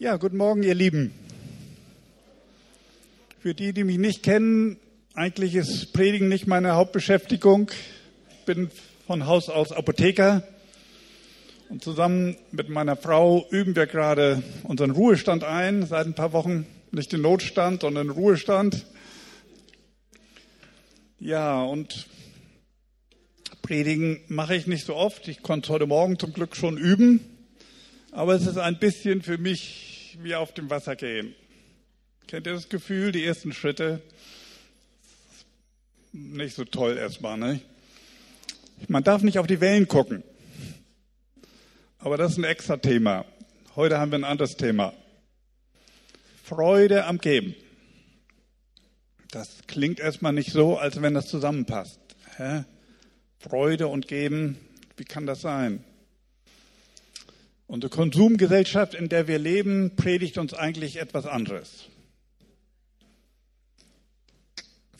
Ja, 0.00 0.16
guten 0.16 0.38
Morgen, 0.38 0.64
ihr 0.64 0.74
Lieben. 0.74 1.14
Für 3.38 3.54
die, 3.54 3.72
die 3.72 3.84
mich 3.84 3.98
nicht 3.98 4.24
kennen, 4.24 4.76
eigentlich 5.14 5.54
ist 5.54 5.92
Predigen 5.92 6.28
nicht 6.28 6.48
meine 6.48 6.74
Hauptbeschäftigung. 6.74 7.70
Ich 8.28 8.44
bin 8.44 8.72
von 9.06 9.26
Haus 9.26 9.48
aus 9.48 9.70
Apotheker 9.70 10.42
und 11.68 11.84
zusammen 11.84 12.36
mit 12.50 12.70
meiner 12.70 12.96
Frau 12.96 13.46
üben 13.50 13.76
wir 13.76 13.86
gerade 13.86 14.42
unseren 14.64 14.90
Ruhestand 14.90 15.44
ein, 15.44 15.86
seit 15.86 16.08
ein 16.08 16.14
paar 16.14 16.32
Wochen. 16.32 16.66
Nicht 16.90 17.12
den 17.12 17.22
Notstand, 17.22 17.82
sondern 17.82 18.08
den 18.08 18.16
Ruhestand. 18.16 18.86
Ja, 21.20 21.62
und 21.62 22.08
Predigen 23.62 24.22
mache 24.26 24.56
ich 24.56 24.66
nicht 24.66 24.86
so 24.86 24.96
oft. 24.96 25.28
Ich 25.28 25.42
konnte 25.42 25.66
es 25.66 25.70
heute 25.70 25.86
Morgen 25.86 26.18
zum 26.18 26.32
Glück 26.32 26.56
schon 26.56 26.78
üben. 26.78 27.33
Aber 28.14 28.36
es 28.36 28.46
ist 28.46 28.58
ein 28.58 28.78
bisschen 28.78 29.22
für 29.22 29.38
mich 29.38 30.16
wie 30.22 30.36
auf 30.36 30.54
dem 30.54 30.70
Wasser 30.70 30.94
gehen. 30.94 31.34
Kennt 32.28 32.46
ihr 32.46 32.52
das 32.52 32.68
Gefühl, 32.68 33.10
die 33.10 33.24
ersten 33.24 33.52
Schritte? 33.52 34.00
Nicht 36.12 36.54
so 36.54 36.64
toll 36.64 36.96
erstmal, 36.96 37.36
ne? 37.36 37.60
Man 38.86 39.02
darf 39.02 39.22
nicht 39.22 39.40
auf 39.40 39.48
die 39.48 39.60
Wellen 39.60 39.88
gucken. 39.88 40.22
Aber 41.98 42.16
das 42.16 42.32
ist 42.32 42.38
ein 42.38 42.44
extra 42.44 42.76
Thema. 42.76 43.24
Heute 43.74 43.98
haben 43.98 44.12
wir 44.12 44.18
ein 44.20 44.24
anderes 44.24 44.56
Thema. 44.56 44.92
Freude 46.44 47.06
am 47.06 47.18
Geben. 47.18 47.56
Das 49.32 49.58
klingt 49.66 49.98
erstmal 49.98 50.32
nicht 50.32 50.52
so, 50.52 50.78
als 50.78 51.02
wenn 51.02 51.14
das 51.14 51.26
zusammenpasst. 51.26 51.98
Hä? 52.36 52.62
Freude 53.40 53.88
und 53.88 54.06
Geben, 54.06 54.56
wie 54.96 55.04
kann 55.04 55.26
das 55.26 55.40
sein? 55.40 55.82
Unsere 57.66 57.90
Konsumgesellschaft, 57.90 58.94
in 58.94 59.08
der 59.08 59.26
wir 59.26 59.38
leben, 59.38 59.96
predigt 59.96 60.38
uns 60.38 60.54
eigentlich 60.54 60.96
etwas 60.96 61.26
anderes. 61.26 61.86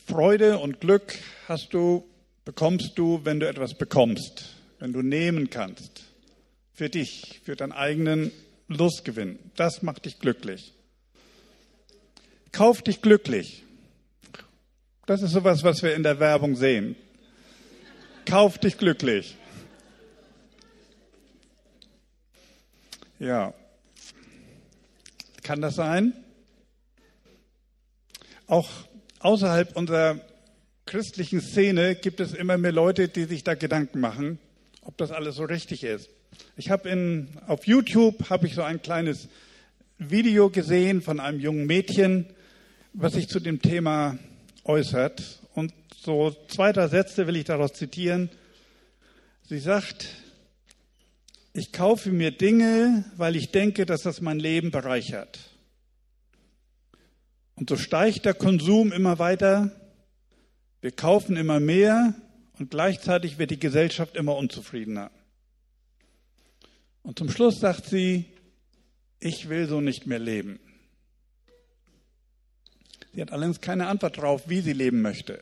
Freude 0.07 0.59
und 0.59 0.81
Glück 0.81 1.15
hast 1.47 1.73
du, 1.73 2.05
bekommst 2.43 2.97
du, 2.97 3.21
wenn 3.23 3.39
du 3.39 3.47
etwas 3.47 3.75
bekommst, 3.75 4.55
wenn 4.79 4.93
du 4.93 5.01
nehmen 5.01 5.49
kannst. 5.49 6.03
Für 6.73 6.89
dich, 6.89 7.41
für 7.43 7.55
deinen 7.55 7.71
eigenen 7.71 8.31
Lustgewinn. 8.67 9.39
Das 9.55 9.81
macht 9.81 10.05
dich 10.05 10.19
glücklich. 10.19 10.73
Kauf 12.51 12.81
dich 12.81 13.01
glücklich. 13.01 13.63
Das 15.05 15.21
ist 15.21 15.31
sowas, 15.31 15.63
was 15.63 15.83
wir 15.83 15.95
in 15.95 16.03
der 16.03 16.19
Werbung 16.19 16.55
sehen. 16.55 16.95
Kauf 18.25 18.57
dich 18.57 18.77
glücklich. 18.77 19.35
Ja. 23.19 23.53
Kann 25.43 25.61
das 25.61 25.75
sein? 25.75 26.13
Auch 28.47 28.69
außerhalb 29.19 29.75
unserer 29.77 30.19
christlichen 30.85 31.39
Szene 31.41 31.95
gibt 31.95 32.19
es 32.19 32.33
immer 32.33 32.57
mehr 32.57 32.71
Leute, 32.71 33.07
die 33.07 33.23
sich 33.23 33.43
da 33.43 33.55
Gedanken 33.55 33.99
machen, 33.99 34.37
ob 34.81 34.97
das 34.97 35.11
alles 35.11 35.35
so 35.35 35.45
richtig 35.45 35.83
ist. 35.83 36.09
Ich 36.57 36.69
habe 36.69 37.27
auf 37.47 37.65
YouTube 37.65 38.29
habe 38.29 38.47
ich 38.47 38.55
so 38.55 38.63
ein 38.63 38.81
kleines 38.81 39.29
Video 39.97 40.49
gesehen 40.49 41.01
von 41.01 41.19
einem 41.19 41.39
jungen 41.39 41.65
Mädchen, 41.65 42.27
was 42.93 43.13
sich 43.13 43.29
zu 43.29 43.39
dem 43.39 43.61
Thema 43.61 44.17
äußert 44.65 45.39
und 45.53 45.73
so 45.95 46.35
zwei, 46.49 46.73
Sätze 46.87 47.27
will 47.27 47.37
ich 47.37 47.45
daraus 47.45 47.73
zitieren. 47.73 48.29
Sie 49.47 49.59
sagt, 49.59 50.09
ich 51.57 51.71
kaufe 51.71 52.11
mir 52.11 52.31
Dinge, 52.31 53.05
weil 53.15 53.37
ich 53.37 53.49
denke, 53.51 53.85
dass 53.85 54.01
das 54.01 54.19
mein 54.19 54.39
Leben 54.39 54.71
bereichert. 54.71 55.39
Und 57.55 57.69
so 57.69 57.77
steigt 57.77 58.25
der 58.25 58.33
Konsum 58.33 58.91
immer 58.91 59.19
weiter. 59.19 59.71
Wir 60.81 60.91
kaufen 60.91 61.37
immer 61.37 61.61
mehr 61.61 62.13
und 62.59 62.71
gleichzeitig 62.71 63.37
wird 63.37 63.51
die 63.51 63.59
Gesellschaft 63.59 64.17
immer 64.17 64.35
unzufriedener. 64.35 65.11
Und 67.03 67.17
zum 67.17 67.29
Schluss 67.29 67.61
sagt 67.61 67.85
sie, 67.85 68.25
ich 69.21 69.47
will 69.47 69.69
so 69.69 69.79
nicht 69.79 70.07
mehr 70.07 70.19
leben. 70.19 70.59
Sie 73.13 73.21
hat 73.21 73.31
allerdings 73.31 73.61
keine 73.61 73.87
Antwort 73.87 74.17
darauf, 74.17 74.49
wie 74.49 74.59
sie 74.59 74.73
leben 74.73 75.01
möchte. 75.01 75.41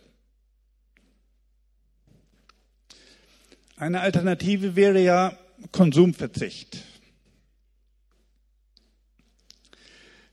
Eine 3.78 4.02
Alternative 4.02 4.75
wäre 4.75 5.02
ja 5.02 5.35
Konsumverzicht. 5.72 6.84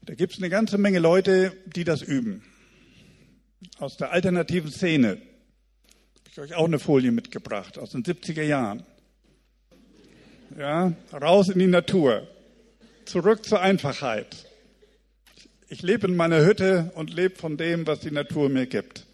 Da 0.02 0.14
gibt 0.14 0.32
es 0.32 0.38
eine 0.38 0.50
ganze 0.50 0.78
Menge 0.78 0.98
Leute, 0.98 1.56
die 1.66 1.84
das 1.84 2.02
üben. 2.02 2.42
Aus 3.78 3.96
der 3.96 4.12
alternativen 4.12 4.70
Szene 4.70 5.20
habe 6.30 6.30
ich 6.30 6.40
euch 6.40 6.54
auch 6.54 6.66
eine 6.66 6.78
Folie 6.78 7.12
mitgebracht, 7.12 7.78
aus 7.78 7.90
den 7.90 8.02
70er 8.02 8.42
Jahren. 8.42 8.84
Ja, 10.58 10.92
raus 11.12 11.48
in 11.48 11.58
die 11.58 11.66
Natur, 11.66 12.26
zurück 13.04 13.44
zur 13.44 13.60
Einfachheit. 13.60 14.46
Ich 15.68 15.82
lebe 15.82 16.08
in 16.08 16.16
meiner 16.16 16.44
Hütte 16.44 16.90
und 16.94 17.12
lebe 17.12 17.36
von 17.36 17.56
dem, 17.56 17.86
was 17.86 18.00
die 18.00 18.10
Natur 18.10 18.48
mir 18.48 18.66
gibt. 18.66 19.06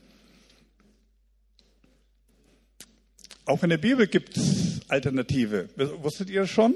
Auch 3.46 3.62
in 3.62 3.70
der 3.70 3.78
Bibel 3.78 4.08
gibt 4.08 4.36
es 4.36 4.80
Alternative. 4.88 5.68
Wusstet 5.76 6.30
ihr 6.30 6.40
das 6.40 6.50
schon? 6.50 6.74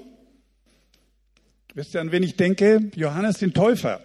Wisst 1.75 1.95
ihr, 1.95 2.01
an 2.01 2.13
wen 2.13 2.23
ich 2.23 2.37
denke? 2.37 2.91
Johannes 2.95 3.39
den 3.39 3.53
Täufer. 3.53 4.01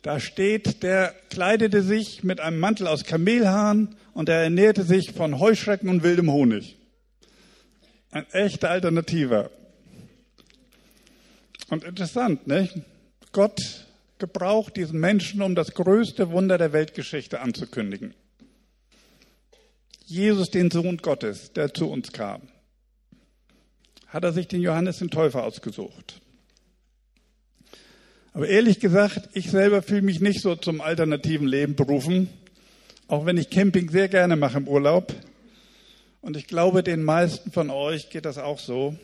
Da 0.00 0.18
steht, 0.18 0.82
der 0.82 1.14
kleidete 1.28 1.82
sich 1.82 2.24
mit 2.24 2.40
einem 2.40 2.58
Mantel 2.58 2.88
aus 2.88 3.04
Kamelhaaren 3.04 3.94
und 4.14 4.30
er 4.30 4.42
ernährte 4.42 4.82
sich 4.82 5.12
von 5.12 5.38
Heuschrecken 5.38 5.90
und 5.90 6.02
wildem 6.02 6.32
Honig. 6.32 6.76
Ein 8.10 8.26
echter 8.32 8.70
Alternativer. 8.70 9.50
Und 11.68 11.84
interessant, 11.84 12.46
ne? 12.46 12.68
Gott 13.32 13.86
gebraucht 14.18 14.76
diesen 14.76 15.00
Menschen, 15.00 15.42
um 15.42 15.54
das 15.54 15.74
größte 15.74 16.30
Wunder 16.30 16.56
der 16.56 16.72
Weltgeschichte 16.72 17.40
anzukündigen. 17.40 18.14
Jesus, 20.12 20.50
den 20.50 20.70
Sohn 20.70 20.98
Gottes, 20.98 21.54
der 21.54 21.72
zu 21.72 21.88
uns 21.88 22.12
kam, 22.12 22.42
hat 24.08 24.24
er 24.24 24.32
sich 24.34 24.46
den 24.46 24.60
Johannes 24.60 24.98
den 24.98 25.08
Täufer 25.08 25.42
ausgesucht. 25.42 26.20
Aber 28.34 28.46
ehrlich 28.46 28.78
gesagt, 28.78 29.30
ich 29.32 29.50
selber 29.50 29.80
fühle 29.80 30.02
mich 30.02 30.20
nicht 30.20 30.42
so 30.42 30.54
zum 30.54 30.82
alternativen 30.82 31.46
Leben 31.46 31.76
berufen, 31.76 32.28
auch 33.08 33.24
wenn 33.24 33.38
ich 33.38 33.48
Camping 33.48 33.88
sehr 33.88 34.08
gerne 34.08 34.36
mache 34.36 34.58
im 34.58 34.68
Urlaub. 34.68 35.14
Und 36.20 36.36
ich 36.36 36.46
glaube, 36.46 36.82
den 36.82 37.02
meisten 37.02 37.50
von 37.50 37.70
euch 37.70 38.10
geht 38.10 38.26
das 38.26 38.36
auch 38.36 38.58
so. 38.58 38.94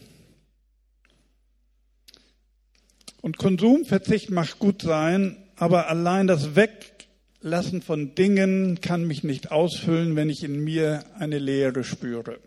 Und 3.22 3.38
Konsumverzicht 3.38 4.28
macht 4.28 4.58
gut 4.58 4.82
sein, 4.82 5.38
aber 5.56 5.88
allein 5.88 6.26
das 6.26 6.54
Weg 6.54 6.97
Lassen 7.40 7.82
von 7.82 8.14
Dingen 8.14 8.80
kann 8.80 9.06
mich 9.06 9.22
nicht 9.22 9.52
ausfüllen, 9.52 10.16
wenn 10.16 10.28
ich 10.28 10.42
in 10.42 10.62
mir 10.64 11.04
eine 11.18 11.38
Leere 11.38 11.84
spüre. 11.84 12.40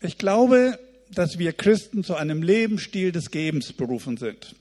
Ich 0.00 0.16
glaube, 0.16 0.78
dass 1.10 1.38
wir 1.38 1.52
Christen 1.52 2.04
zu 2.04 2.14
einem 2.14 2.42
Lebensstil 2.42 3.10
des 3.10 3.30
Gebens 3.30 3.72
berufen 3.72 4.16
sind. 4.16 4.54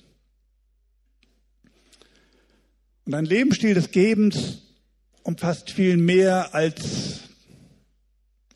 Und 3.05 3.13
ein 3.13 3.25
Lebensstil 3.25 3.75
des 3.75 3.91
Gebens 3.91 4.63
umfasst 5.23 5.69
viel 5.71 5.97
mehr 5.97 6.55
als 6.55 7.19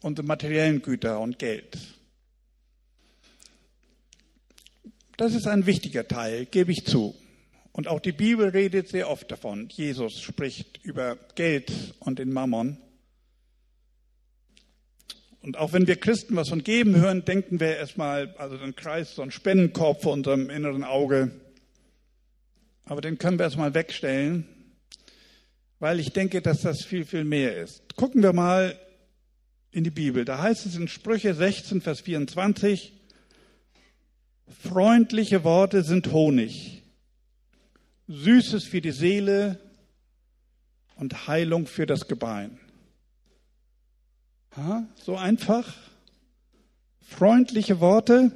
unsere 0.01 0.25
materiellen 0.25 0.81
Güter 0.81 1.19
und 1.19 1.37
Geld. 1.37 1.77
Das 5.17 5.35
ist 5.35 5.45
ein 5.45 5.67
wichtiger 5.67 6.07
Teil, 6.07 6.47
gebe 6.47 6.71
ich 6.71 6.85
zu. 6.85 7.15
Und 7.73 7.87
auch 7.87 8.01
die 8.01 8.11
Bibel 8.11 8.49
redet 8.49 8.89
sehr 8.89 9.09
oft 9.09 9.31
davon. 9.31 9.69
Jesus 9.69 10.19
spricht 10.21 10.83
über 10.83 11.17
Geld 11.35 11.71
und 11.99 12.19
den 12.19 12.33
Mammon. 12.33 12.77
Und 15.41 15.57
auch 15.57 15.73
wenn 15.73 15.87
wir 15.87 15.95
Christen 15.95 16.35
was 16.35 16.49
von 16.49 16.63
geben 16.63 16.95
hören, 16.95 17.25
denken 17.25 17.59
wir 17.59 17.77
erstmal, 17.77 18.35
also 18.37 18.57
dann 18.57 18.75
kreist 18.75 19.15
so 19.15 19.21
ein 19.21 19.31
Spendenkorb 19.31 20.03
vor 20.03 20.13
unserem 20.13 20.49
inneren 20.49 20.83
Auge. 20.83 21.31
Aber 22.83 23.01
den 23.01 23.17
können 23.17 23.39
wir 23.39 23.45
erstmal 23.45 23.73
wegstellen, 23.73 24.45
weil 25.79 25.99
ich 25.99 26.11
denke, 26.11 26.41
dass 26.41 26.61
das 26.61 26.83
viel, 26.83 27.05
viel 27.05 27.23
mehr 27.23 27.57
ist. 27.57 27.95
Gucken 27.95 28.21
wir 28.21 28.33
mal 28.33 28.77
in 29.71 29.83
die 29.83 29.91
Bibel. 29.91 30.25
Da 30.25 30.39
heißt 30.39 30.65
es 30.65 30.75
in 30.75 30.89
Sprüche 30.89 31.33
16, 31.33 31.81
Vers 31.81 32.01
24, 32.01 32.93
freundliche 34.61 35.45
Worte 35.45 35.83
sind 35.83 36.11
Honig 36.11 36.80
Süßes 38.11 38.65
für 38.65 38.81
die 38.81 38.91
Seele 38.91 39.57
und 40.95 41.27
Heilung 41.27 41.65
für 41.65 41.85
das 41.85 42.07
Gebein. 42.07 42.59
Ha, 44.57 44.85
so 44.95 45.15
einfach. 45.15 45.73
Freundliche 47.01 47.79
Worte. 47.79 48.31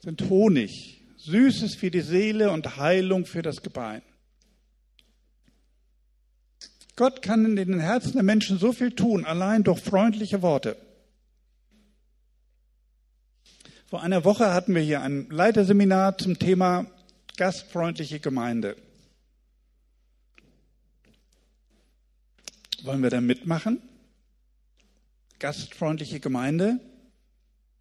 sind 0.00 0.28
Honig, 0.28 1.02
Süßes 1.16 1.74
für 1.74 1.90
die 1.90 2.00
Seele 2.00 2.50
und 2.50 2.76
Heilung 2.76 3.26
für 3.26 3.42
das 3.42 3.62
Gebein. 3.62 4.02
Gott 6.94 7.22
kann 7.22 7.44
in 7.44 7.56
den 7.56 7.80
Herzen 7.80 8.14
der 8.14 8.22
Menschen 8.22 8.58
so 8.58 8.72
viel 8.72 8.92
tun, 8.92 9.24
allein 9.24 9.64
durch 9.64 9.80
freundliche 9.80 10.42
Worte. 10.42 10.76
Vor 13.86 14.02
einer 14.02 14.24
Woche 14.24 14.52
hatten 14.52 14.74
wir 14.74 14.82
hier 14.82 15.02
ein 15.02 15.28
Leiterseminar 15.30 16.18
zum 16.18 16.38
Thema 16.38 16.86
gastfreundliche 17.36 18.20
Gemeinde. 18.20 18.76
Wollen 22.82 23.02
wir 23.02 23.10
da 23.10 23.20
mitmachen? 23.20 23.80
Gastfreundliche 25.38 26.20
Gemeinde? 26.20 26.80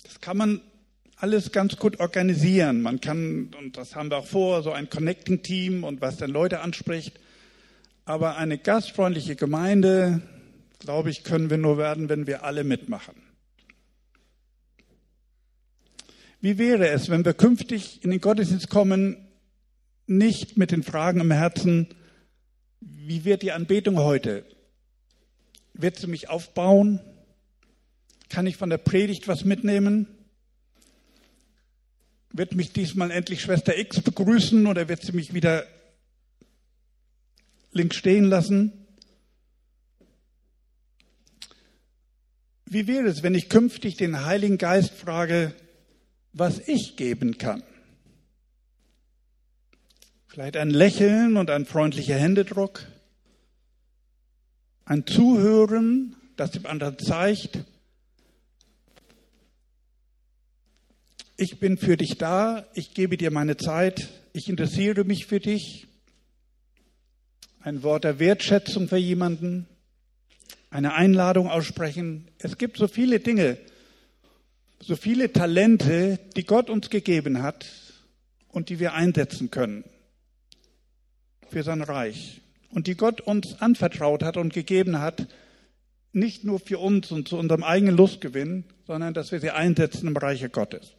Das 0.04 0.22
kann 0.22 0.38
man 0.38 0.62
alles 1.16 1.52
ganz 1.52 1.78
gut 1.78 2.00
organisieren. 2.00 2.82
Man 2.82 3.02
kann, 3.02 3.52
und 3.58 3.78
das 3.78 3.96
haben 3.96 4.10
wir 4.10 4.18
auch 4.18 4.28
vor, 4.28 4.64
so 4.64 4.72
ein 4.72 4.90
Connecting-Team 4.90 5.84
und 5.84 6.02
was 6.02 6.18
dann 6.18 6.32
Leute 6.32 6.62
anspricht. 6.62 7.20
Aber 8.06 8.38
eine 8.38 8.58
gastfreundliche 8.58 9.36
Gemeinde, 9.36 10.22
glaube 10.80 11.12
ich, 11.12 11.24
können 11.24 11.50
wir 11.50 11.58
nur 11.58 11.78
werden, 11.78 12.10
wenn 12.10 12.26
wir 12.26 12.44
alle 12.44 12.64
mitmachen. 12.64 13.16
Wie 16.42 16.58
wäre 16.58 16.90
es, 16.90 17.10
wenn 17.10 17.24
wir 17.24 17.36
künftig 17.36 18.04
in 18.04 18.10
den 18.10 18.20
Gottesdienst 18.20 18.70
kommen, 18.70 19.28
nicht 20.12 20.58
mit 20.58 20.72
den 20.72 20.84
Fragen 20.84 21.20
im 21.20 21.32
Herzen, 21.32 21.88
wie 22.80 23.26
wird 23.26 23.42
die 23.42 23.52
Anbetung 23.52 23.98
heute? 23.98 24.46
Wird 25.74 25.98
sie 25.98 26.08
mich 26.08 26.30
aufbauen? 26.30 27.00
Kann 28.30 28.48
ich 28.48 28.58
von 28.58 28.70
der 28.70 28.78
Predigt 28.78 29.28
was 29.28 29.46
mitnehmen? 29.46 30.08
Wird 32.32 32.56
mich 32.56 32.72
diesmal 32.72 33.12
endlich 33.12 33.42
Schwester 33.42 33.78
X 33.78 34.02
begrüßen 34.02 34.68
oder 34.68 34.88
wird 34.88 35.02
sie 35.02 35.12
mich 35.12 35.34
wieder 35.34 35.66
links 37.72 37.96
stehen 37.96 38.26
lassen? 38.26 38.72
Wie 42.66 42.88
wäre 42.88 43.08
es, 43.08 43.22
wenn 43.22 43.36
ich 43.36 43.50
künftig 43.50 43.98
den 43.98 44.26
Heiligen 44.26 44.58
Geist 44.58 44.94
frage, 44.94 45.54
was 46.32 46.60
ich 46.70 46.96
geben 46.96 47.38
kann? 47.38 47.64
Vielleicht 50.32 50.56
ein 50.56 50.70
Lächeln 50.70 51.36
und 51.36 51.50
ein 51.50 51.66
freundlicher 51.66 52.16
Händedruck, 52.16 52.88
ein 54.86 55.06
Zuhören, 55.06 56.16
das 56.38 56.52
dem 56.52 56.66
anderen 56.68 56.98
zeigt, 56.98 57.66
ich 61.36 61.60
bin 61.60 61.78
für 61.78 61.98
dich 61.98 62.18
da, 62.18 62.66
ich 62.76 62.94
gebe 62.94 63.18
dir 63.18 63.30
meine 63.30 63.58
Zeit, 63.58 64.08
ich 64.32 64.48
interessiere 64.48 65.04
mich 65.04 65.26
für 65.26 65.42
dich. 65.42 65.88
Ein 67.60 67.84
Wort 67.84 68.06
der 68.06 68.18
Wertschätzung 68.20 68.88
für 68.88 68.96
jemanden, 68.96 69.68
eine 70.70 70.94
Einladung 70.94 71.50
aussprechen. 71.50 72.30
Es 72.38 72.58
gibt 72.58 72.78
so 72.78 72.88
viele 72.88 73.20
Dinge, 73.20 73.58
so 74.80 74.96
viele 74.96 75.34
Talente, 75.34 76.20
die 76.38 76.46
Gott 76.46 76.70
uns 76.70 76.90
gegeben 76.90 77.44
hat 77.44 77.66
und 78.48 78.70
die 78.70 78.80
wir 78.80 78.94
einsetzen 78.94 79.52
können 79.52 79.84
für 81.52 81.64
sein 81.64 81.82
Reich 81.82 82.42
und 82.70 82.88
die 82.88 82.96
Gott 82.96 83.22
uns 83.22 83.62
anvertraut 83.62 84.24
hat 84.24 84.38
und 84.38 84.54
gegeben 84.54 85.00
hat, 85.00 85.28
nicht 86.14 86.44
nur 86.44 86.60
für 86.60 86.80
uns 86.80 87.12
und 87.12 87.28
zu 87.28 87.38
unserem 87.38 87.64
eigenen 87.64 87.96
Lustgewinn, 87.96 88.64
sondern 88.88 89.14
dass 89.14 89.32
wir 89.32 89.40
sie 89.40 89.52
einsetzen 89.52 90.08
im 90.08 90.18
Reiche 90.18 90.50
Gottes. 90.50 90.94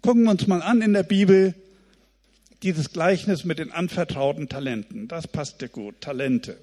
Gucken 0.00 0.24
wir 0.24 0.30
uns 0.30 0.46
mal 0.46 0.62
an 0.62 0.82
in 0.82 0.92
der 0.92 1.02
Bibel 1.02 1.54
dieses 2.62 2.92
Gleichnis 2.92 3.44
mit 3.44 3.58
den 3.58 3.72
anvertrauten 3.72 4.48
Talenten. 4.48 5.08
Das 5.08 5.28
passt 5.28 5.60
dir 5.60 5.68
gut. 5.68 6.00
Talente. 6.00 6.56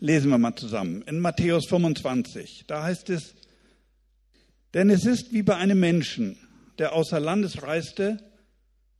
Lesen 0.00 0.30
wir 0.30 0.38
mal 0.38 0.56
zusammen. 0.56 1.02
In 1.02 1.20
Matthäus 1.20 1.66
25, 1.66 2.64
da 2.66 2.82
heißt 2.82 3.10
es, 3.10 3.34
denn 4.74 4.90
es 4.90 5.04
ist 5.04 5.32
wie 5.32 5.42
bei 5.42 5.56
einem 5.56 5.78
Menschen, 5.78 6.38
der 6.78 6.94
außer 6.94 7.20
Landes 7.20 7.62
reiste, 7.62 8.18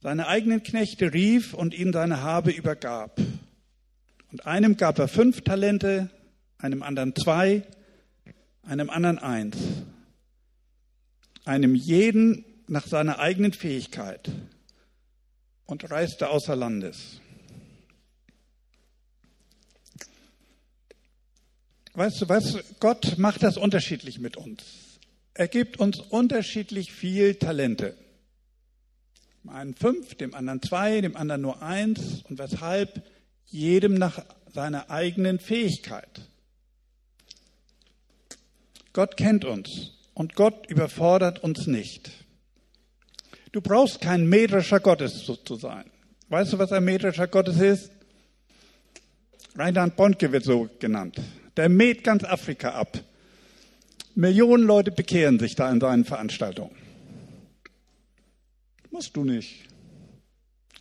seine 0.03 0.27
eigenen 0.27 0.63
Knechte 0.63 1.13
rief 1.13 1.55
und 1.55 1.75
ihnen 1.75 1.93
seine 1.93 2.23
Habe 2.23 2.51
übergab. 2.51 3.21
Und 4.31 4.47
einem 4.47 4.77
gab 4.77 4.99
er 4.99 5.09
fünf 5.09 5.43
Talente, 5.43 6.11
einem 6.59 6.83
anderen 6.83 7.15
zwei, 7.17 7.63
einem 8.63 8.91
anderen 8.91 9.19
eins 9.19 9.57
einem 11.45 11.75
jeden 11.75 12.45
nach 12.69 12.87
seiner 12.87 13.19
eigenen 13.19 13.53
Fähigkeit 13.53 14.31
und 15.67 15.91
reiste 15.91 16.29
außer 16.29 16.57
Landes. 16.57 17.21
Weißt 21.95 22.23
du 22.23 22.29
was? 22.29 22.59
Gott 22.81 23.19
macht 23.19 23.43
das 23.43 23.59
unterschiedlich 23.59 24.19
mit 24.19 24.37
uns. 24.37 24.63
Er 25.35 25.49
gibt 25.49 25.79
uns 25.79 25.99
unterschiedlich 25.99 26.93
viel 26.93 27.35
Talente. 27.35 27.97
Dem 29.43 29.50
einen 29.50 29.75
fünf, 29.75 30.15
dem 30.15 30.35
anderen 30.35 30.62
zwei, 30.62 31.00
dem 31.00 31.17
anderen 31.17 31.43
nur 31.43 31.62
eins. 31.62 32.23
Und 32.29 32.39
weshalb? 32.39 33.03
Jedem 33.47 33.94
nach 33.94 34.25
seiner 34.55 34.91
eigenen 34.91 35.39
Fähigkeit. 35.39 36.23
Gott 38.93 39.17
kennt 39.17 39.44
uns. 39.44 39.93
Und 40.15 40.35
Gott 40.35 40.67
überfordert 40.69 41.43
uns 41.43 41.67
nicht. 41.67 42.11
Du 43.53 43.61
brauchst 43.61 44.00
kein 44.00 44.27
metrischer 44.27 44.81
Gottes 44.81 45.31
zu 45.44 45.55
sein. 45.56 45.85
Weißt 46.29 46.53
du, 46.53 46.59
was 46.59 46.73
ein 46.73 46.85
metrischer 46.85 47.27
Gottes 47.27 47.61
ist? 47.61 47.91
Reinhard 49.55 49.97
Bonke 49.97 50.33
wird 50.33 50.44
so 50.44 50.71
genannt. 50.79 51.21
Der 51.56 51.69
mäht 51.69 52.05
ganz 52.05 52.25
Afrika 52.25 52.71
ab. 52.71 52.99
Millionen 54.15 54.65
Leute 54.65 54.91
bekehren 54.91 55.39
sich 55.39 55.55
da 55.55 55.71
in 55.71 55.81
seinen 55.81 56.05
Veranstaltungen. 56.05 56.81
Musst 58.93 59.17
du 59.17 59.25
nicht. 59.25 59.65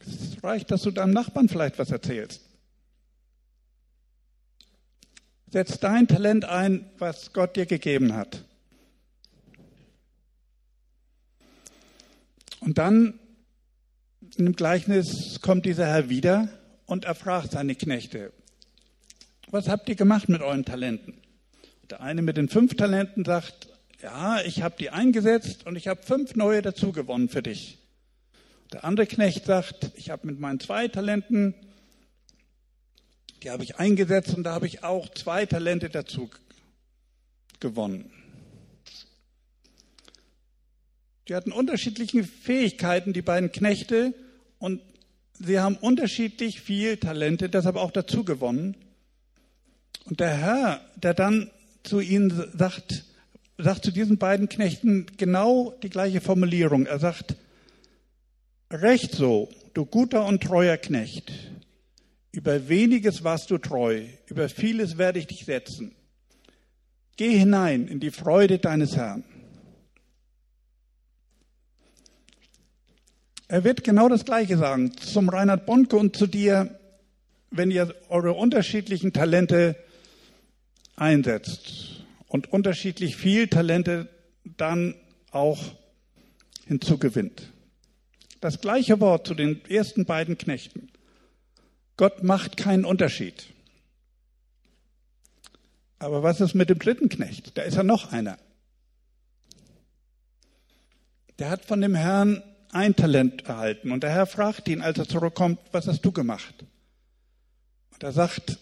Es 0.02 0.44
reicht, 0.44 0.70
dass 0.70 0.82
du 0.82 0.92
deinem 0.92 1.14
Nachbarn 1.14 1.48
vielleicht 1.48 1.80
was 1.80 1.92
erzählst. 1.92 2.42
Setz 5.50 5.80
dein 5.80 6.08
Talent 6.08 6.44
ein, 6.44 6.90
was 6.98 7.32
Gott 7.32 7.56
dir 7.56 7.66
gegeben 7.66 8.14
hat. 8.14 8.44
Und 12.60 12.78
dann 12.78 13.18
in 14.38 14.46
dem 14.46 14.56
Gleichnis 14.56 15.40
kommt 15.42 15.66
dieser 15.66 15.88
Herr 15.88 16.10
wieder 16.10 16.50
und 16.88 17.06
er 17.06 17.16
fragt 17.16 17.52
seine 17.52 17.76
Knechte, 17.76 18.34
was 19.50 19.70
habt 19.70 19.88
ihr 19.88 19.96
gemacht 19.96 20.28
mit 20.30 20.42
euren 20.42 20.66
Talenten? 20.66 21.14
Der 21.90 22.02
eine 22.02 22.22
mit 22.22 22.36
den 22.38 22.50
fünf 22.50 22.76
Talenten 22.76 23.24
sagt, 23.24 23.70
ja, 24.02 24.42
ich 24.42 24.62
habe 24.62 24.76
die 24.78 24.90
eingesetzt 24.90 25.66
und 25.66 25.78
ich 25.78 25.88
habe 25.88 26.04
fünf 26.04 26.36
neue 26.36 26.62
dazu 26.62 26.92
gewonnen 26.92 27.30
für 27.30 27.42
dich. 27.42 27.81
Der 28.72 28.86
andere 28.86 29.06
Knecht 29.06 29.46
sagt, 29.46 29.92
ich 29.96 30.10
habe 30.10 30.28
mit 30.28 30.40
meinen 30.40 30.60
zwei 30.60 30.88
Talenten, 30.88 31.54
die 33.44 33.50
habe 33.50 33.64
ich 33.64 33.78
eingesetzt 33.78 34.34
und 34.36 34.44
da 34.44 34.54
habe 34.54 34.68
ich 34.68 34.84
auch 34.84 35.10
zwei 35.10 35.46
Talente 35.46 35.90
dazu 35.90 36.30
gewonnen. 37.60 38.12
Die 41.28 41.36
hatten 41.36 41.52
unterschiedliche 41.52 42.24
Fähigkeiten, 42.24 43.14
die 43.14 43.22
beiden 43.22 43.52
Knechte, 43.52 44.14
und 44.58 44.82
sie 45.34 45.60
haben 45.60 45.76
unterschiedlich 45.76 46.62
viel 46.62 46.98
Talente, 46.98 47.50
deshalb 47.50 47.76
auch 47.76 47.92
dazu 47.92 48.24
gewonnen. 48.24 48.76
Und 50.06 50.20
der 50.20 50.36
Herr, 50.38 50.82
der 50.96 51.14
dann 51.14 51.50
zu 51.84 52.00
ihnen 52.00 52.32
sagt, 52.58 53.06
sagt 53.58 53.84
zu 53.84 53.92
diesen 53.92 54.18
beiden 54.18 54.50
Knechten 54.50 55.08
genau 55.18 55.74
die 55.84 55.90
gleiche 55.90 56.22
Formulierung. 56.22 56.86
Er 56.86 57.00
sagt, 57.00 57.36
Recht 58.72 59.16
so, 59.16 59.50
du 59.74 59.86
guter 59.86 60.26
und 60.26 60.42
treuer 60.42 60.78
Knecht. 60.78 61.30
Über 62.32 62.70
weniges 62.70 63.22
warst 63.22 63.52
du 63.52 63.58
treu, 63.58 64.06
über 64.28 64.48
vieles 64.48 64.98
werde 64.98 65.20
ich 65.20 65.28
dich 65.28 65.44
setzen. 65.44 65.94
Geh 67.18 67.38
hinein 67.38 67.90
in 67.90 68.00
die 68.00 68.12
Freude 68.12 68.60
deines 68.60 68.96
Herrn. 68.96 69.26
Er 73.50 73.66
wird 73.66 73.84
genau 73.84 74.08
das 74.08 74.24
Gleiche 74.24 74.58
sagen 74.58 74.96
zum 74.96 75.28
Reinhard 75.28 75.66
Bonke 75.66 75.98
und 75.98 76.16
zu 76.16 76.26
dir, 76.26 76.80
wenn 77.50 77.70
ihr 77.72 77.94
eure 78.08 78.32
unterschiedlichen 78.32 79.12
Talente 79.12 79.76
einsetzt 80.96 82.06
und 82.28 82.54
unterschiedlich 82.54 83.18
viel 83.18 83.50
Talente 83.50 84.08
dann 84.46 84.96
auch 85.32 85.62
hinzugewinnt. 86.66 87.51
Das 88.42 88.60
gleiche 88.60 89.00
Wort 89.00 89.28
zu 89.28 89.34
den 89.34 89.64
ersten 89.70 90.06
beiden 90.06 90.38
Knechten. 90.38 90.92
Gott 91.96 92.24
macht 92.24 92.58
keinen 92.58 92.84
Unterschied. 92.84 93.48
Aber 96.00 96.24
was 96.24 96.42
ist 96.42 96.56
mit 96.56 96.70
dem 96.70 96.80
dritten 96.80 97.08
Knecht? 97.08 97.58
Da 97.58 97.62
ist 97.62 97.76
ja 97.76 97.84
noch 97.84 98.12
einer. 98.12 98.38
der 101.42 101.50
hat 101.50 101.66
von 101.66 101.82
dem 101.82 101.96
Herrn 101.96 102.44
ein 102.72 102.96
Talent 102.96 103.48
erhalten. 103.48 103.92
Und 103.92 104.04
der 104.04 104.12
Herr 104.12 104.28
fragt 104.28 104.68
ihn, 104.68 104.84
als 104.84 105.00
er 105.00 105.08
zurückkommt, 105.08 105.58
was 105.72 105.88
hast 105.88 106.02
du 106.02 106.12
gemacht? 106.12 106.54
Und 107.92 108.04
er 108.04 108.12
sagt, 108.12 108.60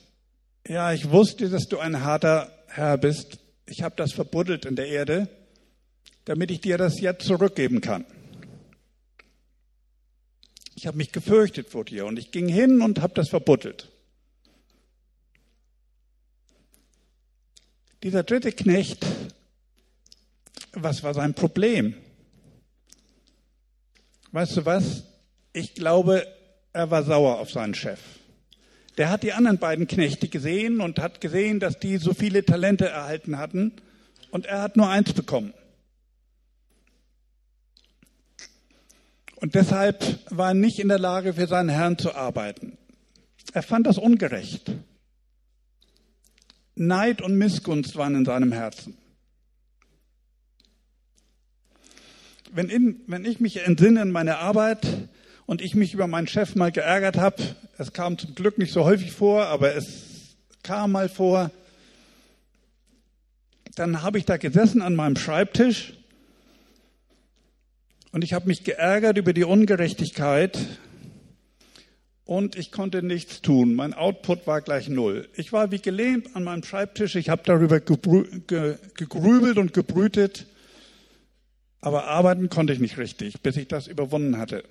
ja, 0.66 0.94
ich 0.94 1.12
wusste, 1.12 1.50
dass 1.50 1.68
du 1.68 1.80
ein 1.80 2.06
harter 2.06 2.50
Herr 2.68 2.98
bist. 2.98 3.40
Ich 3.66 3.84
habe 3.84 3.96
das 3.98 4.14
verbuddelt 4.14 4.66
in 4.66 4.78
der 4.78 4.88
Erde, 4.88 5.28
damit 6.24 6.52
ich 6.52 6.62
dir 6.62 6.78
das 6.78 7.02
jetzt 7.02 7.26
zurückgeben 7.26 7.82
kann. 7.82 8.06
Ich 10.80 10.88
habe 10.88 10.96
mich 10.96 11.12
gefürchtet 11.12 11.68
vor 11.68 11.84
dir 11.84 12.06
und 12.06 12.18
ich 12.18 12.32
ging 12.32 12.48
hin 12.48 12.82
und 12.82 13.02
habe 13.02 13.14
das 13.14 13.28
verbuddelt. 13.28 13.90
Dieser 18.02 18.24
dritte 18.24 18.54
Knecht, 18.54 19.06
was 20.72 21.04
war 21.04 21.14
sein 21.14 21.34
Problem? 21.34 21.96
Weißt 24.32 24.56
du 24.56 24.66
was? 24.66 25.04
Ich 25.52 25.74
glaube, 25.74 26.26
er 26.72 26.90
war 26.90 27.04
sauer 27.04 27.40
auf 27.40 27.52
seinen 27.52 27.76
Chef. 27.76 28.00
Der 28.98 29.10
hat 29.10 29.24
die 29.24 29.34
anderen 29.34 29.58
beiden 29.58 29.86
Knechte 29.86 30.30
gesehen 30.30 30.80
und 30.80 30.98
hat 31.00 31.20
gesehen, 31.20 31.60
dass 31.60 31.78
die 31.78 31.98
so 31.98 32.14
viele 32.14 32.46
Talente 32.46 32.88
erhalten 32.88 33.38
hatten 33.38 33.74
und 34.32 34.46
er 34.46 34.62
hat 34.62 34.78
nur 34.78 34.88
eins 34.88 35.12
bekommen. 35.12 35.54
Und 39.42 39.56
deshalb 39.56 40.20
war 40.30 40.50
er 40.50 40.54
nicht 40.54 40.80
in 40.80 40.90
der 40.90 41.00
Lage, 41.00 41.34
für 41.34 41.48
seinen 41.48 41.70
Herrn 41.70 41.98
zu 41.98 42.14
arbeiten. 42.14 42.78
Er 43.54 43.64
fand 43.64 43.88
das 43.88 43.98
ungerecht. 43.98 44.72
Neid 46.76 47.22
und 47.22 47.38
Missgunst 47.38 47.96
waren 47.96 48.16
in 48.16 48.26
seinem 48.26 48.52
Herzen. 48.52 48.98
Wenn, 52.52 52.70
in, 52.70 53.02
wenn 53.08 53.26
ich 53.26 53.40
mich 53.40 53.66
entsinne 53.66 54.02
in 54.02 54.12
meine 54.12 54.40
Arbeit 54.40 55.10
und 55.46 55.62
ich 55.62 55.76
mich 55.76 55.94
über 55.94 56.08
meinen 56.08 56.28
Chef 56.28 56.56
mal 56.56 56.72
geärgert 56.72 57.18
habe, 57.18 57.42
es 57.78 57.94
kam 57.94 58.18
zum 58.18 58.36
Glück 58.36 58.58
nicht 58.58 58.74
so 58.74 58.84
häufig 58.84 59.12
vor, 59.12 59.46
aber 59.46 59.74
es 59.76 60.36
kam 60.64 60.92
mal 60.92 61.08
vor, 61.08 61.52
dann 63.76 64.02
habe 64.02 64.18
ich 64.18 64.26
da 64.26 64.38
gesessen 64.38 64.82
an 64.82 64.96
meinem 64.96 65.16
Schreibtisch 65.16 65.94
und 68.12 68.24
ich 68.24 68.34
habe 68.34 68.48
mich 68.48 68.64
geärgert 68.64 69.18
über 69.18 69.34
die 69.34 69.44
Ungerechtigkeit 69.44 70.58
und 72.26 72.56
ich 72.56 72.72
konnte 72.72 73.02
nichts 73.04 73.42
tun. 73.42 73.74
Mein 73.74 73.94
Output 73.94 74.46
war 74.48 74.62
gleich 74.62 74.88
null. 74.90 75.28
Ich 75.36 75.52
war 75.52 75.72
wie 75.72 75.80
gelähmt 75.80 76.36
an 76.36 76.44
meinem 76.44 76.64
Schreibtisch. 76.64 77.16
Ich 77.16 77.30
habe 77.30 77.42
darüber 77.46 77.80
gegrübelt 77.80 79.58
und 79.58 79.74
gebrütet, 79.74 80.46
aber 81.82 82.06
arbeiten 82.06 82.50
konnte 82.50 82.74
ich 82.74 82.80
nicht 82.80 82.98
richtig, 82.98 83.42
bis 83.42 83.58
ich 83.58 83.68
das 83.68 83.88
überwunden 83.88 84.38
hatte. 84.38 84.64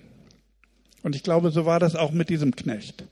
Und 1.03 1.15
ich 1.15 1.23
glaube, 1.23 1.51
so 1.51 1.65
war 1.65 1.79
das 1.79 1.95
auch 1.95 2.11
mit 2.11 2.29
diesem 2.29 2.55
Knecht. 2.55 3.05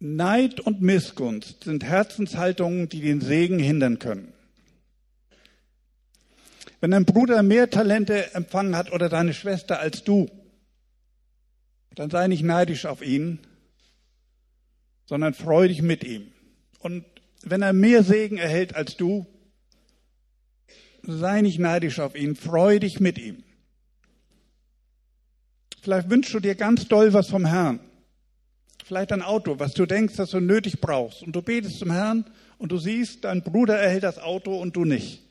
Neid 0.00 0.60
und 0.60 0.82
Missgunst 0.82 1.64
sind 1.64 1.82
Herzenshaltungen, 1.82 2.88
die 2.88 3.00
den 3.00 3.20
Segen 3.20 3.58
hindern 3.58 3.98
können. 3.98 4.32
Wenn 6.84 6.90
dein 6.90 7.06
Bruder 7.06 7.42
mehr 7.42 7.70
Talente 7.70 8.34
empfangen 8.34 8.76
hat 8.76 8.92
oder 8.92 9.08
deine 9.08 9.32
Schwester 9.32 9.80
als 9.80 10.04
du, 10.04 10.28
dann 11.94 12.10
sei 12.10 12.28
nicht 12.28 12.42
neidisch 12.42 12.84
auf 12.84 13.00
ihn, 13.00 13.38
sondern 15.06 15.32
freu 15.32 15.66
dich 15.66 15.80
mit 15.80 16.04
ihm. 16.04 16.30
Und 16.80 17.06
wenn 17.40 17.62
er 17.62 17.72
mehr 17.72 18.02
Segen 18.02 18.36
erhält 18.36 18.76
als 18.76 18.98
du, 18.98 19.24
sei 21.00 21.40
nicht 21.40 21.58
neidisch 21.58 22.00
auf 22.00 22.14
ihn, 22.14 22.36
freu 22.36 22.78
dich 22.78 23.00
mit 23.00 23.16
ihm. 23.16 23.42
Vielleicht 25.80 26.10
wünschst 26.10 26.34
du 26.34 26.40
dir 26.40 26.54
ganz 26.54 26.86
doll 26.86 27.14
was 27.14 27.30
vom 27.30 27.46
Herrn. 27.46 27.80
Vielleicht 28.84 29.10
ein 29.10 29.22
Auto, 29.22 29.58
was 29.58 29.72
du 29.72 29.86
denkst, 29.86 30.16
dass 30.16 30.32
du 30.32 30.40
nötig 30.40 30.82
brauchst. 30.82 31.22
Und 31.22 31.34
du 31.34 31.40
betest 31.40 31.78
zum 31.78 31.92
Herrn 31.92 32.26
und 32.58 32.72
du 32.72 32.76
siehst, 32.76 33.24
dein 33.24 33.42
Bruder 33.42 33.78
erhält 33.78 34.02
das 34.02 34.18
Auto 34.18 34.60
und 34.60 34.76
du 34.76 34.84
nicht 34.84 35.23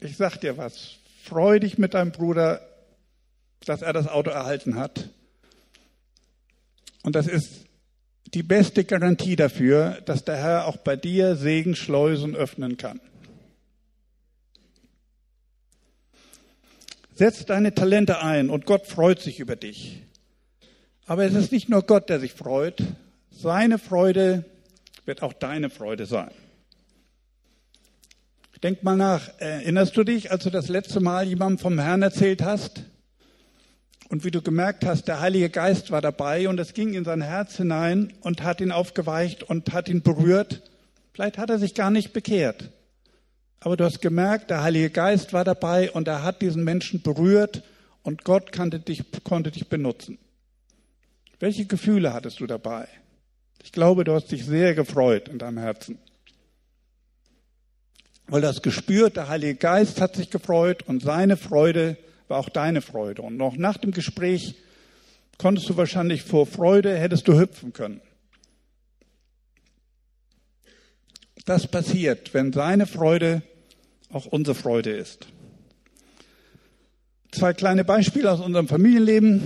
ich 0.00 0.16
sag 0.16 0.38
dir 0.38 0.56
was, 0.56 0.96
freu 1.22 1.58
dich 1.58 1.78
mit 1.78 1.94
deinem 1.94 2.12
Bruder, 2.12 2.60
dass 3.64 3.82
er 3.82 3.92
das 3.92 4.08
Auto 4.08 4.30
erhalten 4.30 4.76
hat. 4.76 5.08
Und 7.02 7.16
das 7.16 7.26
ist 7.26 7.66
die 8.34 8.42
beste 8.42 8.84
Garantie 8.84 9.36
dafür, 9.36 10.00
dass 10.04 10.24
der 10.24 10.36
Herr 10.36 10.66
auch 10.66 10.76
bei 10.76 10.96
dir 10.96 11.36
Segenschleusen 11.36 12.36
öffnen 12.36 12.76
kann. 12.76 13.00
Setz 17.14 17.44
deine 17.46 17.74
Talente 17.74 18.22
ein 18.22 18.48
und 18.48 18.64
Gott 18.64 18.86
freut 18.86 19.20
sich 19.20 19.40
über 19.40 19.56
dich. 19.56 20.02
Aber 21.06 21.24
es 21.24 21.34
ist 21.34 21.50
nicht 21.50 21.68
nur 21.68 21.82
Gott, 21.82 22.10
der 22.10 22.20
sich 22.20 22.32
freut. 22.32 22.82
Seine 23.30 23.78
Freude 23.78 24.44
wird 25.04 25.22
auch 25.22 25.32
deine 25.32 25.70
Freude 25.70 26.06
sein. 26.06 26.30
Denk 28.62 28.82
mal 28.82 28.96
nach, 28.96 29.28
erinnerst 29.38 29.96
du 29.96 30.02
dich, 30.02 30.32
als 30.32 30.42
du 30.42 30.50
das 30.50 30.68
letzte 30.68 30.98
Mal 30.98 31.28
jemandem 31.28 31.58
vom 31.58 31.78
Herrn 31.78 32.02
erzählt 32.02 32.42
hast? 32.42 32.82
Und 34.08 34.24
wie 34.24 34.32
du 34.32 34.42
gemerkt 34.42 34.84
hast, 34.84 35.06
der 35.06 35.20
Heilige 35.20 35.48
Geist 35.48 35.92
war 35.92 36.00
dabei 36.00 36.48
und 36.48 36.58
es 36.58 36.74
ging 36.74 36.94
in 36.94 37.04
sein 37.04 37.22
Herz 37.22 37.56
hinein 37.56 38.12
und 38.20 38.42
hat 38.42 38.60
ihn 38.60 38.72
aufgeweicht 38.72 39.44
und 39.44 39.72
hat 39.72 39.88
ihn 39.88 40.02
berührt. 40.02 40.62
Vielleicht 41.12 41.38
hat 41.38 41.50
er 41.50 41.60
sich 41.60 41.74
gar 41.74 41.92
nicht 41.92 42.12
bekehrt. 42.12 42.70
Aber 43.60 43.76
du 43.76 43.84
hast 43.84 44.00
gemerkt, 44.00 44.50
der 44.50 44.62
Heilige 44.62 44.90
Geist 44.90 45.32
war 45.32 45.44
dabei 45.44 45.92
und 45.92 46.08
er 46.08 46.24
hat 46.24 46.42
diesen 46.42 46.64
Menschen 46.64 47.00
berührt 47.00 47.62
und 48.02 48.24
Gott 48.24 48.50
konnte 48.50 48.80
dich, 48.80 49.04
konnte 49.22 49.52
dich 49.52 49.68
benutzen. 49.68 50.18
Welche 51.38 51.66
Gefühle 51.66 52.12
hattest 52.12 52.40
du 52.40 52.46
dabei? 52.48 52.88
Ich 53.62 53.70
glaube, 53.70 54.02
du 54.02 54.14
hast 54.14 54.32
dich 54.32 54.44
sehr 54.44 54.74
gefreut 54.74 55.28
in 55.28 55.38
deinem 55.38 55.58
Herzen 55.58 55.98
weil 58.28 58.42
das 58.42 58.62
gespürt, 58.62 59.16
der 59.16 59.28
Heilige 59.28 59.54
Geist 59.54 60.00
hat 60.00 60.16
sich 60.16 60.30
gefreut 60.30 60.84
und 60.86 61.02
seine 61.02 61.36
Freude 61.36 61.96
war 62.28 62.38
auch 62.38 62.50
deine 62.50 62.82
Freude. 62.82 63.22
Und 63.22 63.36
noch 63.36 63.56
nach 63.56 63.78
dem 63.78 63.90
Gespräch 63.90 64.54
konntest 65.38 65.68
du 65.68 65.76
wahrscheinlich 65.76 66.22
vor 66.22 66.46
Freude, 66.46 66.96
hättest 66.96 67.26
du 67.26 67.38
hüpfen 67.38 67.72
können. 67.72 68.00
Das 71.46 71.66
passiert, 71.66 72.34
wenn 72.34 72.52
seine 72.52 72.86
Freude 72.86 73.42
auch 74.10 74.26
unsere 74.26 74.54
Freude 74.54 74.90
ist. 74.90 75.28
Zwei 77.30 77.54
kleine 77.54 77.84
Beispiele 77.84 78.30
aus 78.30 78.40
unserem 78.40 78.68
Familienleben. 78.68 79.42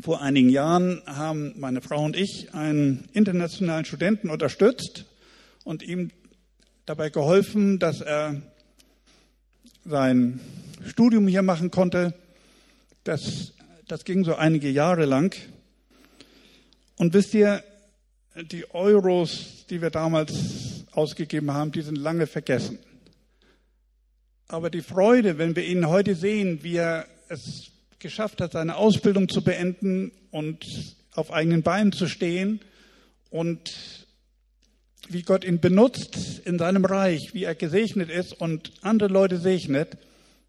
Vor 0.00 0.22
einigen 0.22 0.48
Jahren 0.48 1.02
haben 1.06 1.54
meine 1.58 1.80
Frau 1.80 2.04
und 2.04 2.16
ich 2.16 2.54
einen 2.54 3.08
internationalen 3.12 3.84
Studenten 3.84 4.30
unterstützt 4.30 5.04
und 5.62 5.82
ihm 5.82 6.10
dabei 6.86 7.10
geholfen, 7.10 7.78
dass 7.78 8.00
er 8.00 8.40
sein 9.84 10.40
Studium 10.86 11.28
hier 11.28 11.42
machen 11.42 11.70
konnte. 11.70 12.14
Das, 13.04 13.52
das 13.86 14.04
ging 14.04 14.24
so 14.24 14.34
einige 14.34 14.70
Jahre 14.70 15.04
lang. 15.04 15.34
Und 16.96 17.14
wisst 17.14 17.34
ihr, 17.34 17.62
die 18.36 18.70
Euros, 18.74 19.66
die 19.70 19.82
wir 19.82 19.90
damals 19.90 20.84
ausgegeben 20.92 21.52
haben, 21.52 21.72
die 21.72 21.82
sind 21.82 21.96
lange 21.96 22.26
vergessen. 22.26 22.78
Aber 24.48 24.70
die 24.70 24.82
Freude, 24.82 25.38
wenn 25.38 25.54
wir 25.56 25.64
ihn 25.64 25.88
heute 25.88 26.14
sehen, 26.14 26.62
wie 26.62 26.76
er 26.76 27.06
es 27.28 27.70
geschafft 27.98 28.40
hat, 28.40 28.52
seine 28.52 28.76
Ausbildung 28.76 29.28
zu 29.28 29.42
beenden 29.42 30.10
und 30.30 30.96
auf 31.14 31.32
eigenen 31.32 31.62
Beinen 31.62 31.92
zu 31.92 32.08
stehen 32.08 32.60
und 33.30 33.99
wie 35.12 35.22
Gott 35.22 35.44
ihn 35.44 35.60
benutzt 35.60 36.40
in 36.44 36.58
seinem 36.58 36.84
Reich, 36.84 37.34
wie 37.34 37.44
er 37.44 37.54
gesegnet 37.54 38.10
ist 38.10 38.32
und 38.32 38.72
andere 38.82 39.08
Leute 39.08 39.38
segnet, 39.38 39.98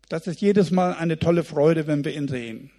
das 0.09 0.27
ist 0.27 0.41
jedes 0.41 0.71
Mal 0.71 0.93
eine 0.93 1.17
tolle 1.17 1.43
Freude, 1.43 1.87
wenn 1.87 2.05
wir 2.05 2.13
ihn 2.13 2.27
sehen. 2.27 2.69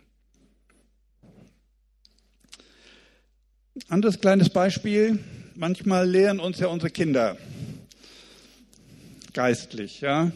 Anderes 3.88 4.20
kleines 4.20 4.50
Beispiel. 4.50 5.18
Manchmal 5.54 6.08
lehren 6.08 6.40
uns 6.40 6.58
ja 6.58 6.68
unsere 6.68 6.90
Kinder 6.90 7.36
geistlich, 9.32 10.00
ja. 10.00 10.30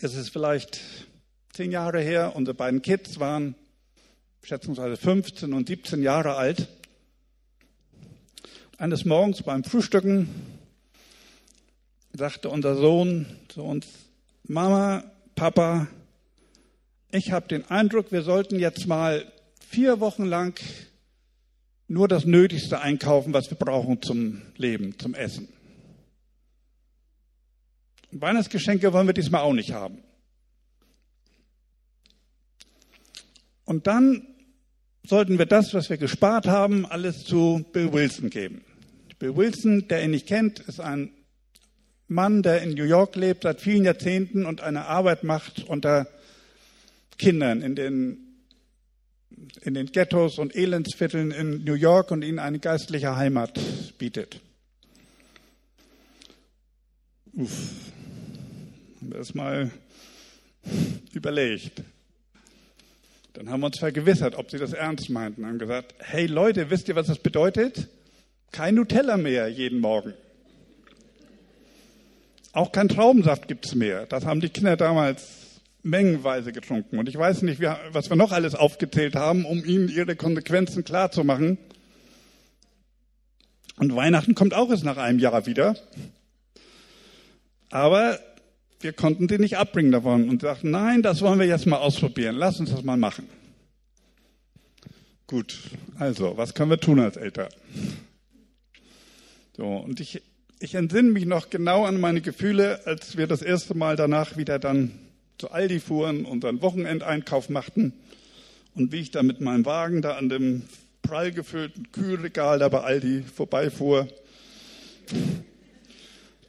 Es 0.00 0.14
ist 0.14 0.30
vielleicht 0.30 0.80
zehn 1.52 1.70
Jahre 1.70 2.00
her, 2.00 2.34
unsere 2.34 2.54
beiden 2.54 2.82
Kids 2.82 3.20
waren 3.20 3.54
schätzungsweise 4.42 4.96
15 4.96 5.52
und 5.52 5.68
17 5.68 6.02
Jahre 6.02 6.34
alt. 6.34 6.68
Eines 8.84 9.06
Morgens 9.06 9.42
beim 9.42 9.64
Frühstücken 9.64 10.28
sagte 12.12 12.50
unser 12.50 12.76
Sohn 12.76 13.24
zu 13.48 13.62
uns, 13.62 13.86
Mama, 14.46 15.04
Papa, 15.34 15.86
ich 17.10 17.32
habe 17.32 17.48
den 17.48 17.64
Eindruck, 17.70 18.12
wir 18.12 18.20
sollten 18.20 18.58
jetzt 18.58 18.86
mal 18.86 19.24
vier 19.58 20.00
Wochen 20.00 20.26
lang 20.26 20.60
nur 21.88 22.08
das 22.08 22.26
Nötigste 22.26 22.78
einkaufen, 22.78 23.32
was 23.32 23.48
wir 23.48 23.56
brauchen 23.56 24.02
zum 24.02 24.42
Leben, 24.58 24.98
zum 24.98 25.14
Essen. 25.14 25.48
Weihnachtsgeschenke 28.10 28.92
wollen 28.92 29.06
wir 29.06 29.14
diesmal 29.14 29.40
auch 29.40 29.54
nicht 29.54 29.72
haben. 29.72 30.02
Und 33.64 33.86
dann 33.86 34.26
sollten 35.06 35.38
wir 35.38 35.46
das, 35.46 35.72
was 35.72 35.88
wir 35.88 35.96
gespart 35.96 36.46
haben, 36.46 36.84
alles 36.84 37.24
zu 37.24 37.64
Bill 37.72 37.90
Wilson 37.94 38.28
geben. 38.28 38.62
Bill 39.24 39.36
Wilson, 39.36 39.88
der 39.88 40.04
ihn 40.04 40.10
nicht 40.10 40.26
kennt, 40.26 40.58
ist 40.58 40.80
ein 40.80 41.10
Mann, 42.08 42.42
der 42.42 42.60
in 42.60 42.74
New 42.74 42.84
York 42.84 43.16
lebt 43.16 43.44
seit 43.44 43.58
vielen 43.58 43.82
Jahrzehnten 43.82 44.44
und 44.44 44.60
eine 44.60 44.84
Arbeit 44.84 45.24
macht 45.24 45.64
unter 45.66 46.06
Kindern 47.16 47.62
in 47.62 47.74
den, 47.74 48.18
in 49.62 49.72
den 49.72 49.86
Ghettos 49.86 50.38
und 50.38 50.54
Elendsvierteln 50.54 51.30
in 51.30 51.64
New 51.64 51.72
York 51.72 52.10
und 52.10 52.20
ihnen 52.20 52.38
eine 52.38 52.58
geistliche 52.58 53.16
Heimat 53.16 53.58
bietet. 53.96 54.42
Uff, 57.32 57.70
das 59.00 59.32
mal 59.32 59.70
überlegt. 61.14 61.82
Dann 63.32 63.48
haben 63.48 63.60
wir 63.60 63.68
uns 63.68 63.78
vergewissert, 63.78 64.34
ob 64.34 64.50
sie 64.50 64.58
das 64.58 64.74
ernst 64.74 65.08
meinten. 65.08 65.46
Haben 65.46 65.58
gesagt, 65.58 65.94
hey 66.00 66.26
Leute, 66.26 66.68
wisst 66.68 66.88
ihr, 66.88 66.94
was 66.94 67.06
das 67.06 67.20
bedeutet? 67.20 67.88
Kein 68.54 68.76
Nutella 68.76 69.16
mehr 69.16 69.48
jeden 69.48 69.80
Morgen. 69.80 70.14
Auch 72.52 72.70
kein 72.70 72.88
Traubensaft 72.88 73.48
gibt's 73.48 73.74
mehr. 73.74 74.06
Das 74.06 74.26
haben 74.26 74.40
die 74.40 74.48
Kinder 74.48 74.76
damals 74.76 75.60
mengenweise 75.82 76.52
getrunken. 76.52 77.00
Und 77.00 77.08
ich 77.08 77.18
weiß 77.18 77.42
nicht, 77.42 77.60
was 77.60 78.10
wir 78.10 78.16
noch 78.16 78.30
alles 78.30 78.54
aufgezählt 78.54 79.16
haben, 79.16 79.44
um 79.44 79.64
ihnen 79.64 79.88
ihre 79.88 80.14
Konsequenzen 80.14 80.84
klarzumachen. 80.84 81.58
Und 83.76 83.96
Weihnachten 83.96 84.36
kommt 84.36 84.54
auch 84.54 84.70
erst 84.70 84.84
nach 84.84 84.98
einem 84.98 85.18
Jahr 85.18 85.46
wieder. 85.46 85.76
Aber 87.70 88.20
wir 88.78 88.92
konnten 88.92 89.28
sie 89.28 89.38
nicht 89.38 89.58
abbringen 89.58 89.90
davon 89.90 90.28
und 90.28 90.42
sagten, 90.42 90.70
nein, 90.70 91.02
das 91.02 91.22
wollen 91.22 91.40
wir 91.40 91.46
jetzt 91.48 91.66
mal 91.66 91.78
ausprobieren. 91.78 92.36
Lass 92.36 92.60
uns 92.60 92.70
das 92.70 92.84
mal 92.84 92.96
machen. 92.96 93.28
Gut, 95.26 95.58
also, 95.98 96.36
was 96.36 96.54
können 96.54 96.70
wir 96.70 96.78
tun 96.78 97.00
als 97.00 97.16
Eltern? 97.16 97.48
So, 99.56 99.64
und 99.64 100.00
ich, 100.00 100.20
ich 100.58 100.74
entsinne 100.74 101.12
mich 101.12 101.26
noch 101.26 101.48
genau 101.48 101.84
an 101.84 102.00
meine 102.00 102.20
Gefühle, 102.20 102.84
als 102.86 103.16
wir 103.16 103.28
das 103.28 103.40
erste 103.40 103.74
Mal 103.74 103.94
danach 103.94 104.36
wieder 104.36 104.58
dann 104.58 104.90
zu 105.38 105.52
Aldi 105.52 105.78
fuhren, 105.78 106.24
unseren 106.24 106.60
Wochenendeinkauf 106.60 107.48
machten 107.50 107.92
und 108.74 108.90
wie 108.90 109.00
ich 109.00 109.12
da 109.12 109.22
mit 109.22 109.40
meinem 109.40 109.64
Wagen 109.64 110.02
da 110.02 110.16
an 110.16 110.28
dem 110.28 110.62
prall 111.02 111.30
gefüllten 111.30 111.92
Kühlregal 111.92 112.58
da 112.58 112.68
bei 112.68 112.80
Aldi 112.80 113.22
vorbeifuhr. 113.22 114.08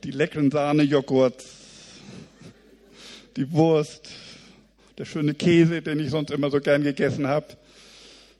Die 0.03 0.11
leckeren 0.11 0.49
Sahnejoghurts, 0.49 1.45
die 3.37 3.51
Wurst, 3.51 4.09
der 4.97 5.05
schöne 5.05 5.35
Käse, 5.35 5.83
den 5.83 5.99
ich 5.99 6.09
sonst 6.09 6.31
immer 6.31 6.49
so 6.49 6.59
gern 6.59 6.81
gegessen 6.81 7.27
habe. 7.27 7.47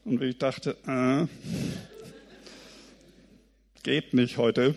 Und 0.05 0.21
wie 0.21 0.25
ich 0.25 0.37
dachte, 0.39 0.75
äh, 0.87 1.27
geht 3.85 4.15
nicht 4.15 4.37
heute. 4.37 4.73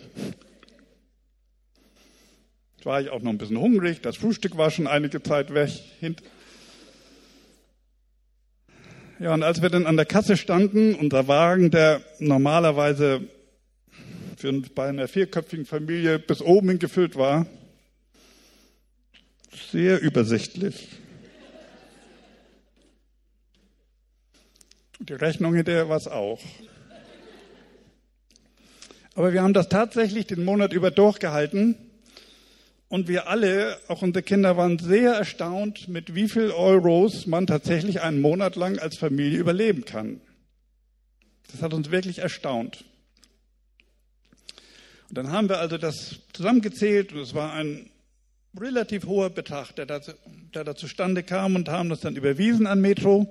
Jetzt 2.75 2.85
war 2.85 3.01
ich 3.01 3.09
auch 3.09 3.23
noch 3.23 3.31
ein 3.31 3.39
bisschen 3.39 3.57
hungrig, 3.59 4.01
das 4.01 4.17
Frühstück 4.17 4.55
war 4.55 4.69
schon 4.69 4.85
einige 4.85 5.23
Zeit 5.23 5.51
weg. 5.51 5.71
Ja, 9.19 9.33
und 9.33 9.41
als 9.41 9.63
wir 9.63 9.69
dann 9.69 9.87
an 9.87 9.97
der 9.97 10.05
Kasse 10.05 10.37
standen, 10.37 10.93
unser 10.93 11.27
Wagen, 11.27 11.71
der 11.71 12.01
normalerweise 12.19 13.21
für 14.37 14.53
bei 14.75 14.89
einer 14.89 15.07
vierköpfigen 15.07 15.65
Familie 15.65 16.19
bis 16.19 16.43
oben 16.43 16.69
hin 16.69 16.79
gefüllt 16.79 17.15
war, 17.15 17.47
sehr 19.71 19.99
übersichtlich. 20.03 20.87
Die 24.99 25.13
Rechnung 25.13 25.55
hinterher 25.55 25.89
war 25.89 25.97
es 25.97 26.07
auch. 26.07 26.39
Aber 29.19 29.33
wir 29.33 29.43
haben 29.43 29.53
das 29.53 29.67
tatsächlich 29.67 30.27
den 30.27 30.45
Monat 30.45 30.71
über 30.71 30.91
durchgehalten. 30.91 31.75
Und 32.87 33.09
wir 33.09 33.27
alle, 33.27 33.77
auch 33.89 34.01
unsere 34.01 34.23
Kinder, 34.23 34.55
waren 34.55 34.79
sehr 34.79 35.11
erstaunt, 35.11 35.89
mit 35.89 36.15
wie 36.15 36.29
viel 36.29 36.51
Euros 36.51 37.27
man 37.27 37.45
tatsächlich 37.45 37.99
einen 37.99 38.21
Monat 38.21 38.55
lang 38.55 38.79
als 38.79 38.95
Familie 38.95 39.37
überleben 39.37 39.83
kann. 39.83 40.21
Das 41.51 41.61
hat 41.61 41.73
uns 41.73 41.91
wirklich 41.91 42.19
erstaunt. 42.19 42.85
Und 45.09 45.17
dann 45.17 45.33
haben 45.33 45.49
wir 45.49 45.59
also 45.59 45.77
das 45.77 46.21
zusammengezählt 46.31 47.11
und 47.11 47.19
es 47.19 47.33
war 47.33 47.51
ein 47.51 47.89
relativ 48.57 49.05
hoher 49.05 49.31
Betrag, 49.31 49.75
der 49.75 49.85
da, 49.85 49.99
der 50.53 50.63
da 50.63 50.75
zustande 50.77 51.23
kam 51.23 51.57
und 51.57 51.67
haben 51.67 51.89
das 51.89 51.99
dann 51.99 52.15
überwiesen 52.15 52.67
an 52.67 52.79
Metro. 52.79 53.27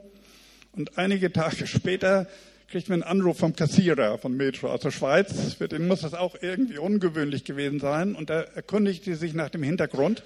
Und 0.73 0.99
einige 0.99 1.33
Tage 1.33 1.67
später 1.67 2.27
kriegt 2.69 2.91
man 2.91 3.03
einen 3.03 3.21
Anruf 3.21 3.39
vom 3.39 3.57
Kassierer 3.57 4.19
von 4.19 4.37
Metro 4.37 4.71
aus 4.71 4.81
der 4.81 4.91
Schweiz. 4.91 5.55
Für 5.55 5.69
den 5.69 5.89
muss 5.89 6.03
das 6.03 6.13
auch 6.13 6.37
irgendwie 6.41 6.77
ungewöhnlich 6.77 7.45
gewesen 7.45 7.81
sein. 7.81 8.15
Und 8.15 8.29
er 8.29 8.55
erkundigte 8.55 9.17
sich 9.17 9.33
nach 9.33 9.49
dem 9.49 9.63
Hintergrund. 9.63 10.23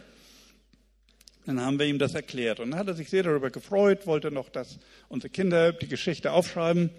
Dann 1.46 1.60
haben 1.60 1.78
wir 1.78 1.86
ihm 1.86 2.00
das 2.00 2.14
erklärt. 2.14 2.58
Und 2.58 2.72
dann 2.72 2.80
hat 2.80 2.88
er 2.88 2.94
sich 2.94 3.10
sehr 3.10 3.22
darüber 3.22 3.50
gefreut, 3.50 4.08
wollte 4.08 4.32
noch, 4.32 4.48
dass 4.48 4.80
unsere 5.08 5.30
Kinder 5.30 5.72
die 5.72 5.86
Geschichte 5.86 6.32
aufschreiben. 6.32 6.90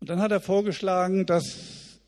Und 0.00 0.10
dann 0.10 0.20
hat 0.20 0.32
er 0.32 0.40
vorgeschlagen, 0.40 1.24
dass, 1.24 2.00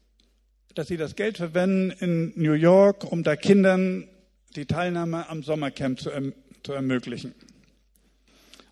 dass 0.75 0.89
sie 0.89 0.97
das 0.97 1.15
Geld 1.15 1.37
verwenden 1.37 1.93
in 2.01 2.33
New 2.35 2.55
York, 2.55 3.05
um 3.05 3.23
da 3.23 3.37
Kindern 3.37 4.09
die 4.57 4.67
Teilnahme 4.67 5.29
am 5.29 5.45
Sommercamp 5.45 6.01
zu, 6.01 6.11
erm-, 6.11 6.35
zu 6.65 6.73
ermöglichen. 6.73 7.35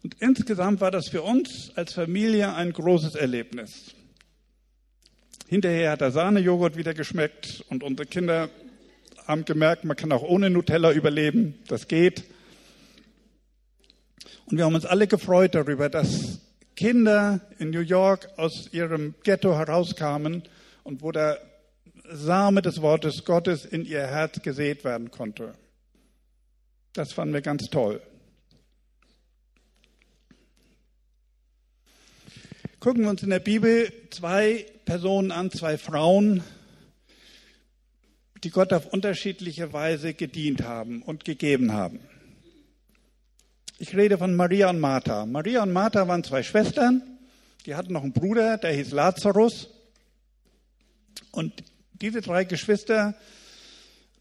Und 0.03 0.17
insgesamt 0.21 0.81
war 0.81 0.91
das 0.91 1.09
für 1.09 1.23
uns 1.23 1.71
als 1.77 1.93
Familie 1.93 2.55
ein 2.55 2.73
großes 2.73 3.15
Erlebnis. 3.15 3.95
Hinterher 5.49 5.93
hat 5.93 6.01
der 6.01 6.11
Sahnejoghurt 6.11 6.77
wieder 6.77 6.95
geschmeckt 6.95 7.65
und 7.69 7.83
unsere 7.83 8.07
Kinder 8.07 8.49
haben 9.27 9.45
gemerkt, 9.45 9.85
man 9.85 9.97
kann 9.97 10.11
auch 10.12 10.23
ohne 10.23 10.51
Nutella 10.51 10.93
überleben. 10.93 11.59
Das 11.69 11.87
geht. 11.88 12.25
Und 14.47 14.57
wir 14.57 14.65
haben 14.65 14.75
uns 14.75 14.87
alle 14.87 15.07
gefreut 15.07 15.55
darüber, 15.55 15.88
dass 15.88 16.41
Kinder 16.75 17.41
in 17.59 17.71
New 17.71 17.81
York 17.81 18.29
aus 18.37 18.69
ihrem 18.73 19.15
Ghetto 19.23 19.57
herauskamen 19.57 20.43
und 20.83 21.03
wo 21.03 21.12
der 21.12 21.38
Same 22.11 22.62
des 22.62 22.83
Wortes 22.83 23.25
Gottes 23.25 23.65
in 23.65 23.85
ihr 23.85 24.07
Herz 24.07 24.43
gesät 24.43 24.85
werden 24.85 25.11
konnte. 25.11 25.53
Das 26.93 27.12
fanden 27.12 27.35
wir 27.35 27.43
ganz 27.43 27.69
toll. 27.71 28.03
Gucken 32.83 33.05
wir 33.05 33.11
uns 33.11 33.23
in 33.23 33.31
der 33.31 33.38
Bibel 33.38 33.92
zwei 34.11 34.66
Personen 34.85 35.31
an, 35.31 35.53
zwei 35.53 35.79
Frauen, 35.79 36.42
die 38.42 38.51
Gott 38.51 38.73
auf 38.73 38.87
unterschiedliche 38.87 39.73
Weise 39.73 40.14
gedient 40.14 40.64
haben 40.64 41.01
und 41.03 41.25
gegeben 41.25 41.73
haben. 41.73 42.01
Ich 43.79 43.97
rede 43.97 44.18
von 44.18 44.35
Maria 44.35 44.68
und 44.68 44.81
Martha. 44.81 45.27
Maria 45.27 45.62
und 45.62 45.73
Martha 45.73 46.09
waren 46.09 46.25
zwei 46.25 46.42
Schwestern. 46.42 47.03
Die 47.66 47.77
hatten 47.77 47.92
noch 47.92 48.03
einen 48.03 48.12
Bruder, 48.12 48.59
der 48.59 48.73
hieß 48.73 48.90
Lazarus. 48.90 49.71
Und 51.31 51.62
diese 51.92 52.21
drei 52.21 52.42
Geschwister 52.42 53.14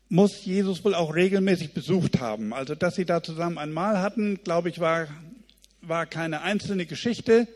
muss 0.07 0.45
Jesus 0.45 0.85
wohl 0.85 0.93
auch 0.93 1.15
regelmäßig 1.15 1.73
besucht 1.73 2.19
haben. 2.19 2.53
Also, 2.53 2.75
dass 2.75 2.93
sie 2.93 3.05
da 3.05 3.23
zusammen 3.23 3.57
ein 3.57 3.71
Mahl 3.71 4.03
hatten, 4.03 4.43
glaube 4.43 4.69
ich, 4.69 4.79
war, 4.79 5.07
war 5.81 6.05
keine 6.05 6.43
einzelne 6.43 6.85
Geschichte, 6.85 7.47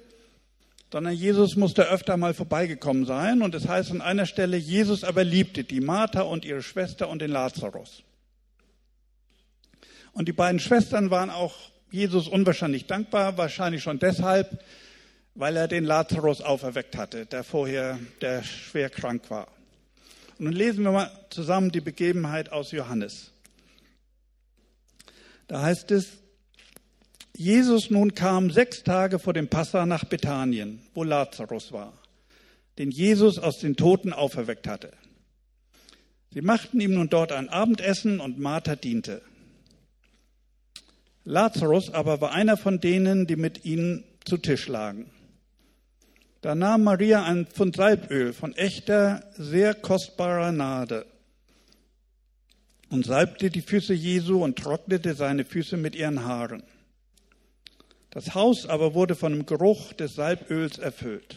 sondern 0.96 1.14
Jesus 1.14 1.58
musste 1.58 1.90
öfter 1.90 2.16
mal 2.16 2.34
vorbeigekommen 2.34 3.06
sein. 3.06 3.42
Und 3.42 3.54
es 3.54 3.68
heißt 3.68 3.92
an 3.92 4.00
einer 4.00 4.26
Stelle, 4.26 4.56
Jesus 4.56 5.04
aber 5.04 5.26
liebte 5.26 5.66
die 5.66 5.82
Martha 5.82 6.22
und 6.22 6.46
ihre 6.46 6.62
Schwester 6.62 7.10
und 7.10 7.22
den 7.22 7.32
Lazarus. 7.32 8.04
Und 10.14 10.30
die 10.30 10.32
beiden 10.32 10.62
Schwestern 10.62 11.12
waren 11.12 11.30
auch 11.30 11.54
Jesus 11.92 12.30
unwahrscheinlich 12.30 12.86
dankbar, 12.86 13.38
wahrscheinlich 13.38 13.84
schon 13.84 14.00
deshalb, 14.00 14.64
weil 15.34 15.58
er 15.58 15.68
den 15.68 15.84
Lazarus 15.84 16.40
auferweckt 16.40 16.96
hatte, 16.96 17.26
der 17.26 17.44
vorher, 17.44 18.00
der 18.22 18.44
schwer 18.44 18.90
krank 18.90 19.30
war. 19.30 19.50
Und 20.40 20.46
nun 20.46 20.54
lesen 20.54 20.86
wir 20.86 20.94
mal 20.94 21.12
zusammen 21.30 21.74
die 21.74 21.82
Begebenheit 21.82 22.54
aus 22.54 22.72
Johannes. 22.72 23.32
Da 25.50 25.62
heißt 25.62 25.92
es, 25.92 26.20
Jesus 27.38 27.90
nun 27.90 28.16
kam 28.16 28.50
sechs 28.50 28.84
Tage 28.84 29.20
vor 29.20 29.34
dem 29.34 29.50
Passa 29.50 29.86
nach 29.86 30.06
Bethanien, 30.06 30.80
wo 30.94 31.04
Lazarus 31.04 31.72
war, 31.72 31.94
den 32.78 32.92
Jesus 32.92 33.40
aus 33.40 33.60
den 33.60 33.76
Toten 33.76 34.14
auferweckt 34.14 34.68
hatte. 34.68 34.94
Sie 36.34 36.42
machten 36.42 36.80
ihm 36.80 36.94
nun 36.94 37.10
dort 37.10 37.32
ein 37.32 37.50
Abendessen 37.50 38.20
und 38.20 38.40
Martha 38.40 38.76
diente. 38.76 39.22
Lazarus 41.26 41.94
aber 41.94 42.22
war 42.22 42.32
einer 42.32 42.56
von 42.56 42.80
denen, 42.80 43.28
die 43.28 43.36
mit 43.36 43.66
ihnen 43.66 44.04
zu 44.24 44.38
Tisch 44.38 44.68
lagen. 44.68 45.10
Da 46.42 46.56
nahm 46.56 46.84
Maria 46.84 47.24
ein 47.24 47.48
Pfund 47.48 47.76
Salböl 47.76 48.32
von 48.32 48.54
echter, 48.54 49.24
sehr 49.36 49.74
kostbarer 49.74 50.52
Nade 50.52 51.06
und 52.90 53.06
salbte 53.06 53.50
die 53.50 53.62
Füße 53.62 53.94
Jesu 53.94 54.44
und 54.44 54.58
trocknete 54.58 55.16
seine 55.16 55.44
Füße 55.44 55.76
mit 55.76 55.96
ihren 55.96 56.24
Haaren. 56.24 56.64
Das 58.16 58.34
Haus 58.34 58.66
aber 58.66 58.94
wurde 58.94 59.14
von 59.14 59.34
dem 59.34 59.46
Geruch 59.46 59.92
des 59.92 60.16
Salböls 60.16 60.78
erfüllt. 60.78 61.36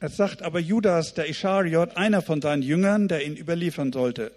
Es 0.00 0.18
sagt 0.18 0.42
aber 0.42 0.60
Judas, 0.60 1.14
der 1.14 1.30
Ischariot, 1.30 1.96
einer 1.96 2.20
von 2.20 2.42
seinen 2.42 2.60
Jüngern, 2.60 3.08
der 3.08 3.24
ihn 3.24 3.34
überliefern 3.34 3.90
sollte. 3.90 4.34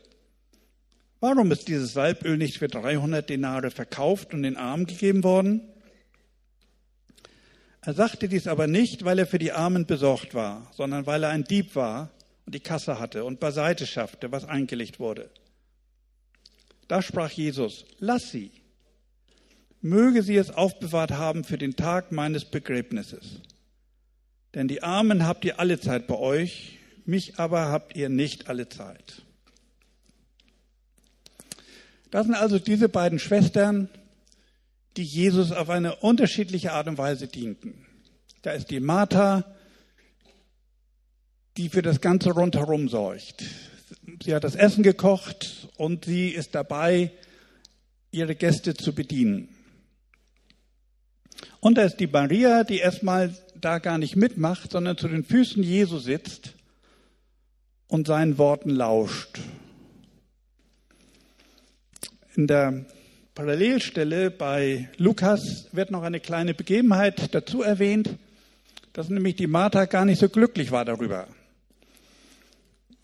Warum 1.20 1.52
ist 1.52 1.68
dieses 1.68 1.92
Salböl 1.92 2.38
nicht 2.38 2.58
für 2.58 2.70
300 2.70 3.30
Denare 3.30 3.70
verkauft 3.70 4.34
und 4.34 4.44
den 4.44 4.56
Armen 4.56 4.86
gegeben 4.86 5.26
worden? 5.26 5.62
Er 7.82 7.94
sagte 7.94 8.30
dies 8.30 8.48
aber 8.48 8.68
nicht, 8.68 9.04
weil 9.04 9.20
er 9.20 9.28
für 9.28 9.40
die 9.40 9.52
Armen 9.52 9.86
besorgt 9.86 10.36
war, 10.36 10.72
sondern 10.74 11.06
weil 11.06 11.24
er 11.24 11.32
ein 11.32 11.44
Dieb 11.44 11.76
war 11.76 12.12
und 12.46 12.56
die 12.56 12.62
Kasse 12.62 12.98
hatte 12.98 13.26
und 13.26 13.42
beiseite 13.42 13.86
schaffte, 13.86 14.32
was 14.32 14.46
eingelegt 14.46 15.02
wurde. 15.02 15.30
Da 16.88 17.02
sprach 17.02 17.32
Jesus, 17.32 17.84
lass 18.00 18.32
sie, 18.32 18.52
möge 19.86 20.24
sie 20.24 20.36
es 20.36 20.50
aufbewahrt 20.50 21.12
haben 21.12 21.44
für 21.44 21.60
den 21.60 21.76
Tag 21.76 22.12
meines 22.12 22.44
Begräbnisses. 22.44 23.40
Denn 24.56 24.68
die 24.68 24.82
Armen 24.82 25.28
habt 25.28 25.46
ihr 25.46 25.60
alle 25.60 25.80
Zeit 25.80 26.08
bei 26.08 26.16
euch, 26.16 26.80
mich 27.06 27.38
aber 27.38 27.68
habt 27.68 27.96
ihr 27.96 28.10
nicht 28.10 28.50
alle 28.50 28.68
Zeit. 28.68 29.22
Das 32.10 32.26
sind 32.26 32.34
also 32.34 32.58
diese 32.58 32.90
beiden 32.90 33.20
Schwestern, 33.20 33.88
die 34.98 35.04
Jesus 35.04 35.52
auf 35.52 35.70
eine 35.70 35.98
unterschiedliche 35.98 36.74
Art 36.74 36.88
und 36.88 36.98
Weise 36.98 37.28
dienten. 37.28 37.86
Da 38.42 38.54
ist 38.54 38.72
die 38.72 38.80
Martha, 38.80 39.46
die 41.58 41.70
für 41.70 41.84
das 41.84 42.02
Ganze 42.02 42.32
rundherum 42.32 42.90
sorgt. 42.90 43.44
Sie 44.24 44.34
hat 44.34 44.46
das 44.46 44.56
Essen 44.56 44.82
gekocht 44.82 45.68
und 45.78 46.06
sie 46.06 46.30
ist 46.30 46.56
dabei, 46.56 47.12
ihre 48.10 48.34
Gäste 48.34 48.74
zu 48.74 48.96
bedienen. 48.96 49.55
Und 51.60 51.78
da 51.78 51.84
ist 51.84 51.98
die 51.98 52.08
Maria, 52.08 52.64
die 52.64 52.80
erstmal 52.80 53.36
da 53.60 53.80
gar 53.80 53.98
nicht 53.98 54.16
mitmacht, 54.16 54.72
sondern 54.72 54.98
zu 54.98 55.08
den 55.08 55.24
Füßen 55.24 55.64
Jesu 55.64 55.98
sitzt 55.98 56.54
und 57.88 58.08
seinen 58.08 58.38
Worten 58.38 58.70
lauscht. 58.70 59.40
In 62.36 62.48
der 62.48 62.86
Parallelstelle 63.34 64.32
bei 64.32 64.90
Lukas 64.98 65.68
wird 65.72 65.92
noch 65.92 66.04
eine 66.04 66.20
kleine 66.20 66.54
Begebenheit 66.54 67.34
dazu 67.34 67.62
erwähnt, 67.64 68.18
dass 68.94 69.10
nämlich 69.10 69.36
die 69.36 69.48
Martha 69.48 69.86
gar 69.86 70.06
nicht 70.06 70.20
so 70.20 70.30
glücklich 70.30 70.72
war 70.72 70.86
darüber, 70.86 71.28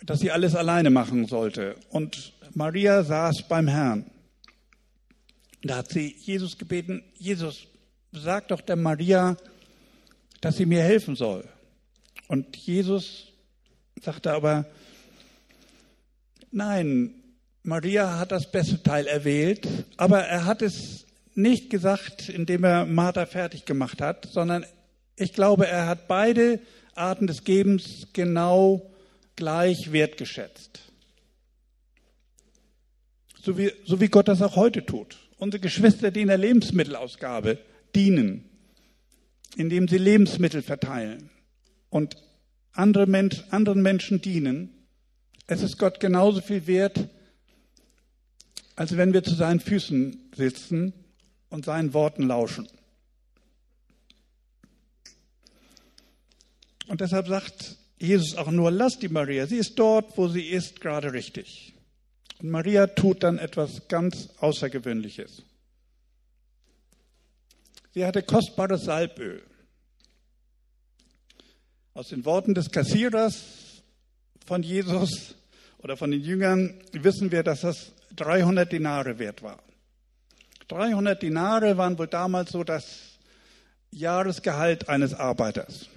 dass 0.06 0.20
sie 0.20 0.32
alles 0.32 0.56
alleine 0.56 0.90
machen 0.90 1.28
sollte. 1.28 1.76
Und 1.90 2.34
Maria 2.54 3.04
saß 3.04 3.48
beim 3.48 3.68
Herrn. 3.68 4.06
Da 5.64 5.78
hat 5.78 5.90
sie 5.90 6.16
Jesus 6.20 6.58
gebeten, 6.58 7.04
Jesus, 7.18 7.68
sag 8.12 8.48
doch 8.50 8.62
der 8.62 8.76
Maria, 8.76 9.38
dass 10.42 10.58
sie 10.58 10.66
mir 10.66 10.82
helfen 10.82 11.16
soll. 11.16 11.48
Und 12.28 12.56
Jesus 12.58 13.28
sagte 14.02 14.32
aber, 14.34 14.66
nein, 16.52 17.14
Maria 17.64 18.20
hat 18.20 18.32
das 18.32 18.50
beste 18.52 18.82
Teil 18.82 19.08
erwählt, 19.08 19.68
aber 19.98 20.22
er 20.24 20.46
hat 20.46 20.62
es 20.62 21.06
nicht 21.36 21.70
gesagt, 21.70 22.30
indem 22.30 22.64
er 22.64 22.86
Martha 22.86 23.26
fertig 23.26 23.66
gemacht 23.66 24.02
hat, 24.02 24.28
sondern 24.32 24.66
ich 25.16 25.34
glaube, 25.34 25.68
er 25.68 25.88
hat 25.88 26.08
beide 26.08 26.60
Arten 26.96 27.28
des 27.28 27.44
Gebens 27.44 28.08
genau 28.14 28.92
gleich 29.36 29.92
wertgeschätzt. 29.92 30.80
So 33.42 33.58
wie, 33.58 33.72
so 33.86 34.00
wie 34.00 34.08
Gott 34.08 34.28
das 34.28 34.42
auch 34.42 34.56
heute 34.56 34.86
tut. 34.86 35.18
Unsere 35.38 35.62
Geschwister, 35.62 36.12
die 36.12 36.22
in 36.22 36.28
der 36.28 36.38
Lebensmittelausgabe 36.38 37.60
dienen, 37.96 38.46
indem 39.56 39.88
sie 39.88 39.98
Lebensmittel 39.98 40.62
verteilen 40.62 41.30
und 41.90 42.16
andere 42.74 43.06
Mensch, 43.06 43.44
anderen 43.50 43.82
Menschen 43.82 44.22
dienen, 44.22 44.70
es 45.48 45.62
ist 45.62 45.78
Gott 45.78 46.00
genauso 46.00 46.42
viel 46.42 46.68
wert, 46.68 47.10
als 48.76 48.96
wenn 48.96 49.14
wir 49.14 49.24
zu 49.24 49.36
seinen 49.36 49.60
Füßen 49.60 50.32
sitzen 50.36 50.94
und 51.50 51.66
seinen 51.66 51.94
Worten 51.94 52.24
lauschen. 52.24 52.68
Und 56.88 57.02
deshalb 57.02 57.28
sagt 57.28 57.78
Jesus 58.00 58.36
auch 58.36 58.50
nur, 58.52 58.72
lass 58.72 58.98
die 59.00 59.10
Maria, 59.10 59.46
sie 59.46 59.58
ist 59.58 59.78
dort, 59.78 60.18
wo 60.18 60.28
sie 60.28 60.48
ist, 60.48 60.82
gerade 60.82 61.14
richtig. 61.14 61.74
Und 62.42 62.50
Maria 62.50 62.88
tut 62.88 63.24
dann 63.24 63.38
etwas 63.38 63.88
ganz 63.88 64.30
Außergewöhnliches. 64.40 65.44
Sie 67.94 68.06
hatte 68.06 68.24
kostbares 68.24 68.86
Salböl. 68.86 69.44
Aus 71.94 72.08
den 72.08 72.24
Worten 72.24 72.54
des 72.54 72.72
Kassierers 72.72 73.84
von 74.46 74.64
Jesus 74.64 75.36
oder 75.80 75.98
von 75.98 76.12
den 76.12 76.22
Jüngern 76.22 76.80
wissen 76.94 77.32
wir, 77.32 77.44
dass 77.44 77.62
das 77.62 77.92
300 78.16 78.72
Dinare 78.72 79.20
wert 79.20 79.44
war. 79.44 79.62
300 80.70 81.22
Dinare 81.22 81.78
waren 81.78 81.98
wohl 81.98 82.08
damals 82.08 82.52
so 82.52 82.64
das 82.64 83.20
Jahresgehalt 83.92 84.88
eines 84.88 85.14
Arbeiters. 85.14 85.88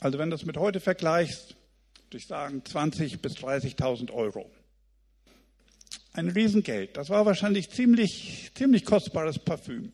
Also 0.00 0.18
wenn 0.18 0.30
du 0.30 0.36
das 0.36 0.44
mit 0.44 0.56
heute 0.56 0.80
vergleichst, 0.80 1.54
würde 2.06 2.16
ich 2.16 2.26
sagen 2.26 2.62
20.000 2.66 3.18
bis 3.18 3.34
30.000 3.34 4.10
Euro. 4.10 4.50
Ein 6.12 6.28
Riesengeld. 6.28 6.96
Das 6.96 7.08
war 7.08 7.24
wahrscheinlich 7.24 7.70
ziemlich, 7.70 8.50
ziemlich 8.54 8.84
kostbares 8.84 9.38
Parfüm. 9.38 9.92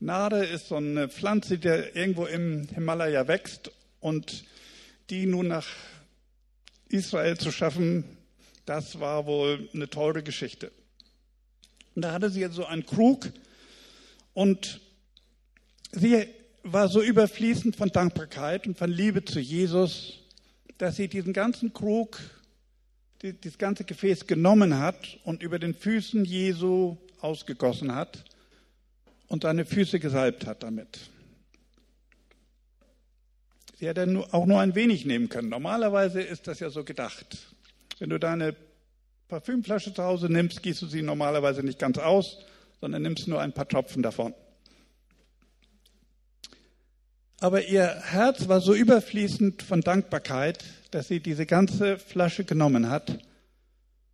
Nade 0.00 0.44
ist 0.44 0.68
so 0.68 0.76
eine 0.76 1.08
Pflanze, 1.08 1.58
die 1.58 1.66
irgendwo 1.68 2.24
im 2.26 2.68
Himalaya 2.68 3.26
wächst 3.26 3.72
und 3.98 4.44
die 5.10 5.26
nun 5.26 5.48
nach 5.48 5.66
Israel 6.88 7.36
zu 7.36 7.50
schaffen, 7.50 8.04
das 8.64 9.00
war 9.00 9.26
wohl 9.26 9.68
eine 9.74 9.90
teure 9.90 10.22
Geschichte. 10.22 10.70
Und 11.96 12.02
da 12.02 12.12
hatte 12.12 12.30
sie 12.30 12.40
jetzt 12.40 12.54
so 12.54 12.64
einen 12.64 12.86
Krug 12.86 13.32
und 14.34 14.80
sie 15.90 16.28
war 16.62 16.86
so 16.88 17.02
überfließend 17.02 17.74
von 17.74 17.88
Dankbarkeit 17.88 18.68
und 18.68 18.78
von 18.78 18.90
Liebe 18.90 19.24
zu 19.24 19.40
Jesus, 19.40 20.20
dass 20.76 20.94
sie 20.94 21.08
diesen 21.08 21.32
ganzen 21.32 21.72
Krug, 21.72 22.20
dieses 23.20 23.58
ganze 23.58 23.82
Gefäß 23.82 24.28
genommen 24.28 24.78
hat 24.78 25.18
und 25.24 25.42
über 25.42 25.58
den 25.58 25.74
Füßen 25.74 26.24
Jesu 26.24 26.98
ausgegossen 27.20 27.96
hat 27.96 28.27
und 29.28 29.42
seine 29.42 29.64
Füße 29.64 30.00
gesalbt 30.00 30.46
hat 30.46 30.62
damit. 30.62 31.10
Sie 33.78 33.86
hätte 33.86 34.26
auch 34.32 34.46
nur 34.46 34.60
ein 34.60 34.74
wenig 34.74 35.04
nehmen 35.04 35.28
können. 35.28 35.50
Normalerweise 35.50 36.20
ist 36.20 36.48
das 36.48 36.58
ja 36.58 36.68
so 36.68 36.82
gedacht. 36.82 37.54
Wenn 38.00 38.10
du 38.10 38.18
deine 38.18 38.56
Parfümflasche 39.28 39.94
zu 39.94 40.02
Hause 40.02 40.28
nimmst, 40.28 40.62
gießt 40.62 40.82
du 40.82 40.86
sie 40.86 41.02
normalerweise 41.02 41.62
nicht 41.62 41.78
ganz 41.78 41.98
aus, 41.98 42.38
sondern 42.80 43.02
nimmst 43.02 43.28
nur 43.28 43.40
ein 43.40 43.52
paar 43.52 43.68
Tropfen 43.68 44.02
davon. 44.02 44.34
Aber 47.40 47.64
ihr 47.64 47.86
Herz 47.86 48.48
war 48.48 48.60
so 48.60 48.74
überfließend 48.74 49.62
von 49.62 49.80
Dankbarkeit, 49.80 50.64
dass 50.90 51.06
sie 51.06 51.20
diese 51.20 51.46
ganze 51.46 51.98
Flasche 51.98 52.44
genommen 52.44 52.90
hat 52.90 53.18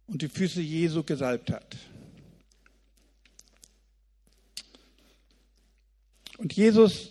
und 0.07 0.21
die 0.21 0.29
Füße 0.29 0.61
Jesu 0.61 1.05
gesalbt 1.05 1.51
hat. 1.51 1.77
Und 6.39 6.53
Jesus 6.53 7.11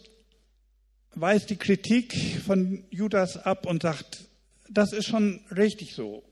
weist 1.15 1.49
die 1.49 1.57
Kritik 1.57 2.13
von 2.45 2.83
Judas 2.89 3.37
ab 3.37 3.65
und 3.65 3.81
sagt, 3.81 4.25
das 4.69 4.93
ist 4.93 5.05
schon 5.05 5.41
richtig 5.55 5.93
so. 5.93 6.23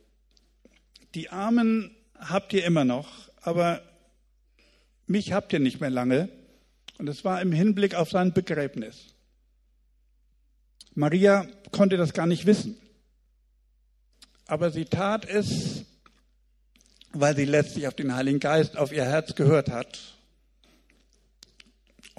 Die 1.13 1.29
Armen 1.29 1.95
habt 2.17 2.53
ihr 2.53 2.65
immer 2.65 2.85
noch, 2.85 3.29
aber 3.41 3.81
mich 5.07 5.33
habt 5.33 5.53
ihr 5.53 5.59
nicht 5.59 5.81
mehr 5.81 5.89
lange. 5.89 6.29
Und 6.97 7.07
es 7.07 7.25
war 7.25 7.41
im 7.41 7.51
Hinblick 7.51 7.95
auf 7.95 8.11
sein 8.11 8.33
Begräbnis. 8.33 9.15
Maria 10.93 11.47
konnte 11.71 11.97
das 11.97 12.13
gar 12.13 12.27
nicht 12.27 12.45
wissen. 12.45 12.77
Aber 14.45 14.71
sie 14.71 14.85
tat 14.85 15.25
es, 15.25 15.85
weil 17.13 17.35
sie 17.35 17.45
letztlich 17.45 17.87
auf 17.87 17.93
den 17.95 18.13
Heiligen 18.13 18.39
Geist, 18.39 18.77
auf 18.77 18.91
ihr 18.91 19.05
Herz 19.05 19.35
gehört 19.35 19.69
hat. 19.69 19.99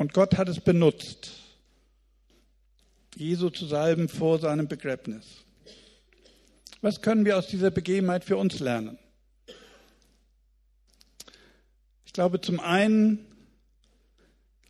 Und 0.02 0.12
Gott 0.12 0.36
hat 0.36 0.48
es 0.48 0.58
benutzt, 0.58 1.30
Jesu 3.14 3.50
zu 3.50 3.66
salben 3.66 4.08
vor 4.08 4.40
seinem 4.40 4.66
Begräbnis. 4.66 5.24
Was 6.80 7.02
können 7.02 7.24
wir 7.24 7.38
aus 7.38 7.46
dieser 7.46 7.70
Begebenheit 7.70 8.24
für 8.24 8.36
uns 8.36 8.58
lernen? 8.58 8.98
Ich 12.04 12.12
glaube 12.12 12.40
zum 12.40 12.58
einen 12.58 13.24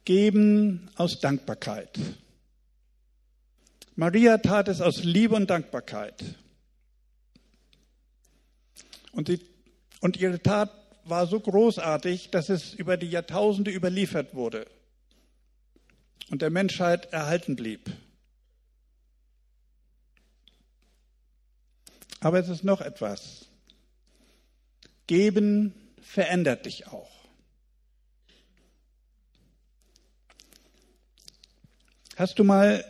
geben 0.04 0.90
aus 0.96 1.18
Dankbarkeit. 1.18 1.98
Maria 3.96 4.36
tat 4.36 4.68
es 4.68 4.82
aus 4.82 5.02
Liebe 5.02 5.34
und 5.34 5.48
Dankbarkeit. 5.48 6.22
Und, 9.12 9.28
sie, 9.28 9.40
Und 10.02 10.18
ihre 10.18 10.42
Tat 10.42 10.70
war 11.04 11.26
so 11.26 11.40
großartig, 11.40 12.28
dass 12.28 12.50
es 12.50 12.74
über 12.74 12.98
die 12.98 13.08
Jahrtausende 13.08 13.70
überliefert 13.70 14.34
wurde 14.34 14.66
und 16.32 16.40
der 16.40 16.48
Menschheit 16.48 17.12
erhalten 17.12 17.56
blieb. 17.56 17.90
Aber 22.20 22.38
es 22.38 22.48
ist 22.48 22.64
noch 22.64 22.80
etwas. 22.80 23.44
Geben 25.06 25.74
verändert 26.00 26.64
dich 26.64 26.86
auch. 26.86 27.10
Hast 32.16 32.38
du 32.38 32.44
mal 32.44 32.82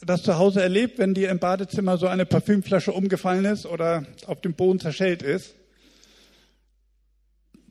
das 0.00 0.22
zu 0.22 0.38
Hause 0.38 0.62
erlebt, 0.62 0.98
wenn 0.98 1.12
dir 1.12 1.30
im 1.30 1.40
Badezimmer 1.40 1.98
so 1.98 2.06
eine 2.06 2.24
Parfümflasche 2.24 2.92
umgefallen 2.92 3.46
ist 3.46 3.66
oder 3.66 4.06
auf 4.26 4.40
dem 4.42 4.54
Boden 4.54 4.78
zerschellt 4.78 5.22
ist? 5.22 5.56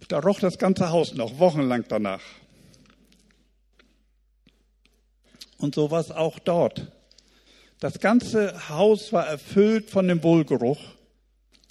Da 0.10 0.19
roch 0.19 0.41
das 0.41 0.58
ganze 0.58 0.89
Haus 0.89 1.13
noch 1.13 1.39
wochenlang 1.39 1.86
danach. 1.88 2.21
Und 5.57 5.75
so 5.75 5.91
war 5.91 6.01
es 6.01 6.11
auch 6.11 6.39
dort. 6.39 6.91
Das 7.79 7.99
ganze 7.99 8.69
Haus 8.69 9.13
war 9.13 9.27
erfüllt 9.27 9.89
von 9.89 10.07
dem 10.07 10.23
Wohlgeruch. 10.23 10.79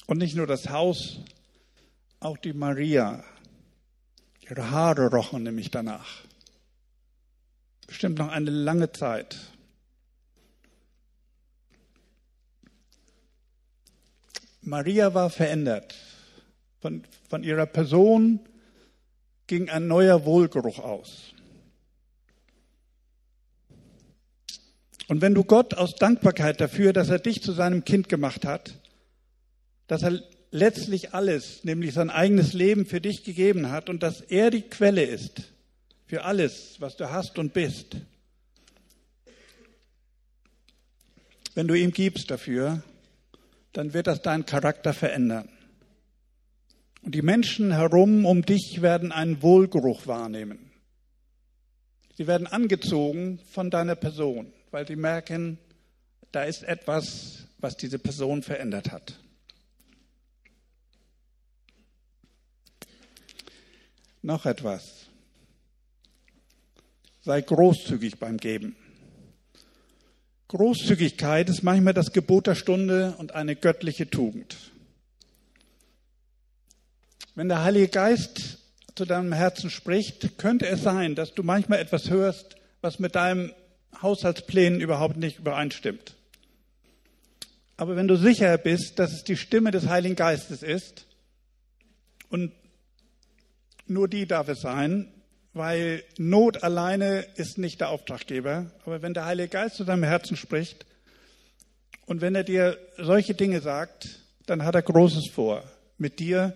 Und 0.06 0.18
nicht 0.18 0.36
nur 0.36 0.46
das 0.46 0.68
Haus, 0.68 1.20
auch 2.20 2.36
die 2.36 2.52
Maria. 2.52 3.24
Ihre 4.40 4.70
Haare 4.70 5.10
rochen 5.10 5.42
nämlich 5.42 5.70
danach. 5.70 6.22
Bestimmt 7.86 8.18
noch 8.18 8.28
eine 8.28 8.50
lange 8.50 8.92
Zeit. 8.92 9.36
Maria 14.60 15.12
war 15.14 15.30
verändert. 15.30 15.94
Von, 16.80 17.04
von 17.28 17.44
ihrer 17.44 17.66
Person 17.66 18.40
ging 19.46 19.68
ein 19.68 19.86
neuer 19.86 20.24
Wohlgeruch 20.24 20.78
aus. 20.78 21.33
Und 25.08 25.20
wenn 25.20 25.34
du 25.34 25.44
Gott 25.44 25.74
aus 25.74 25.96
Dankbarkeit 25.96 26.60
dafür, 26.60 26.92
dass 26.92 27.10
er 27.10 27.18
dich 27.18 27.42
zu 27.42 27.52
seinem 27.52 27.84
Kind 27.84 28.08
gemacht 28.08 28.44
hat, 28.44 28.80
dass 29.86 30.02
er 30.02 30.20
letztlich 30.50 31.12
alles, 31.12 31.64
nämlich 31.64 31.92
sein 31.92 32.10
eigenes 32.10 32.52
Leben 32.52 32.86
für 32.86 33.00
dich 33.00 33.24
gegeben 33.24 33.70
hat 33.70 33.90
und 33.90 34.02
dass 34.02 34.20
er 34.20 34.50
die 34.50 34.62
Quelle 34.62 35.04
ist 35.04 35.42
für 36.06 36.24
alles, 36.24 36.76
was 36.78 36.96
du 36.96 37.10
hast 37.10 37.38
und 37.38 37.52
bist, 37.52 37.96
wenn 41.54 41.68
du 41.68 41.74
ihm 41.74 41.92
gibst 41.92 42.30
dafür, 42.30 42.82
dann 43.72 43.92
wird 43.92 44.06
das 44.06 44.22
deinen 44.22 44.46
Charakter 44.46 44.92
verändern. 44.92 45.48
Und 47.02 47.14
die 47.14 47.22
Menschen 47.22 47.72
herum 47.72 48.24
um 48.24 48.44
dich 48.44 48.80
werden 48.80 49.12
einen 49.12 49.42
Wohlgeruch 49.42 50.06
wahrnehmen. 50.06 50.70
Sie 52.16 52.26
werden 52.26 52.46
angezogen 52.46 53.40
von 53.50 53.70
deiner 53.70 53.96
Person, 53.96 54.52
weil 54.74 54.88
sie 54.88 54.96
merken, 54.96 55.56
da 56.32 56.42
ist 56.42 56.64
etwas, 56.64 57.44
was 57.58 57.76
diese 57.76 58.00
Person 58.00 58.42
verändert 58.42 58.90
hat. 58.90 59.20
Noch 64.20 64.46
etwas. 64.46 65.06
Sei 67.22 67.40
großzügig 67.40 68.18
beim 68.18 68.36
Geben. 68.36 68.74
Großzügigkeit 70.48 71.48
ist 71.48 71.62
manchmal 71.62 71.94
das 71.94 72.12
Gebot 72.12 72.48
der 72.48 72.56
Stunde 72.56 73.14
und 73.18 73.30
eine 73.32 73.54
göttliche 73.54 74.10
Tugend. 74.10 74.56
Wenn 77.36 77.48
der 77.48 77.62
Heilige 77.62 77.86
Geist 77.86 78.58
zu 78.96 79.04
deinem 79.04 79.32
Herzen 79.32 79.70
spricht, 79.70 80.36
könnte 80.36 80.66
es 80.66 80.82
sein, 80.82 81.14
dass 81.14 81.32
du 81.32 81.44
manchmal 81.44 81.78
etwas 81.78 82.10
hörst, 82.10 82.56
was 82.80 82.98
mit 82.98 83.14
deinem 83.14 83.52
Haushaltsplänen 84.02 84.80
überhaupt 84.80 85.16
nicht 85.16 85.38
übereinstimmt. 85.38 86.14
Aber 87.76 87.96
wenn 87.96 88.08
du 88.08 88.16
sicher 88.16 88.56
bist, 88.58 88.98
dass 88.98 89.12
es 89.12 89.24
die 89.24 89.36
Stimme 89.36 89.70
des 89.70 89.88
Heiligen 89.88 90.16
Geistes 90.16 90.62
ist, 90.62 91.06
und 92.28 92.52
nur 93.86 94.08
die 94.08 94.26
darf 94.26 94.48
es 94.48 94.60
sein, 94.60 95.12
weil 95.52 96.02
Not 96.18 96.62
alleine 96.62 97.20
ist 97.36 97.58
nicht 97.58 97.80
der 97.80 97.90
Auftraggeber. 97.90 98.70
Aber 98.84 99.02
wenn 99.02 99.14
der 99.14 99.24
Heilige 99.24 99.48
Geist 99.48 99.76
zu 99.76 99.84
deinem 99.84 100.02
Herzen 100.02 100.36
spricht 100.36 100.84
und 102.06 102.20
wenn 102.20 102.34
er 102.34 102.44
dir 102.44 102.78
solche 102.98 103.34
Dinge 103.34 103.60
sagt, 103.60 104.20
dann 104.46 104.64
hat 104.64 104.74
er 104.74 104.82
Großes 104.82 105.30
vor 105.32 105.62
mit 105.96 106.18
dir 106.18 106.54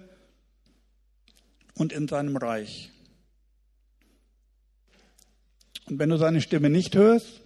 und 1.75 1.93
in 1.93 2.09
seinem 2.09 2.37
Reich. 2.37 2.91
Und 5.89 5.99
wenn 5.99 6.11
du 6.11 6.19
seine 6.19 6.41
Stimme 6.41 6.69
nicht 6.71 6.95
hörst, 6.97 7.41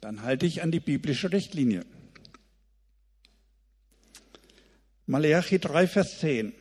dann 0.00 0.22
halte 0.22 0.46
dich 0.46 0.62
an 0.62 0.70
die 0.70 0.80
biblische 0.80 1.32
Richtlinie. 1.32 1.84
Malachi 5.06 5.58
3, 5.58 5.86
Vers 5.86 6.18
10. 6.20 6.52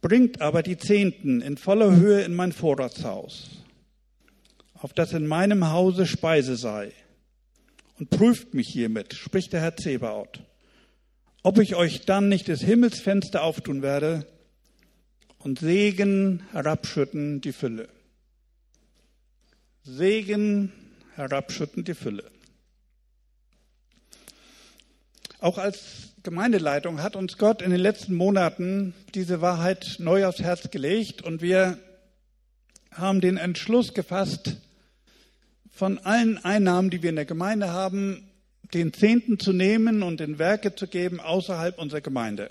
Bringt 0.00 0.40
aber 0.40 0.62
die 0.62 0.76
Zehnten 0.76 1.40
in 1.40 1.56
voller 1.56 1.96
Höhe 1.96 2.22
in 2.22 2.34
mein 2.34 2.52
Vorratshaus, 2.52 3.50
auf 4.74 4.92
das 4.92 5.12
in 5.12 5.26
meinem 5.26 5.70
Hause 5.70 6.06
Speise 6.06 6.56
sei, 6.56 6.92
und 7.98 8.10
prüft 8.10 8.52
mich 8.52 8.68
hiermit, 8.68 9.14
spricht 9.14 9.54
der 9.54 9.62
Herr 9.62 9.76
Zebaoth, 9.76 10.42
ob 11.42 11.58
ich 11.58 11.74
euch 11.74 12.04
dann 12.04 12.28
nicht 12.28 12.48
das 12.48 12.60
Himmelsfenster 12.60 13.42
auftun 13.42 13.80
werde 13.82 14.26
und 15.38 15.58
Segen 15.58 16.42
herabschütten 16.52 17.40
die 17.40 17.52
Fülle. 17.52 17.93
Segen 19.84 20.72
herabschütten 21.14 21.84
die 21.84 21.94
Fülle. 21.94 22.30
Auch 25.40 25.58
als 25.58 26.14
Gemeindeleitung 26.22 27.02
hat 27.02 27.16
uns 27.16 27.36
Gott 27.36 27.60
in 27.60 27.70
den 27.70 27.80
letzten 27.80 28.14
Monaten 28.14 28.94
diese 29.14 29.42
Wahrheit 29.42 29.96
neu 29.98 30.26
aufs 30.26 30.40
Herz 30.40 30.70
gelegt 30.70 31.20
und 31.20 31.42
wir 31.42 31.78
haben 32.92 33.20
den 33.20 33.36
Entschluss 33.36 33.92
gefasst, 33.92 34.56
von 35.70 35.98
allen 35.98 36.42
Einnahmen, 36.42 36.88
die 36.88 37.02
wir 37.02 37.10
in 37.10 37.16
der 37.16 37.26
Gemeinde 37.26 37.70
haben, 37.70 38.30
den 38.72 38.94
Zehnten 38.94 39.38
zu 39.38 39.52
nehmen 39.52 40.02
und 40.02 40.20
in 40.22 40.38
Werke 40.38 40.74
zu 40.74 40.86
geben 40.86 41.20
außerhalb 41.20 41.78
unserer 41.78 42.00
Gemeinde. 42.00 42.50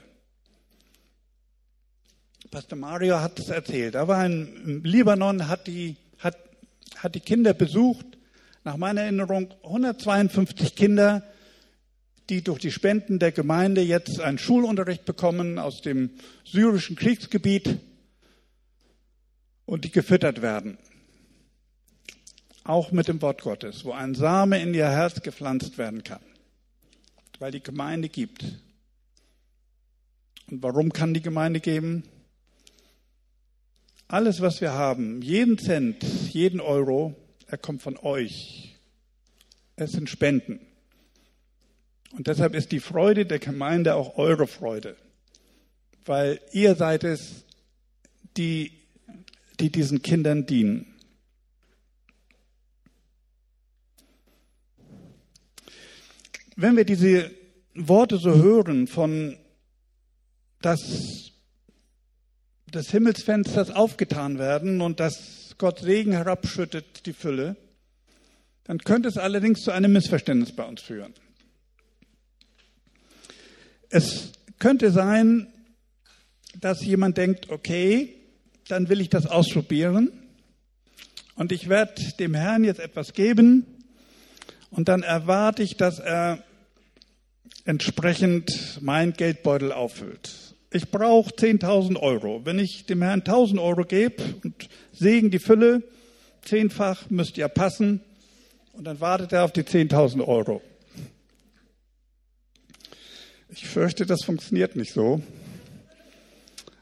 Pastor 2.51 2.77
Mario 2.77 3.21
hat 3.21 3.39
es 3.39 3.49
erzählt. 3.49 3.95
Er 3.95 4.07
war 4.07 4.23
in 4.23 4.83
Libanon, 4.83 5.47
hat 5.47 5.65
die, 5.65 5.95
hat, 6.19 6.37
hat 7.03 7.15
die 7.15 7.19
Kinder 7.19 7.53
besucht. 7.53 8.05
Nach 8.63 8.77
meiner 8.77 9.01
Erinnerung 9.01 9.53
152 9.63 10.75
Kinder 10.75 11.23
die 12.29 12.43
durch 12.43 12.59
die 12.59 12.71
Spenden 12.71 13.19
der 13.19 13.31
Gemeinde 13.31 13.81
jetzt 13.81 14.19
einen 14.19 14.37
Schulunterricht 14.37 15.05
bekommen 15.05 15.59
aus 15.59 15.81
dem 15.81 16.11
syrischen 16.45 16.95
Kriegsgebiet 16.95 17.79
und 19.65 19.85
die 19.85 19.91
gefüttert 19.91 20.41
werden. 20.41 20.77
Auch 22.63 22.91
mit 22.91 23.09
dem 23.09 23.21
Wort 23.21 23.41
Gottes, 23.41 23.83
wo 23.83 23.91
ein 23.91 24.15
Same 24.15 24.61
in 24.61 24.73
ihr 24.73 24.89
Herz 24.89 25.21
gepflanzt 25.21 25.77
werden 25.77 26.03
kann, 26.03 26.21
weil 27.39 27.51
die 27.51 27.61
Gemeinde 27.61 28.07
gibt. 28.07 28.43
Und 30.49 30.63
warum 30.63 30.93
kann 30.93 31.13
die 31.13 31.21
Gemeinde 31.21 31.59
geben? 31.59 32.03
Alles, 34.13 34.41
was 34.41 34.61
wir 34.61 34.73
haben, 34.73 35.23
jeden 35.23 35.57
Cent, 35.57 36.03
jeden 36.29 36.59
Euro, 36.59 37.15
er 37.47 37.57
kommt 37.57 37.81
von 37.81 37.97
euch. 37.97 38.75
Es 39.75 39.93
sind 39.93 40.07
Spenden. 40.07 40.59
Und 42.11 42.27
deshalb 42.27 42.53
ist 42.53 42.71
die 42.71 42.79
Freude 42.79 43.25
der 43.25 43.39
Gemeinde 43.39 43.95
auch 43.95 44.19
eure 44.19 44.45
Freude, 44.45 44.97
weil 46.05 46.39
ihr 46.51 46.75
seid 46.75 47.03
es, 47.03 47.43
die, 48.37 48.73
die 49.59 49.71
diesen 49.71 50.03
Kindern 50.03 50.45
dienen. 50.45 50.93
Wenn 56.55 56.77
wir 56.77 56.85
diese 56.85 57.31
Worte 57.73 58.17
so 58.17 58.35
hören 58.35 58.85
von, 58.85 59.39
dass 60.61 61.32
des 62.73 62.89
Himmelsfensters 62.89 63.71
aufgetan 63.71 64.39
werden 64.39 64.81
und 64.81 64.99
dass 64.99 65.55
Gott 65.57 65.79
Segen 65.79 66.11
herabschüttet, 66.11 67.05
die 67.05 67.13
Fülle, 67.13 67.55
dann 68.63 68.79
könnte 68.79 69.09
es 69.09 69.17
allerdings 69.17 69.61
zu 69.61 69.71
einem 69.71 69.93
Missverständnis 69.93 70.55
bei 70.55 70.63
uns 70.65 70.81
führen. 70.81 71.13
Es 73.89 74.31
könnte 74.59 74.91
sein, 74.91 75.47
dass 76.59 76.83
jemand 76.83 77.17
denkt, 77.17 77.49
okay, 77.49 78.15
dann 78.67 78.89
will 78.89 79.01
ich 79.01 79.09
das 79.09 79.27
ausprobieren 79.27 80.11
und 81.35 81.51
ich 81.51 81.69
werde 81.69 82.01
dem 82.19 82.33
Herrn 82.33 82.63
jetzt 82.63 82.79
etwas 82.79 83.13
geben 83.13 83.65
und 84.71 84.87
dann 84.87 85.03
erwarte 85.03 85.61
ich, 85.61 85.77
dass 85.77 85.99
er 85.99 86.43
entsprechend 87.65 88.79
mein 88.81 89.13
Geldbeutel 89.13 89.71
auffüllt. 89.71 90.42
Ich 90.75 90.89
brauche 90.89 91.29
10.000 91.29 91.99
Euro. 91.99 92.41
Wenn 92.45 92.57
ich 92.57 92.87
dem 92.87 93.03
Herrn 93.03 93.21
1.000 93.21 93.61
Euro 93.61 93.83
gebe 93.83 94.23
und 94.43 94.67
Segen 94.91 95.29
die 95.29 95.37
Fülle, 95.37 95.83
zehnfach 96.41 97.11
müsste 97.11 97.41
ja 97.41 97.47
passen, 97.47 98.01
und 98.73 98.85
dann 98.85 98.99
wartet 98.99 99.33
er 99.33 99.43
auf 99.43 99.51
die 99.51 99.61
10.000 99.61 100.27
Euro. 100.27 100.63
Ich 103.49 103.67
fürchte, 103.67 104.07
das 104.07 104.23
funktioniert 104.23 104.75
nicht 104.75 104.93
so, 104.93 105.21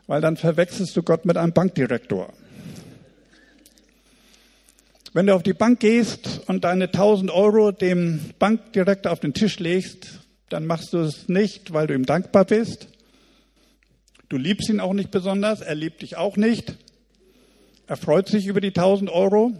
weil 0.07 0.21
dann 0.21 0.37
verwechselst 0.37 0.95
du 0.95 1.03
Gott 1.03 1.25
mit 1.25 1.35
einem 1.35 1.51
Bankdirektor. 1.51 2.31
Wenn 5.11 5.27
du 5.27 5.35
auf 5.35 5.43
die 5.43 5.51
Bank 5.51 5.81
gehst 5.81 6.43
und 6.47 6.63
deine 6.63 6.85
1000 6.85 7.29
Euro 7.29 7.73
dem 7.73 8.21
Bankdirektor 8.39 9.11
auf 9.11 9.19
den 9.19 9.33
Tisch 9.33 9.59
legst, 9.59 10.21
dann 10.47 10.65
machst 10.65 10.93
du 10.93 10.99
es 10.99 11.27
nicht, 11.27 11.73
weil 11.73 11.87
du 11.87 11.93
ihm 11.93 12.05
dankbar 12.05 12.45
bist. 12.45 12.87
Du 14.31 14.37
liebst 14.37 14.69
ihn 14.69 14.79
auch 14.79 14.93
nicht 14.93 15.11
besonders, 15.11 15.59
er 15.59 15.75
liebt 15.75 16.01
dich 16.03 16.15
auch 16.15 16.37
nicht. 16.37 16.77
Er 17.85 17.97
freut 17.97 18.29
sich 18.29 18.47
über 18.47 18.61
die 18.61 18.69
1000 18.69 19.09
Euro. 19.09 19.51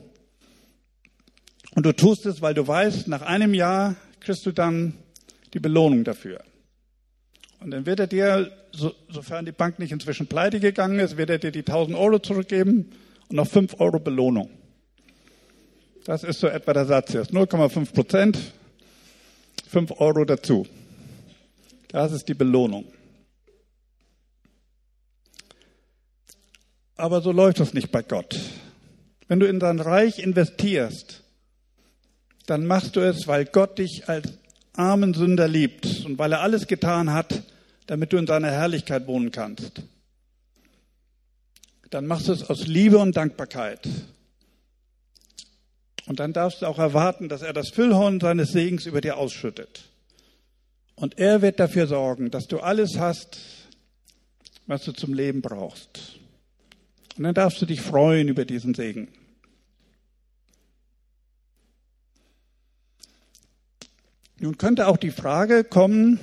Und 1.76 1.86
du 1.86 1.92
tust 1.92 2.26
es, 2.26 2.42
weil 2.42 2.54
du 2.54 2.66
weißt, 2.66 3.10
nach 3.10 3.22
einem 3.22 3.54
Jahr 3.54 3.98
kriegst 4.22 4.46
du 4.46 4.54
dann 4.54 4.94
die 5.54 5.60
Belohnung 5.60 6.06
dafür. 6.06 6.42
Und 7.60 7.72
dann 7.72 7.86
wird 7.86 8.00
er 8.00 8.08
dir, 8.08 8.50
so, 8.72 8.94
sofern 9.10 9.44
die 9.44 9.52
Bank 9.52 9.78
nicht 9.78 9.92
inzwischen 9.92 10.28
pleite 10.28 10.62
gegangen 10.62 11.00
ist, 11.00 11.18
wird 11.18 11.32
er 11.32 11.40
dir 11.40 11.52
die 11.52 11.66
1000 11.66 11.98
Euro 11.98 12.20
zurückgeben 12.20 12.92
und 13.28 13.36
noch 13.36 13.48
5 13.48 13.78
Euro 13.78 14.00
Belohnung. 14.00 14.52
Das 16.06 16.24
ist 16.24 16.40
so 16.40 16.48
etwa 16.48 16.72
der 16.72 16.86
Satz 16.86 17.12
jetzt. 17.12 17.34
0,5 17.34 17.92
Prozent, 17.92 18.40
5 19.68 20.00
Euro 20.00 20.24
dazu. 20.24 20.66
Das 21.90 22.14
ist 22.14 22.30
die 22.30 22.36
Belohnung. 22.36 22.86
Aber 27.02 27.22
so 27.22 27.32
läuft 27.32 27.60
es 27.60 27.74
nicht 27.74 27.92
bei 27.92 28.04
Gott. 28.04 28.40
Wenn 29.28 29.40
du 29.40 29.48
in 29.48 29.60
dein 29.60 29.80
Reich 29.80 30.20
investierst, 30.20 31.24
dann 32.46 32.68
machst 32.68 32.96
du 32.96 33.00
es, 33.00 33.26
weil 33.26 33.46
Gott 33.46 33.80
dich 33.80 34.08
als 34.08 34.32
armen 34.74 35.16
Sünder 35.16 35.48
liebt 35.48 36.06
und 36.06 36.20
weil 36.20 36.32
er 36.32 36.42
alles 36.42 36.68
getan 36.68 37.12
hat, 37.12 37.42
damit 37.88 38.14
du 38.14 38.18
in 38.18 38.28
seiner 38.28 38.52
Herrlichkeit 38.52 39.08
wohnen 39.08 39.32
kannst. 39.32 39.82
Dann 41.90 42.06
machst 42.06 42.28
du 42.28 42.34
es 42.34 42.48
aus 42.48 42.68
Liebe 42.68 43.00
und 43.00 43.18
Dankbarkeit. 43.18 43.90
Und 46.06 46.20
dann 46.20 46.34
darfst 46.34 46.62
du 46.62 46.68
auch 46.68 46.78
erwarten, 46.78 47.30
dass 47.30 47.42
er 47.42 47.54
das 47.54 47.70
Füllhorn 47.70 48.20
seines 48.20 48.52
Segens 48.52 48.86
über 48.86 49.02
dir 49.02 49.18
ausschüttet. 49.18 49.86
Und 50.94 51.18
er 51.18 51.42
wird 51.42 51.60
dafür 51.60 51.88
sorgen, 51.88 52.30
dass 52.30 52.46
du 52.46 52.60
alles 52.60 53.00
hast, 53.00 53.40
was 54.68 54.84
du 54.84 54.92
zum 54.92 55.16
Leben 55.16 55.42
brauchst. 55.42 56.21
Und 57.18 57.24
dann 57.24 57.34
darfst 57.34 57.62
du 57.62 57.66
dich 57.66 57.82
freuen 57.82 58.28
über 58.28 58.46
diesen 58.46 58.74
Segen. 58.74 59.10
Nun 64.40 64.58
könnte 64.58 64.88
auch 64.88 64.98
die 64.98 65.12
Frage 65.12 65.64
kommen, 65.64 66.20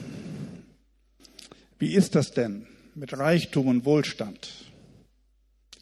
wie 1.79 1.95
ist 1.95 2.17
das 2.17 2.33
denn 2.33 2.67
mit 2.97 3.17
Reichtum 3.17 3.69
und 3.69 3.85
Wohlstand? 3.85 4.51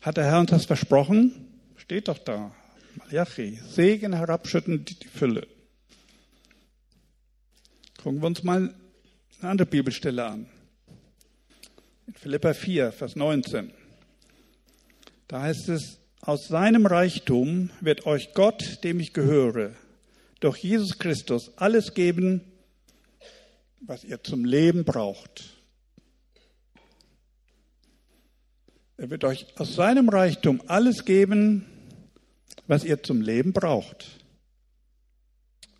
Hat 0.03 0.19
der 0.19 0.27
Herr 0.27 0.41
uns 0.41 0.51
das 0.51 0.67
versprochen? 0.67 1.33
Steht 1.77 2.09
doch 2.09 2.19
da. 2.19 2.55
Malachi, 2.97 3.59
Segen 3.71 4.13
herabschütten 4.13 4.85
die 4.85 5.07
Fülle. 5.07 5.47
Gucken 8.03 8.21
wir 8.21 8.27
uns 8.27 8.43
mal 8.43 8.75
eine 9.41 9.51
andere 9.51 9.67
Bibelstelle 9.67 10.27
an. 10.27 10.47
In 12.07 12.15
Philippa 12.15 12.53
4, 12.53 12.93
Vers 12.93 13.17
19. 13.17 13.73
Da 15.29 15.43
heißt 15.43 15.69
es, 15.71 15.99
aus 16.21 16.49
seinem 16.49 16.87
Reichtum 16.87 17.71
wird 17.81 18.07
euch 18.07 18.33
Gott, 18.35 18.85
dem 18.85 19.01
ich 19.01 19.13
gehöre, 19.13 19.73
durch 20.41 20.59
Jesus 20.59 20.99
Christus 20.99 21.53
alles 21.57 21.95
geben, 21.95 22.41
was 23.81 24.05
ihr 24.05 24.23
zum 24.23 24.45
Leben 24.45 24.85
braucht. 24.85 25.57
Er 28.97 29.11
wird 29.11 29.25
euch 29.25 29.47
aus 29.59 29.75
seinem 29.75 30.09
Reichtum 30.09 30.63
alles 30.69 31.05
geben, 31.05 31.67
was 32.67 32.85
ihr 32.85 33.03
zum 33.03 33.21
Leben 33.21 33.53
braucht. 33.53 34.25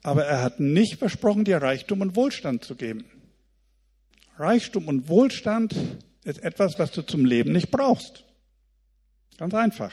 Aber 0.03 0.25
er 0.25 0.43
hat 0.43 0.61
nicht 0.61 0.99
versprochen, 0.99 1.45
dir 1.45 1.59
Reichtum 1.59 2.01
und 2.01 2.15
Wohlstand 2.15 2.65
zu 2.65 2.75
geben. 2.75 3.07
Reichtum 4.39 4.87
und 4.87 5.09
Wohlstand 5.09 5.75
ist 6.25 6.43
etwas, 6.43 6.79
was 6.79 6.93
du 6.93 7.03
zum 7.03 7.25
Leben 7.25 7.53
nicht 7.53 7.71
brauchst. 7.71 8.26
Ganz 9.37 9.55
einfach. 9.55 9.93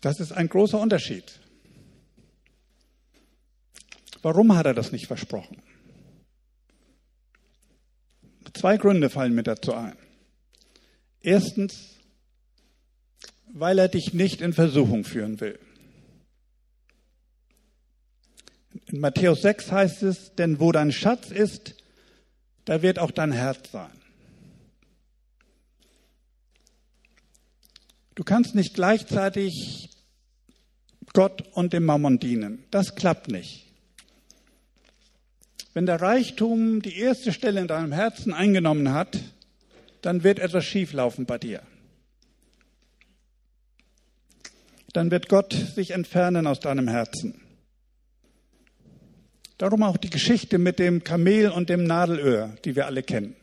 Das 0.00 0.20
ist 0.20 0.32
ein 0.32 0.48
großer 0.48 0.78
Unterschied. 0.78 1.40
Warum 4.22 4.56
hat 4.56 4.66
er 4.66 4.74
das 4.74 4.92
nicht 4.92 5.06
versprochen? 5.06 5.62
Zwei 8.54 8.76
Gründe 8.76 9.10
fallen 9.10 9.34
mir 9.34 9.42
dazu 9.42 9.74
ein. 9.74 9.96
Erstens, 11.20 11.96
weil 13.52 13.78
er 13.78 13.88
dich 13.88 14.14
nicht 14.14 14.40
in 14.40 14.52
Versuchung 14.52 15.04
führen 15.04 15.40
will. 15.40 15.58
In 18.86 19.00
Matthäus 19.00 19.42
6 19.42 19.72
heißt 19.72 20.02
es, 20.04 20.34
denn 20.36 20.60
wo 20.60 20.72
dein 20.72 20.92
Schatz 20.92 21.30
ist, 21.30 21.74
da 22.64 22.82
wird 22.82 22.98
auch 22.98 23.10
dein 23.10 23.32
Herz 23.32 23.70
sein. 23.72 23.90
Du 28.16 28.24
kannst 28.24 28.54
nicht 28.54 28.74
gleichzeitig 28.74 29.90
Gott 31.12 31.44
und 31.52 31.72
dem 31.72 31.84
Mammon 31.84 32.18
dienen. 32.18 32.64
Das 32.70 32.94
klappt 32.94 33.28
nicht. 33.28 33.66
Wenn 35.74 35.84
der 35.84 36.00
Reichtum 36.00 36.80
die 36.80 36.98
erste 36.98 37.32
Stelle 37.34 37.60
in 37.60 37.68
deinem 37.68 37.92
Herzen 37.92 38.32
eingenommen 38.32 38.92
hat, 38.92 39.18
dann 40.00 40.24
wird 40.24 40.38
etwas 40.38 40.64
schieflaufen 40.64 41.26
bei 41.26 41.36
dir. 41.36 41.62
Dann 44.94 45.10
wird 45.10 45.28
Gott 45.28 45.52
sich 45.52 45.90
entfernen 45.90 46.46
aus 46.46 46.60
deinem 46.60 46.88
Herzen. 46.88 47.42
Darum 49.58 49.82
auch 49.82 49.98
die 49.98 50.10
Geschichte 50.10 50.56
mit 50.56 50.78
dem 50.78 51.04
Kamel 51.04 51.50
und 51.50 51.68
dem 51.68 51.84
Nadelöhr, 51.84 52.56
die 52.64 52.76
wir 52.76 52.86
alle 52.86 53.02
kennen. 53.02 53.36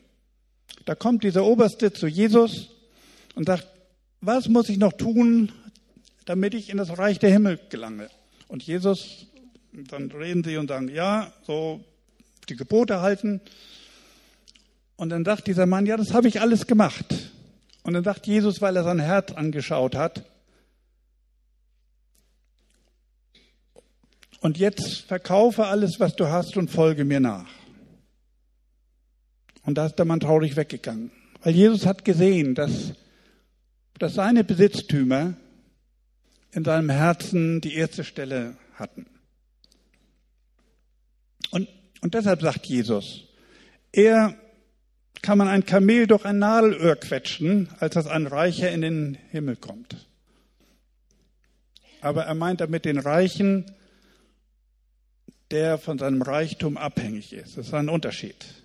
Da 0.85 0.95
kommt 0.95 1.23
dieser 1.23 1.43
Oberste 1.43 1.93
zu 1.93 2.07
Jesus 2.07 2.69
und 3.35 3.45
sagt, 3.45 3.67
was 4.25 4.47
muss 4.47 4.69
ich 4.69 4.77
noch 4.77 4.93
tun, 4.93 5.51
damit 6.25 6.53
ich 6.53 6.69
in 6.69 6.77
das 6.77 6.97
Reich 6.97 7.19
der 7.19 7.31
Himmel 7.31 7.59
gelange? 7.69 8.09
Und 8.47 8.63
Jesus, 8.63 9.27
dann 9.73 10.09
reden 10.11 10.43
sie 10.43 10.57
und 10.57 10.69
sagen, 10.69 10.87
ja, 10.87 11.33
so 11.45 11.83
die 12.47 12.55
Gebote 12.55 13.01
halten. 13.01 13.41
Und 14.95 15.09
dann 15.09 15.25
sagt 15.25 15.47
dieser 15.47 15.65
Mann, 15.65 15.85
ja, 15.85 15.97
das 15.97 16.13
habe 16.13 16.27
ich 16.27 16.39
alles 16.39 16.67
gemacht. 16.67 17.05
Und 17.83 17.93
dann 17.93 18.03
sagt 18.03 18.25
Jesus, 18.25 18.61
weil 18.61 18.77
er 18.77 18.83
sein 18.83 18.99
Herz 18.99 19.31
angeschaut 19.33 19.95
hat, 19.95 20.23
und 24.39 24.57
jetzt 24.57 25.05
verkaufe 25.07 25.67
alles, 25.67 26.01
was 26.01 26.17
du 26.17 26.27
hast 26.27 26.57
und 26.57 26.69
folge 26.69 27.05
mir 27.05 27.21
nach. 27.21 27.47
Und 29.65 29.75
da 29.77 29.85
ist 29.85 29.95
der 29.95 30.03
Mann 30.03 30.19
traurig 30.19 30.57
weggegangen. 30.57 31.11
Weil 31.41 31.55
Jesus 31.55 31.85
hat 31.85 32.03
gesehen, 32.03 32.53
dass 32.53 32.91
dass 34.03 34.15
seine 34.15 34.43
Besitztümer 34.43 35.35
in 36.51 36.65
seinem 36.65 36.89
Herzen 36.89 37.61
die 37.61 37.75
erste 37.75 38.03
Stelle 38.03 38.57
hatten. 38.73 39.05
Und, 41.51 41.69
und 42.01 42.13
deshalb 42.13 42.41
sagt 42.41 42.65
Jesus, 42.65 43.23
er 43.93 44.35
kann 45.21 45.37
man 45.37 45.47
ein 45.47 45.65
Kamel 45.65 46.05
durch 46.07 46.25
ein 46.25 46.37
Nadelöhr 46.37 46.97
quetschen, 46.97 47.69
als 47.79 47.93
dass 47.93 48.07
ein 48.07 48.27
Reicher 48.27 48.69
in 48.71 48.81
den 48.81 49.17
Himmel 49.31 49.55
kommt. 49.55 50.05
Aber 52.01 52.25
er 52.25 52.35
meint 52.35 52.59
damit 52.59 52.83
den 52.83 52.97
Reichen, 52.97 53.71
der 55.49 55.77
von 55.77 55.97
seinem 55.97 56.21
Reichtum 56.21 56.75
abhängig 56.75 57.31
ist. 57.31 57.55
Das 57.55 57.67
ist 57.67 57.73
ein 57.73 57.87
Unterschied. 57.87 58.62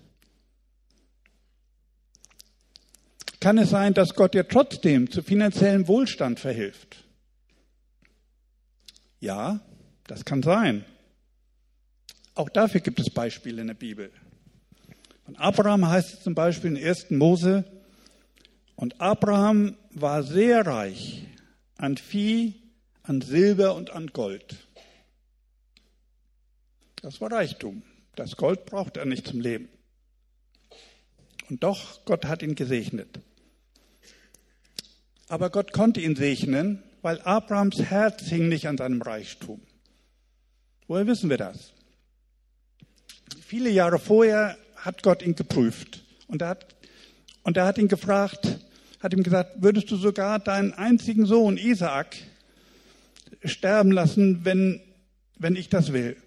Kann 3.39 3.57
es 3.57 3.69
sein, 3.69 3.93
dass 3.93 4.15
Gott 4.15 4.33
dir 4.33 4.47
trotzdem 4.47 5.09
zu 5.09 5.21
finanziellem 5.23 5.87
Wohlstand 5.87 6.39
verhilft. 6.39 7.05
Ja, 9.19 9.61
das 10.07 10.25
kann 10.25 10.43
sein. 10.43 10.85
Auch 12.35 12.49
dafür 12.49 12.81
gibt 12.81 12.99
es 12.99 13.09
Beispiele 13.09 13.61
in 13.61 13.67
der 13.67 13.73
Bibel. 13.73 14.11
Von 15.25 15.35
Abraham 15.37 15.87
heißt 15.87 16.13
es 16.15 16.23
zum 16.23 16.35
Beispiel 16.35 16.75
in 16.75 16.83
1. 16.83 17.11
Mose, 17.11 17.65
und 18.79 19.01
Abraham 19.01 19.75
war 19.91 20.23
sehr 20.23 20.65
reich 20.65 21.27
an 21.75 21.97
Vieh, 21.97 22.55
an 23.03 23.19
Silber 23.19 23.75
und 23.75 23.89
an 23.89 24.07
Gold. 24.07 24.55
Das 27.01 27.19
war 27.19 27.29
Reichtum. 27.29 27.83
Das 28.15 28.37
Gold 28.37 28.65
braucht 28.65 28.95
er 28.95 29.03
nicht 29.03 29.27
zum 29.27 29.41
Leben. 29.41 29.67
Und 31.49 31.61
doch, 31.61 32.05
Gott 32.05 32.23
hat 32.25 32.41
ihn 32.41 32.55
gesegnet. 32.55 33.19
Aber 35.29 35.51
Gott 35.51 35.71
konnte 35.73 36.01
ihn 36.01 36.15
segnen, 36.15 36.83
weil 37.03 37.21
Abrahams 37.21 37.81
Herz 37.83 38.23
hing 38.23 38.49
nicht 38.49 38.67
an 38.67 38.77
seinem 38.77 39.01
Reichtum. 39.01 39.61
Woher 40.87 41.05
wissen 41.05 41.29
wir 41.29 41.37
das? 41.37 41.71
Viele 43.45 43.69
Jahre 43.69 43.99
vorher 43.99 44.57
hat 44.75 45.03
Gott 45.03 45.21
ihn 45.21 45.35
geprüft 45.35 46.03
und 46.27 46.41
er 46.41 46.49
hat, 46.49 46.75
und 47.43 47.57
er 47.57 47.65
hat 47.65 47.77
ihn 47.77 47.87
gefragt, 47.87 48.59
hat 48.99 49.13
ihm 49.13 49.21
gesagt, 49.21 49.61
würdest 49.61 49.91
du 49.91 49.97
sogar 49.97 50.39
deinen 50.39 50.73
einzigen 50.73 51.27
Sohn 51.27 51.57
Isaak 51.57 52.17
sterben 53.43 53.91
lassen, 53.91 54.43
wenn, 54.45 54.81
wenn 55.37 55.55
ich 55.55 55.69
das 55.69 55.93
will? 55.93 56.17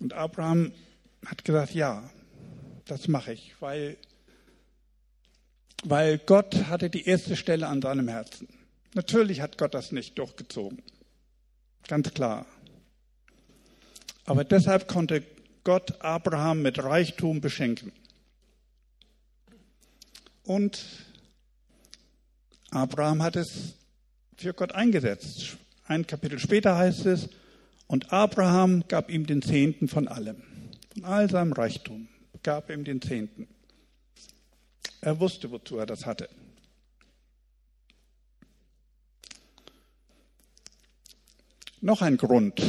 Und 0.00 0.14
Abraham 0.14 0.72
hat 1.26 1.44
gesagt, 1.44 1.74
ja, 1.74 2.02
das 2.86 3.08
mache 3.08 3.34
ich, 3.34 3.54
weil, 3.60 3.98
weil 5.84 6.18
Gott 6.18 6.66
hatte 6.66 6.90
die 6.90 7.06
erste 7.06 7.36
Stelle 7.36 7.68
an 7.68 7.82
seinem 7.82 8.08
Herzen. 8.08 8.48
Natürlich 8.94 9.40
hat 9.40 9.58
Gott 9.58 9.74
das 9.74 9.92
nicht 9.92 10.18
durchgezogen. 10.18 10.82
Ganz 11.86 12.12
klar. 12.14 12.46
Aber 14.24 14.44
deshalb 14.44 14.88
konnte 14.88 15.22
Gott 15.62 16.00
Abraham 16.00 16.62
mit 16.62 16.82
Reichtum 16.82 17.40
beschenken. 17.40 17.92
Und 20.44 20.82
Abraham 22.70 23.22
hat 23.22 23.36
es 23.36 23.74
für 24.36 24.54
Gott 24.54 24.72
eingesetzt. 24.72 25.56
Ein 25.86 26.06
Kapitel 26.06 26.38
später 26.38 26.76
heißt 26.76 27.06
es, 27.06 27.28
und 27.86 28.12
Abraham 28.12 28.84
gab 28.88 29.10
ihm 29.10 29.26
den 29.26 29.42
Zehnten 29.42 29.88
von 29.88 30.08
allem, 30.08 30.42
von 30.92 31.04
all 31.04 31.30
seinem 31.30 31.52
Reichtum, 31.52 32.08
gab 32.42 32.70
ihm 32.70 32.84
den 32.84 33.02
Zehnten. 33.02 33.46
Er 35.04 35.20
wusste, 35.20 35.50
wozu 35.50 35.76
er 35.76 35.84
das 35.84 36.06
hatte. 36.06 36.30
Noch 41.82 42.00
ein 42.00 42.16
Grund, 42.16 42.62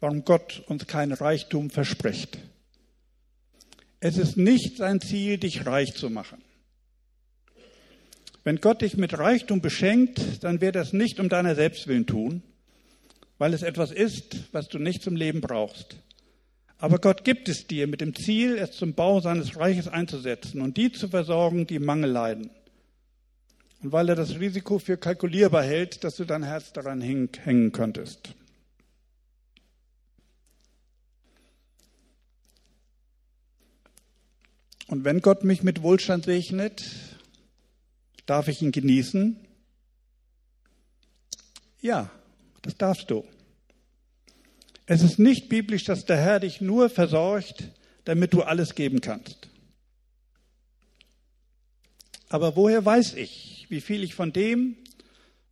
warum 0.00 0.24
Gott 0.24 0.64
uns 0.68 0.86
kein 0.86 1.12
Reichtum 1.12 1.68
verspricht. 1.68 2.38
Es 4.00 4.16
ist 4.16 4.38
nicht 4.38 4.78
sein 4.78 5.02
Ziel, 5.02 5.36
dich 5.36 5.66
reich 5.66 5.92
zu 5.92 6.08
machen. 6.08 6.42
Wenn 8.42 8.62
Gott 8.62 8.80
dich 8.80 8.96
mit 8.96 9.18
Reichtum 9.18 9.60
beschenkt, 9.60 10.42
dann 10.42 10.62
wird 10.62 10.76
er 10.76 10.82
es 10.82 10.94
nicht 10.94 11.20
um 11.20 11.28
deiner 11.28 11.54
Selbstwillen 11.54 12.06
tun, 12.06 12.42
weil 13.36 13.52
es 13.52 13.60
etwas 13.60 13.92
ist, 13.92 14.50
was 14.52 14.68
du 14.68 14.78
nicht 14.78 15.02
zum 15.02 15.14
Leben 15.14 15.42
brauchst. 15.42 15.98
Aber 16.78 16.98
Gott 16.98 17.24
gibt 17.24 17.48
es 17.48 17.66
dir 17.66 17.86
mit 17.86 18.00
dem 18.00 18.14
Ziel, 18.14 18.58
es 18.58 18.72
zum 18.72 18.94
Bau 18.94 19.20
seines 19.20 19.56
Reiches 19.56 19.88
einzusetzen 19.88 20.60
und 20.60 20.76
die 20.76 20.92
zu 20.92 21.08
versorgen, 21.08 21.66
die 21.66 21.78
Mangel 21.78 22.10
leiden. 22.10 22.50
Und 23.82 23.92
weil 23.92 24.08
er 24.08 24.16
das 24.16 24.38
Risiko 24.40 24.78
für 24.78 24.96
kalkulierbar 24.96 25.62
hält, 25.62 26.04
dass 26.04 26.16
du 26.16 26.24
dein 26.24 26.42
Herz 26.42 26.72
daran 26.72 27.00
hängen 27.00 27.72
könntest. 27.72 28.34
Und 34.86 35.04
wenn 35.04 35.20
Gott 35.20 35.44
mich 35.44 35.62
mit 35.62 35.82
Wohlstand 35.82 36.24
segnet, 36.24 36.84
darf 38.26 38.48
ich 38.48 38.62
ihn 38.62 38.72
genießen? 38.72 39.38
Ja, 41.80 42.10
das 42.62 42.76
darfst 42.76 43.10
du. 43.10 43.24
Es 44.86 45.02
ist 45.02 45.18
nicht 45.18 45.48
biblisch, 45.48 45.84
dass 45.84 46.04
der 46.04 46.18
Herr 46.18 46.40
dich 46.40 46.60
nur 46.60 46.90
versorgt, 46.90 47.64
damit 48.04 48.32
du 48.34 48.42
alles 48.42 48.74
geben 48.74 49.00
kannst. 49.00 49.48
Aber 52.28 52.56
woher 52.56 52.84
weiß 52.84 53.14
ich, 53.14 53.66
wie 53.68 53.80
viel 53.80 54.02
ich 54.02 54.14
von 54.14 54.32
dem, 54.32 54.76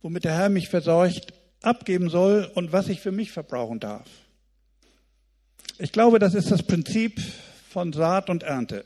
womit 0.01 0.25
der 0.25 0.35
Herr 0.35 0.49
mich 0.49 0.69
versorgt, 0.69 1.33
abgeben 1.61 2.09
soll 2.09 2.51
und 2.53 2.71
was 2.71 2.89
ich 2.89 2.99
für 2.99 3.11
mich 3.11 3.31
verbrauchen 3.31 3.79
darf? 3.79 4.07
Ich 5.79 5.91
glaube, 5.91 6.19
das 6.19 6.35
ist 6.35 6.51
das 6.51 6.61
Prinzip 6.61 7.19
von 7.69 7.93
Saat 7.93 8.29
und 8.29 8.43
Ernte. 8.43 8.85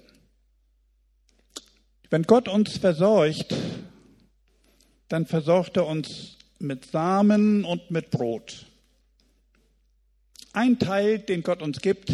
Wenn 2.10 2.24
Gott 2.24 2.48
uns 2.48 2.78
versorgt, 2.78 3.54
dann 5.10 5.26
versorgt 5.26 5.76
er 5.76 5.88
uns 5.88 6.38
mit 6.60 6.86
Samen 6.86 7.66
und 7.66 7.92
mit 7.92 8.12
Brot. 8.12 8.66
Ein 10.58 10.80
Teil, 10.80 11.20
den 11.20 11.44
Gott 11.44 11.62
uns 11.62 11.82
gibt, 11.82 12.12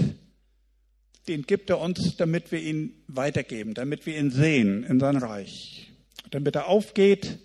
den 1.29 1.43
gibt 1.43 1.69
er 1.69 1.79
uns, 1.79 2.17
damit 2.17 2.51
wir 2.51 2.59
ihn 2.59 2.93
weitergeben, 3.07 3.73
damit 3.73 4.05
wir 4.05 4.17
ihn 4.17 4.31
sehen 4.31 4.83
in 4.83 4.99
sein 4.99 5.15
Reich, 5.15 5.93
damit 6.29 6.53
er 6.57 6.67
aufgeht 6.67 7.39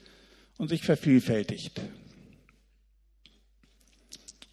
und 0.57 0.71
sich 0.71 0.83
vervielfältigt. 0.83 1.81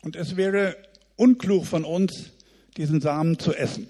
Und 0.04 0.16
es 0.16 0.36
wäre 0.36 0.78
unklug 1.16 1.66
von 1.66 1.84
uns, 1.84 2.30
diesen 2.78 3.02
Samen 3.02 3.40
zu 3.40 3.56
essen, 3.56 3.88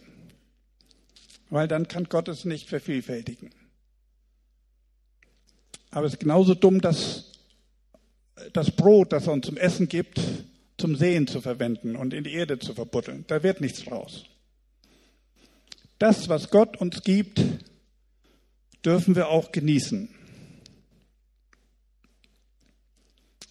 weil 1.49 1.68
dann 1.68 1.89
kann 1.89 2.06
Gott 2.06 2.30
es 2.30 2.45
nicht 2.45 2.70
vervielfältigen. 2.70 3.49
Aber 5.91 6.08
es 6.08 6.14
ist 6.14 6.20
genauso 6.22 6.56
dumm, 6.56 6.80
das, 6.80 7.34
das 8.53 8.72
Brot, 8.72 9.12
das 9.12 9.28
er 9.28 9.34
uns 9.34 9.45
zum 9.45 9.58
Essen 9.58 9.89
gibt, 9.89 10.22
zum 10.78 10.95
Sehen 10.95 11.28
zu 11.28 11.41
verwenden 11.41 11.95
und 11.95 12.13
in 12.13 12.23
die 12.23 12.34
Erde 12.34 12.59
zu 12.59 12.73
verbuddeln. 12.73 13.26
Da 13.28 13.43
wird 13.43 13.61
nichts 13.61 13.84
draus. 13.84 14.26
Das, 15.99 16.28
was 16.28 16.49
Gott 16.49 16.78
uns 16.78 17.01
gibt, 17.03 17.41
dürfen 18.84 19.15
wir 19.15 19.30
auch 19.30 19.51
genießen. 19.51 20.09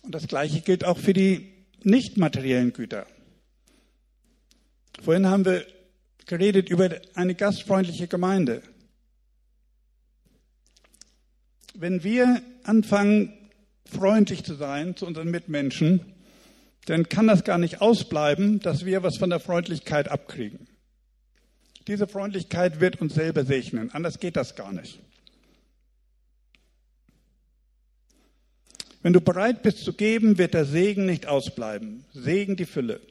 Und 0.03 0.15
das 0.15 0.29
Gleiche 0.29 0.61
gilt 0.61 0.85
auch 0.85 0.99
für 0.99 1.15
die 1.15 1.55
nicht 1.83 2.19
materiellen 2.19 2.73
Güter. 2.73 3.07
Vorhin 5.03 5.27
haben 5.27 5.45
wir 5.45 5.67
geredet 6.27 6.69
über 6.69 6.91
eine 7.15 7.35
gastfreundliche 7.35 8.07
Gemeinde. 8.07 8.63
Wenn 11.75 12.05
wir 12.05 12.43
anfangen, 12.63 13.33
freundlich 13.87 14.45
zu 14.45 14.55
sein 14.55 14.97
zu 14.97 15.07
unseren 15.07 15.31
Mitmenschen, 15.31 16.14
dann 16.87 17.09
kann 17.09 17.27
das 17.27 17.45
gar 17.45 17.59
nicht 17.59 17.81
ausbleiben, 17.81 18.61
dass 18.61 18.85
wir 18.85 19.03
was 19.03 19.17
von 19.17 19.31
der 19.31 19.41
Freundlichkeit 19.41 20.09
abkriegen. 20.09 20.69
Diese 21.87 22.07
Freundlichkeit 22.07 22.81
wird 22.81 23.01
uns 23.01 23.15
selber 23.15 23.45
segnen, 23.45 23.91
anders 23.93 24.19
geht 24.19 24.37
das 24.37 24.55
gar 24.55 24.73
nicht. 24.73 25.01
Wenn 29.03 29.13
du 29.13 29.21
bereit 29.21 29.63
bist 29.63 29.85
zu 29.85 29.93
geben, 29.93 30.39
wird 30.39 30.55
der 30.55 30.65
Segen 30.65 31.05
nicht 31.05 31.27
ausbleiben. 31.27 32.07
Segen 32.15 32.57
die 32.57 32.65
Fülle. 32.65 33.03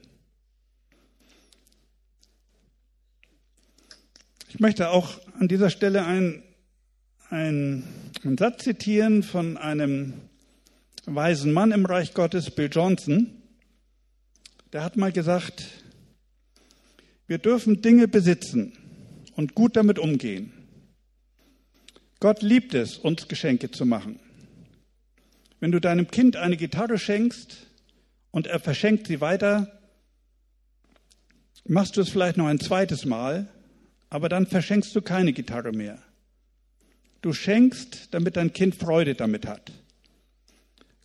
Ich 4.49 4.59
möchte 4.59 4.89
auch 4.89 5.19
an 5.39 5.47
dieser 5.47 5.69
Stelle 5.69 6.05
ein 6.05 6.43
einen, 7.33 7.83
einen 8.23 8.37
Satz 8.37 8.63
zitieren 8.63 9.23
von 9.23 9.57
einem 9.57 10.13
weisen 11.05 11.51
Mann 11.51 11.71
im 11.71 11.85
Reich 11.85 12.13
Gottes, 12.13 12.51
Bill 12.51 12.69
Johnson. 12.71 13.42
Der 14.73 14.83
hat 14.83 14.97
mal 14.97 15.11
gesagt, 15.11 15.65
wir 17.27 17.37
dürfen 17.37 17.83
Dinge 17.83 18.07
besitzen 18.07 18.73
und 19.35 19.53
gut 19.53 19.75
damit 19.75 19.99
umgehen. 19.99 20.51
Gott 22.19 22.41
liebt 22.41 22.73
es, 22.73 22.97
uns 22.97 23.27
Geschenke 23.27 23.69
zu 23.69 23.85
machen. 23.85 24.19
Wenn 25.59 25.71
du 25.71 25.79
deinem 25.79 26.07
Kind 26.09 26.37
eine 26.37 26.57
Gitarre 26.57 26.97
schenkst 26.97 27.67
und 28.31 28.47
er 28.47 28.59
verschenkt 28.59 29.05
sie 29.05 29.21
weiter, 29.21 29.79
machst 31.65 31.95
du 31.95 32.01
es 32.01 32.09
vielleicht 32.09 32.37
noch 32.37 32.47
ein 32.47 32.59
zweites 32.59 33.05
Mal, 33.05 33.47
aber 34.09 34.27
dann 34.27 34.47
verschenkst 34.47 34.95
du 34.95 35.03
keine 35.03 35.33
Gitarre 35.33 35.71
mehr. 35.71 36.01
Du 37.21 37.31
schenkst, 37.31 38.07
damit 38.11 38.37
dein 38.37 38.53
Kind 38.53 38.73
Freude 38.73 39.13
damit 39.13 39.45
hat. 39.45 39.71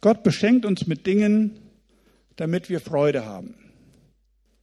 Gott 0.00 0.22
beschenkt 0.22 0.64
uns 0.64 0.86
mit 0.86 1.06
Dingen, 1.06 1.67
damit 2.38 2.70
wir 2.70 2.80
Freude 2.80 3.26
haben. 3.26 3.54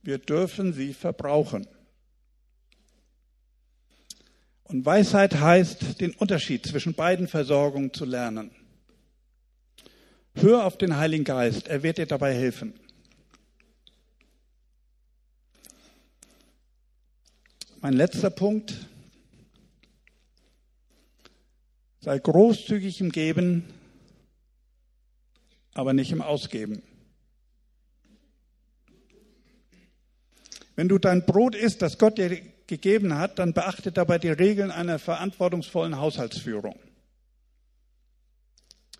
Wir 0.01 0.17
dürfen 0.17 0.73
sie 0.73 0.93
verbrauchen. 0.93 1.67
Und 4.63 4.85
Weisheit 4.85 5.35
heißt, 5.39 6.01
den 6.01 6.15
Unterschied 6.15 6.65
zwischen 6.65 6.95
beiden 6.95 7.27
Versorgungen 7.27 7.93
zu 7.93 8.05
lernen. 8.05 8.49
Hör 10.33 10.65
auf 10.65 10.77
den 10.77 10.97
Heiligen 10.97 11.23
Geist, 11.23 11.67
er 11.67 11.83
wird 11.83 11.97
dir 11.97 12.07
dabei 12.07 12.33
helfen. 12.33 12.73
Mein 17.81 17.93
letzter 17.93 18.31
Punkt, 18.31 18.87
Sei 22.05 22.19
großzügig 22.19 23.01
im 23.01 23.11
Geben, 23.11 23.63
aber 25.73 25.91
nicht 25.93 26.11
im 26.11 26.21
Ausgeben. 26.21 26.83
Wenn 30.75 30.89
du 30.89 30.97
dein 30.97 31.25
Brot 31.25 31.55
isst, 31.55 31.81
das 31.81 31.97
Gott 31.97 32.17
dir 32.17 32.41
gegeben 32.67 33.17
hat, 33.17 33.39
dann 33.39 33.53
beachte 33.53 33.91
dabei 33.91 34.17
die 34.19 34.29
Regeln 34.29 34.71
einer 34.71 34.99
verantwortungsvollen 34.99 35.97
Haushaltsführung. 35.97 36.77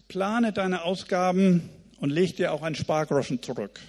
Plane 0.08 0.54
deine 0.54 0.84
Ausgaben 0.84 1.70
und 1.98 2.10
leg 2.10 2.38
dir 2.38 2.54
auch 2.54 2.62
einen 2.62 2.76
Spargroschen 2.76 3.42
zurück. 3.42 3.80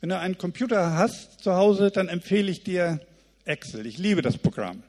Wenn 0.00 0.10
du 0.10 0.18
einen 0.18 0.38
Computer 0.38 0.96
hast 0.96 1.42
zu 1.42 1.54
Hause, 1.54 1.90
dann 1.90 2.08
empfehle 2.08 2.50
ich 2.50 2.62
dir 2.62 3.00
Excel. 3.44 3.86
Ich 3.86 3.98
liebe 3.98 4.22
das 4.22 4.36
Programm. 4.36 4.82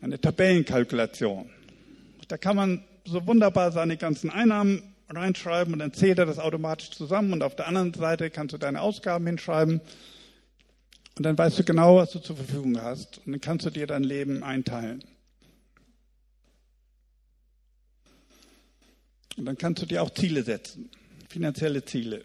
Eine 0.00 0.20
Tabellenkalkulation. 0.20 1.50
Da 2.28 2.38
kann 2.38 2.56
man 2.56 2.84
so 3.04 3.26
wunderbar 3.26 3.72
seine 3.72 3.96
ganzen 3.96 4.30
Einnahmen 4.30 4.94
reinschreiben 5.08 5.72
und 5.72 5.78
dann 5.78 5.92
zählt 5.92 6.18
er 6.18 6.26
das 6.26 6.38
automatisch 6.38 6.90
zusammen 6.90 7.32
und 7.32 7.42
auf 7.42 7.56
der 7.56 7.66
anderen 7.66 7.94
Seite 7.94 8.30
kannst 8.30 8.52
du 8.52 8.58
deine 8.58 8.80
Ausgaben 8.80 9.26
hinschreiben 9.26 9.80
und 11.16 11.22
dann 11.24 11.36
weißt 11.36 11.58
du 11.58 11.64
genau, 11.64 11.96
was 11.96 12.12
du 12.12 12.20
zur 12.20 12.36
Verfügung 12.36 12.80
hast 12.80 13.18
und 13.26 13.32
dann 13.32 13.40
kannst 13.40 13.66
du 13.66 13.70
dir 13.70 13.86
dein 13.86 14.04
Leben 14.04 14.42
einteilen. 14.44 15.02
Und 19.36 19.44
dann 19.44 19.56
kannst 19.56 19.82
du 19.82 19.86
dir 19.86 20.02
auch 20.02 20.10
Ziele 20.10 20.42
setzen, 20.42 20.90
finanzielle 21.28 21.84
Ziele. 21.84 22.24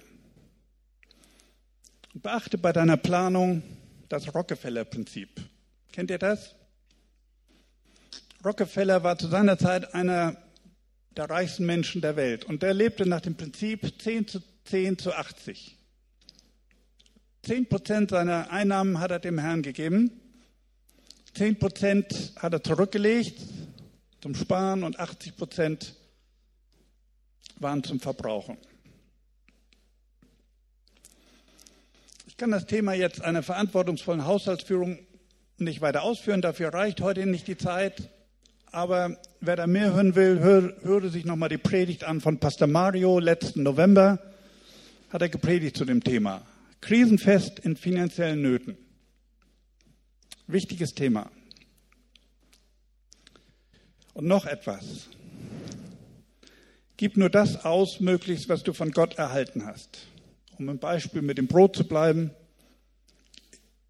Und 2.14 2.24
beachte 2.24 2.58
bei 2.58 2.74
deiner 2.74 2.98
Planung 2.98 3.64
das 4.10 4.34
Rockefeller-Prinzip. 4.34 5.30
Kennt 5.92 6.12
ihr 6.12 6.20
das? 6.20 6.56
Rockefeller 8.44 9.04
war 9.04 9.18
zu 9.18 9.28
seiner 9.28 9.58
Zeit 9.58 9.94
einer 9.96 10.43
der 11.16 11.30
reichsten 11.30 11.66
Menschen 11.66 12.02
der 12.02 12.16
Welt 12.16 12.46
und 12.46 12.64
der 12.64 12.74
lebte 12.74 13.06
nach 13.08 13.22
dem 13.22 13.36
Prinzip 13.36 14.02
10 14.02 14.28
zu 14.28 14.42
10 14.66 14.98
zu 14.98 15.14
80. 15.14 15.78
10 17.44 17.68
Prozent 17.68 18.12
seiner 18.12 18.52
Einnahmen 18.52 19.00
hat 19.00 19.12
er 19.12 19.20
dem 19.20 19.38
Herrn 19.38 19.62
gegeben, 19.62 20.12
10 21.34 21.60
Prozent 21.60 22.34
hat 22.38 22.54
er 22.54 22.64
zurückgelegt 22.64 23.42
zum 24.22 24.36
Sparen 24.36 24.84
und 24.84 25.00
80 25.00 25.36
Prozent 25.36 25.96
waren 27.58 27.84
zum 27.84 28.00
Verbrauchen. 28.00 28.58
Ich 32.28 32.38
kann 32.38 32.52
das 32.52 32.66
Thema 32.66 32.94
jetzt 32.94 33.22
einer 33.22 33.44
verantwortungsvollen 33.44 34.26
Haushaltsführung 34.26 35.00
nicht 35.58 35.82
weiter 35.82 36.04
ausführen, 36.04 36.42
dafür 36.42 36.74
reicht 36.74 37.02
heute 37.02 37.26
nicht 37.26 37.48
die 37.48 37.58
Zeit. 37.58 38.10
Aber 38.74 39.20
wer 39.40 39.56
da 39.56 39.68
mehr 39.68 39.94
hören 39.94 40.16
will, 40.16 40.40
hör, 40.40 40.74
höre 40.82 41.10
sich 41.12 41.26
nochmal 41.26 41.50
die 41.50 41.60
Predigt 41.60 42.04
an 42.04 42.22
von 42.22 42.40
Pastor 42.40 42.68
Mario 42.68 43.20
letzten 43.20 43.62
November. 43.62 44.18
Hat 45.12 45.22
er 45.22 45.30
gepredigt 45.30 45.78
zu 45.78 45.86
dem 45.86 46.04
Thema. 46.04 46.42
Krisenfest 46.82 47.60
in 47.60 47.78
finanziellen 47.78 48.42
Nöten. 48.42 48.76
Wichtiges 50.48 50.96
Thema. 50.96 51.30
Und 54.16 54.26
noch 54.26 54.48
etwas. 54.48 55.08
Gib 56.98 57.16
nur 57.16 57.30
das 57.30 57.66
aus, 57.66 58.00
möglichst, 58.00 58.50
was 58.50 58.64
du 58.64 58.74
von 58.74 58.90
Gott 58.90 59.20
erhalten 59.20 59.68
hast. 59.68 60.08
Um 60.58 60.68
im 60.68 60.80
Beispiel 60.80 61.22
mit 61.22 61.38
dem 61.38 61.46
Brot 61.46 61.76
zu 61.76 61.88
bleiben, 61.88 62.32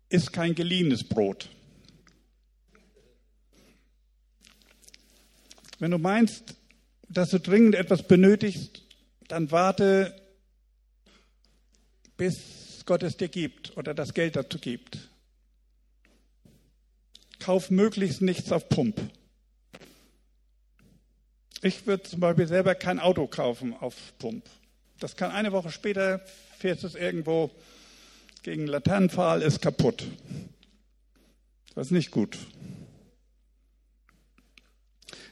ist 0.09 0.33
kein 0.33 0.55
geliehenes 0.55 1.07
Brot. 1.07 1.47
Wenn 5.83 5.91
du 5.91 5.97
meinst, 5.97 6.55
dass 7.09 7.31
du 7.31 7.41
dringend 7.41 7.75
etwas 7.75 8.07
benötigst, 8.07 8.83
dann 9.27 9.51
warte, 9.51 10.15
bis 12.15 12.85
Gott 12.85 13.03
es 13.03 13.17
dir 13.17 13.27
gibt 13.27 13.75
oder 13.75 13.93
das 13.93 14.13
Geld 14.13 14.37
dazu 14.37 14.59
gibt. 14.59 15.09
Kauf 17.39 17.69
möglichst 17.69 18.21
nichts 18.21 18.53
auf 18.53 18.69
Pump. 18.69 18.97
Ich 21.61 21.85
würde 21.85 22.03
zum 22.03 22.21
Beispiel 22.21 22.47
selber 22.47 22.75
kein 22.75 23.01
Auto 23.01 23.27
kaufen 23.27 23.73
auf 23.73 24.17
Pump. 24.19 24.45
Das 25.01 25.17
kann 25.17 25.31
eine 25.31 25.51
Woche 25.51 25.69
später, 25.69 26.21
fährst 26.59 26.85
es 26.85 26.95
irgendwo 26.95 27.51
gegen 28.41 28.67
Laternenpfahl, 28.67 29.41
ist 29.41 29.61
kaputt. 29.61 30.05
Das 31.75 31.87
ist 31.87 31.91
nicht 31.91 32.11
gut. 32.11 32.37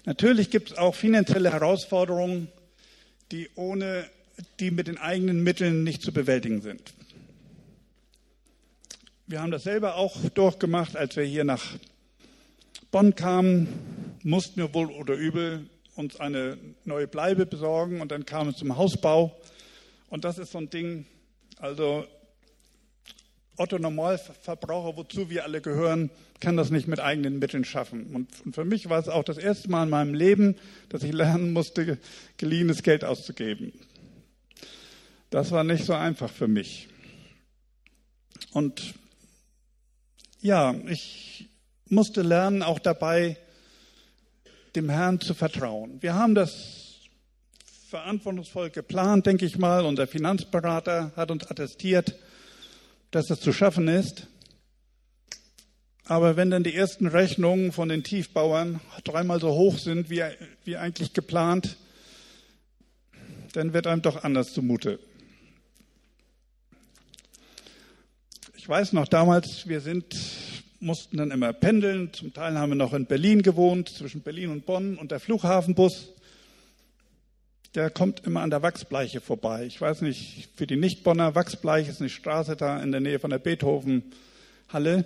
Natürlich 0.06 0.50
gibt 0.50 0.72
es 0.72 0.78
auch 0.78 0.96
finanzielle 0.96 1.52
Herausforderungen, 1.52 2.48
die 3.32 3.50
ohne, 3.56 4.06
die 4.60 4.72
mit 4.72 4.88
den 4.88 4.98
eigenen 4.98 5.44
Mitteln 5.44 5.84
nicht 5.84 6.02
zu 6.02 6.12
bewältigen 6.12 6.62
sind. 6.62 6.94
Wir 9.28 9.42
haben 9.42 9.52
das 9.52 9.64
selber 9.64 9.96
auch 9.96 10.18
durchgemacht, 10.30 10.98
als 10.98 11.16
wir 11.16 11.24
hier 11.24 11.44
nach 11.44 11.64
Bonn 12.92 13.16
kamen, 13.16 13.70
mussten 14.24 14.58
wir 14.60 14.74
wohl 14.74 14.92
oder 14.92 15.14
übel 15.14 15.70
uns 15.96 16.20
eine 16.20 16.58
neue 16.84 17.08
Bleibe 17.08 17.46
besorgen 17.46 18.02
und 18.02 18.12
dann 18.12 18.26
kam 18.26 18.50
es 18.50 18.58
zum 18.58 18.76
Hausbau. 18.76 19.40
Und 20.10 20.26
das 20.26 20.38
ist 20.38 20.52
so 20.52 20.58
ein 20.58 20.70
Ding, 20.70 21.06
also 21.60 22.06
Otto 23.58 23.78
Normalverbraucher, 23.78 24.98
wozu 24.98 25.30
wir 25.30 25.44
alle 25.44 25.62
gehören, 25.62 26.10
kann 26.40 26.58
das 26.58 26.72
nicht 26.72 26.88
mit 26.88 27.00
eigenen 27.00 27.40
Mitteln 27.40 27.66
schaffen. 27.66 28.08
Und, 28.16 28.56
für 28.56 28.66
mich 28.66 28.90
war 28.90 29.00
es 29.00 29.10
auch 29.10 29.24
das 29.24 29.38
erste 29.38 29.70
Mal 29.70 29.84
in 29.84 29.90
meinem 29.90 30.14
Leben, 30.14 30.56
dass 30.90 31.04
ich 31.04 31.12
lernen 31.12 31.54
musste, 31.54 32.00
geliehenes 32.38 32.82
Geld 32.82 33.04
auszugeben. 33.04 33.74
Das 35.30 35.52
war 35.52 35.64
nicht 35.64 35.86
so 35.86 35.94
einfach 35.94 36.30
für 36.30 36.48
mich. 36.48 36.88
Und 38.52 38.96
ja, 40.42 40.74
ich 40.88 41.50
musste 41.88 42.22
lernen, 42.22 42.64
auch 42.64 42.80
dabei 42.80 43.38
dem 44.76 44.90
Herrn 44.90 45.20
zu 45.20 45.34
vertrauen. 45.34 46.02
Wir 46.02 46.16
haben 46.16 46.36
das 46.36 46.92
verantwortungsvoll 47.90 48.70
geplant, 48.70 49.26
denke 49.26 49.46
ich 49.46 49.58
mal. 49.58 49.86
Unser 49.86 50.08
Finanzberater 50.08 51.12
hat 51.16 51.30
uns 51.30 51.46
attestiert, 51.46 52.16
dass 53.12 53.28
das 53.28 53.40
zu 53.40 53.54
schaffen 53.54 53.88
ist. 53.88 54.28
Aber 56.06 56.36
wenn 56.36 56.50
dann 56.50 56.64
die 56.64 56.76
ersten 56.76 57.08
Rechnungen 57.08 57.72
von 57.72 57.90
den 57.90 58.04
Tiefbauern 58.04 58.82
dreimal 59.04 59.40
so 59.40 59.52
hoch 59.52 59.78
sind 59.78 60.10
wie, 60.10 60.24
wie 60.66 60.78
eigentlich 60.78 61.14
geplant, 61.14 61.78
dann 63.54 63.74
wird 63.74 63.88
einem 63.88 64.02
doch 64.02 64.24
anders 64.24 64.54
zumute. 64.54 65.00
Ich 68.56 68.68
weiß 68.68 68.94
noch 68.94 69.08
damals, 69.08 69.68
wir 69.68 69.82
sind, 69.82 70.16
mussten 70.80 71.18
dann 71.18 71.32
immer 71.32 71.52
pendeln. 71.52 72.14
Zum 72.14 72.34
Teil 72.34 72.58
haben 72.58 72.72
wir 72.72 72.76
noch 72.76 72.94
in 72.94 73.06
Berlin 73.06 73.42
gewohnt, 73.42 73.90
zwischen 73.90 74.22
Berlin 74.22 74.50
und 74.52 74.66
Bonn 74.66 74.98
und 74.98 75.12
der 75.12 75.20
Flughafenbus 75.20 76.14
der 77.76 77.90
kommt 77.90 78.26
immer 78.26 78.42
an 78.42 78.50
der 78.50 78.62
Wachsbleiche 78.62 79.22
vorbei. 79.22 79.66
Ich 79.66 79.80
weiß 79.80 80.02
nicht, 80.02 80.50
für 80.56 80.68
die 80.68 80.76
Nicht-Bonner, 80.76 81.36
Wachsbleich 81.36 81.88
ist 81.88 82.02
eine 82.02 82.10
Straße 82.10 82.56
da 82.56 82.82
in 82.82 82.92
der 82.92 83.00
Nähe 83.00 83.20
von 83.20 83.30
der 83.30 83.40
Beethoven-Halle. 83.40 85.06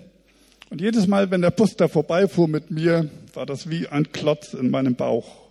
Und 0.70 0.80
jedes 0.80 1.06
Mal, 1.06 1.30
wenn 1.30 1.42
der 1.42 1.52
Bus 1.52 1.76
da 1.76 1.86
vorbeifuhr 1.86 2.48
mit 2.48 2.72
mir, 2.72 3.08
war 3.34 3.46
das 3.46 3.70
wie 3.70 3.86
ein 3.86 4.10
Klotz 4.10 4.52
in 4.52 4.70
meinem 4.70 4.96
Bauch. 4.96 5.46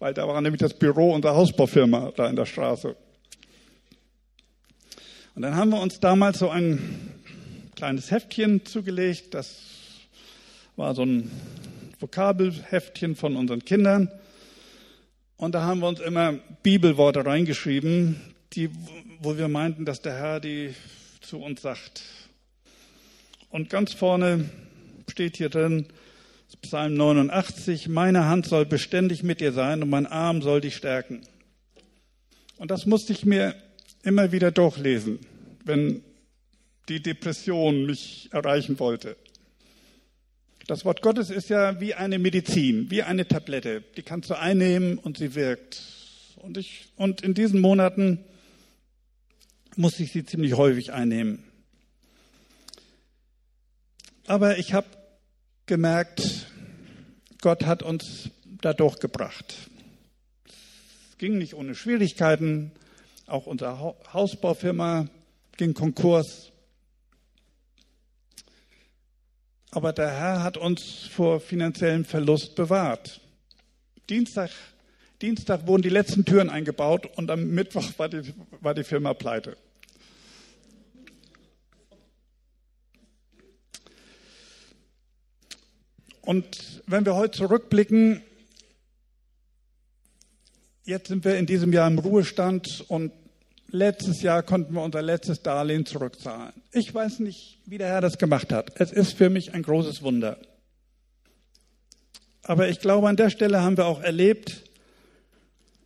Weil 0.00 0.12
da 0.12 0.26
war 0.26 0.40
nämlich 0.40 0.60
das 0.60 0.74
Büro 0.74 1.14
unserer 1.14 1.36
Hausbaufirma 1.36 2.12
da 2.16 2.28
in 2.28 2.34
der 2.34 2.46
Straße. 2.46 2.96
Und 5.36 5.42
dann 5.42 5.54
haben 5.54 5.70
wir 5.70 5.80
uns 5.80 6.00
damals 6.00 6.40
so 6.40 6.48
ein 6.48 7.12
kleines 7.76 8.10
Heftchen 8.10 8.66
zugelegt. 8.66 9.34
Das 9.34 9.56
war 10.74 10.96
so 10.96 11.04
ein 11.04 11.30
Vokabelheftchen 12.00 13.14
von 13.14 13.36
unseren 13.36 13.64
Kindern. 13.64 14.10
Und 15.40 15.52
da 15.52 15.62
haben 15.62 15.80
wir 15.80 15.88
uns 15.88 16.00
immer 16.00 16.34
Bibelworte 16.62 17.24
reingeschrieben, 17.24 18.20
die, 18.52 18.68
wo 19.20 19.38
wir 19.38 19.48
meinten, 19.48 19.86
dass 19.86 20.02
der 20.02 20.12
Herr 20.12 20.38
die 20.38 20.74
zu 21.22 21.38
uns 21.38 21.62
sagt. 21.62 22.02
Und 23.48 23.70
ganz 23.70 23.94
vorne 23.94 24.50
steht 25.08 25.38
hier 25.38 25.48
drin, 25.48 25.86
Psalm 26.60 26.92
89, 26.92 27.88
meine 27.88 28.26
Hand 28.26 28.44
soll 28.44 28.66
beständig 28.66 29.22
mit 29.22 29.40
dir 29.40 29.52
sein 29.52 29.82
und 29.82 29.88
mein 29.88 30.06
Arm 30.06 30.42
soll 30.42 30.60
dich 30.60 30.76
stärken. 30.76 31.22
Und 32.58 32.70
das 32.70 32.84
musste 32.84 33.14
ich 33.14 33.24
mir 33.24 33.54
immer 34.02 34.32
wieder 34.32 34.50
durchlesen, 34.50 35.20
wenn 35.64 36.02
die 36.90 37.00
Depression 37.00 37.86
mich 37.86 38.28
erreichen 38.30 38.78
wollte. 38.78 39.16
Das 40.70 40.84
Wort 40.84 41.02
Gottes 41.02 41.30
ist 41.30 41.50
ja 41.50 41.80
wie 41.80 41.94
eine 41.94 42.20
Medizin, 42.20 42.92
wie 42.92 43.02
eine 43.02 43.26
Tablette. 43.26 43.82
Die 43.96 44.04
kannst 44.04 44.30
du 44.30 44.38
einnehmen 44.38 44.98
und 44.98 45.18
sie 45.18 45.34
wirkt. 45.34 45.82
Und, 46.36 46.56
ich, 46.58 46.92
und 46.94 47.22
in 47.22 47.34
diesen 47.34 47.60
Monaten 47.60 48.24
musste 49.74 50.04
ich 50.04 50.12
sie 50.12 50.24
ziemlich 50.24 50.52
häufig 50.52 50.92
einnehmen. 50.92 51.42
Aber 54.28 54.58
ich 54.58 54.72
habe 54.72 54.86
gemerkt, 55.66 56.46
Gott 57.40 57.66
hat 57.66 57.82
uns 57.82 58.30
da 58.44 58.72
durchgebracht. 58.72 59.56
Es 60.46 61.18
ging 61.18 61.36
nicht 61.36 61.54
ohne 61.54 61.74
Schwierigkeiten. 61.74 62.70
Auch 63.26 63.46
unsere 63.46 63.96
Hausbaufirma 64.12 65.08
ging 65.56 65.74
Konkurs. 65.74 66.52
Aber 69.72 69.92
der 69.92 70.10
Herr 70.10 70.42
hat 70.42 70.56
uns 70.56 71.06
vor 71.12 71.40
finanziellem 71.40 72.04
Verlust 72.04 72.56
bewahrt. 72.56 73.20
Dienstag, 74.08 74.50
Dienstag 75.22 75.66
wurden 75.66 75.82
die 75.82 75.88
letzten 75.88 76.24
Türen 76.24 76.50
eingebaut 76.50 77.06
und 77.16 77.30
am 77.30 77.50
Mittwoch 77.50 77.84
war 77.96 78.08
die, 78.08 78.34
war 78.60 78.74
die 78.74 78.82
Firma 78.82 79.14
pleite. 79.14 79.56
Und 86.22 86.82
wenn 86.86 87.06
wir 87.06 87.14
heute 87.14 87.38
zurückblicken, 87.38 88.22
jetzt 90.84 91.08
sind 91.08 91.24
wir 91.24 91.38
in 91.38 91.46
diesem 91.46 91.72
Jahr 91.72 91.88
im 91.88 91.98
Ruhestand 91.98 92.84
und 92.88 93.12
letztes 93.72 94.22
Jahr 94.22 94.42
konnten 94.42 94.74
wir 94.74 94.82
unser 94.82 95.02
letztes 95.02 95.42
Darlehen 95.42 95.86
zurückzahlen. 95.86 96.52
Ich 96.72 96.94
weiß 96.94 97.20
nicht, 97.20 97.58
wie 97.66 97.78
der 97.78 97.88
Herr 97.88 98.00
das 98.00 98.18
gemacht 98.18 98.52
hat. 98.52 98.80
Es 98.80 98.92
ist 98.92 99.16
für 99.16 99.30
mich 99.30 99.54
ein 99.54 99.62
großes 99.62 100.02
Wunder. 100.02 100.38
Aber 102.42 102.68
ich 102.68 102.80
glaube, 102.80 103.08
an 103.08 103.16
der 103.16 103.30
Stelle 103.30 103.62
haben 103.62 103.76
wir 103.76 103.86
auch 103.86 104.00
erlebt, 104.00 104.64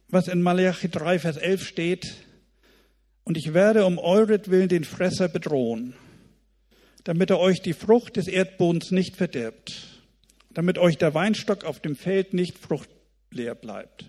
was 0.09 0.29
in 0.29 0.43
Malachi 0.43 0.89
3, 0.89 1.19
Vers 1.19 1.37
11 1.37 1.67
steht. 1.67 2.15
Und 3.25 3.37
ich 3.37 3.55
werde 3.55 3.87
um 3.87 3.99
euretwillen 3.99 4.69
den 4.69 4.85
Fresser 4.85 5.29
bedrohen, 5.29 5.95
damit 7.05 7.31
er 7.31 7.41
euch 7.41 7.63
die 7.63 7.73
Frucht 7.73 8.17
des 8.17 8.29
Erdbodens 8.29 8.91
nicht 8.91 9.17
verdirbt, 9.17 10.03
damit 10.53 10.79
euch 10.79 10.99
der 10.99 11.15
Weinstock 11.15 11.65
auf 11.65 11.81
dem 11.81 11.97
Feld 11.97 12.35
nicht 12.35 12.59
fruchtleer 12.59 13.55
bleibt, 13.55 14.05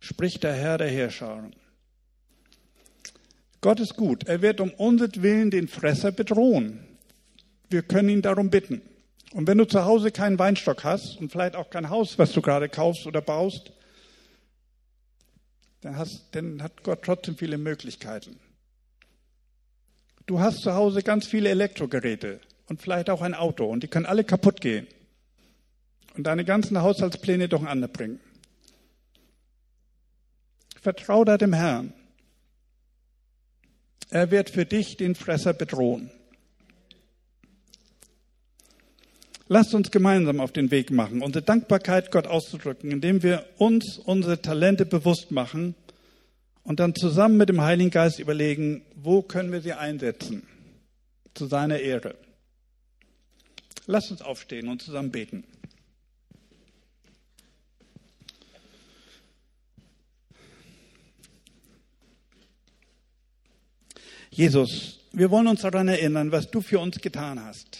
spricht 0.00 0.42
der 0.42 0.54
Herr 0.54 0.78
der 0.78 0.90
Herrscher. 0.90 1.50
Gott 3.66 3.80
ist 3.80 3.96
gut. 3.96 4.28
Er 4.28 4.42
wird 4.42 4.60
um 4.60 4.70
unsertwillen 4.70 5.50
den 5.50 5.66
Fresser 5.66 6.12
bedrohen. 6.12 6.86
Wir 7.68 7.82
können 7.82 8.08
ihn 8.10 8.22
darum 8.22 8.48
bitten. 8.48 8.80
Und 9.32 9.48
wenn 9.48 9.58
du 9.58 9.64
zu 9.64 9.84
Hause 9.84 10.12
keinen 10.12 10.38
Weinstock 10.38 10.84
hast 10.84 11.18
und 11.18 11.32
vielleicht 11.32 11.56
auch 11.56 11.68
kein 11.68 11.90
Haus, 11.90 12.16
was 12.16 12.30
du 12.30 12.42
gerade 12.42 12.68
kaufst 12.68 13.08
oder 13.08 13.20
baust, 13.20 13.72
dann, 15.80 15.96
hast, 15.96 16.28
dann 16.30 16.62
hat 16.62 16.84
Gott 16.84 17.02
trotzdem 17.02 17.36
viele 17.36 17.58
Möglichkeiten. 17.58 18.38
Du 20.26 20.38
hast 20.38 20.60
zu 20.60 20.74
Hause 20.74 21.02
ganz 21.02 21.26
viele 21.26 21.48
Elektrogeräte 21.48 22.38
und 22.68 22.80
vielleicht 22.80 23.10
auch 23.10 23.20
ein 23.20 23.34
Auto 23.34 23.64
und 23.64 23.82
die 23.82 23.88
können 23.88 24.06
alle 24.06 24.22
kaputt 24.22 24.60
gehen 24.60 24.86
und 26.16 26.22
deine 26.22 26.44
ganzen 26.44 26.80
Haushaltspläne 26.80 27.48
durcheinander 27.48 27.88
bringen. 27.88 28.20
Vertrau 30.80 31.24
da 31.24 31.36
dem 31.36 31.52
Herrn. 31.52 31.92
Er 34.10 34.30
wird 34.30 34.50
für 34.50 34.64
dich 34.64 34.96
den 34.96 35.14
Fresser 35.14 35.52
bedrohen. 35.52 36.10
Lasst 39.48 39.74
uns 39.74 39.90
gemeinsam 39.92 40.40
auf 40.40 40.50
den 40.50 40.72
Weg 40.72 40.90
machen, 40.90 41.22
unsere 41.22 41.44
Dankbarkeit 41.44 42.10
Gott 42.10 42.26
auszudrücken, 42.26 42.90
indem 42.90 43.22
wir 43.22 43.44
uns 43.58 43.98
unsere 43.98 44.42
Talente 44.42 44.84
bewusst 44.84 45.30
machen 45.30 45.76
und 46.64 46.80
dann 46.80 46.96
zusammen 46.96 47.36
mit 47.36 47.48
dem 47.48 47.60
Heiligen 47.60 47.90
Geist 47.90 48.18
überlegen, 48.18 48.82
wo 48.96 49.22
können 49.22 49.52
wir 49.52 49.60
sie 49.60 49.72
einsetzen 49.72 50.42
zu 51.34 51.46
seiner 51.46 51.78
Ehre. 51.78 52.16
Lasst 53.86 54.10
uns 54.10 54.20
aufstehen 54.20 54.68
und 54.68 54.82
zusammen 54.82 55.12
beten. 55.12 55.44
Jesus, 64.36 64.98
wir 65.14 65.30
wollen 65.30 65.46
uns 65.46 65.62
daran 65.62 65.88
erinnern, 65.88 66.30
was 66.30 66.50
du 66.50 66.60
für 66.60 66.78
uns 66.78 67.00
getan 67.00 67.42
hast. 67.42 67.78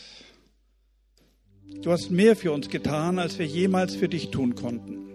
Du 1.82 1.92
hast 1.92 2.10
mehr 2.10 2.34
für 2.34 2.50
uns 2.50 2.70
getan, 2.70 3.18
als 3.18 3.38
wir 3.38 3.44
jemals 3.44 3.94
für 3.94 4.08
dich 4.08 4.30
tun 4.30 4.54
konnten. 4.54 5.10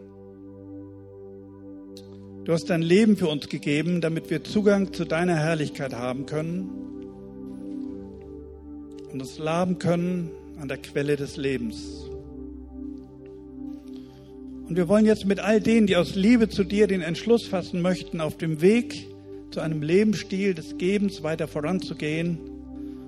Du 2.43 2.53
hast 2.53 2.65
dein 2.69 2.83
Leben 2.83 3.17
für 3.17 3.27
uns 3.27 3.49
gegeben, 3.49 4.01
damit 4.01 4.29
wir 4.29 4.43
Zugang 4.43 4.93
zu 4.93 5.03
deiner 5.03 5.35
Herrlichkeit 5.35 5.95
haben 5.95 6.27
können 6.27 6.69
und 9.11 9.19
uns 9.19 9.39
laben 9.39 9.79
können 9.79 10.29
an 10.59 10.67
der 10.67 10.77
Quelle 10.77 11.15
des 11.15 11.37
Lebens. 11.37 12.05
Und 14.67 14.75
wir 14.75 14.87
wollen 14.87 15.07
jetzt 15.07 15.25
mit 15.25 15.39
all 15.39 15.59
denen, 15.59 15.87
die 15.87 15.95
aus 15.95 16.13
Liebe 16.13 16.49
zu 16.49 16.63
dir 16.63 16.85
den 16.85 17.01
Entschluss 17.01 17.47
fassen 17.47 17.81
möchten, 17.81 18.21
auf 18.21 18.37
dem 18.37 18.61
Weg 18.61 19.07
zu 19.51 19.59
einem 19.59 19.81
Lebensstil 19.81 20.53
des 20.53 20.77
Gebens 20.77 21.23
weiter 21.23 21.47
voranzugehen, 21.47 22.39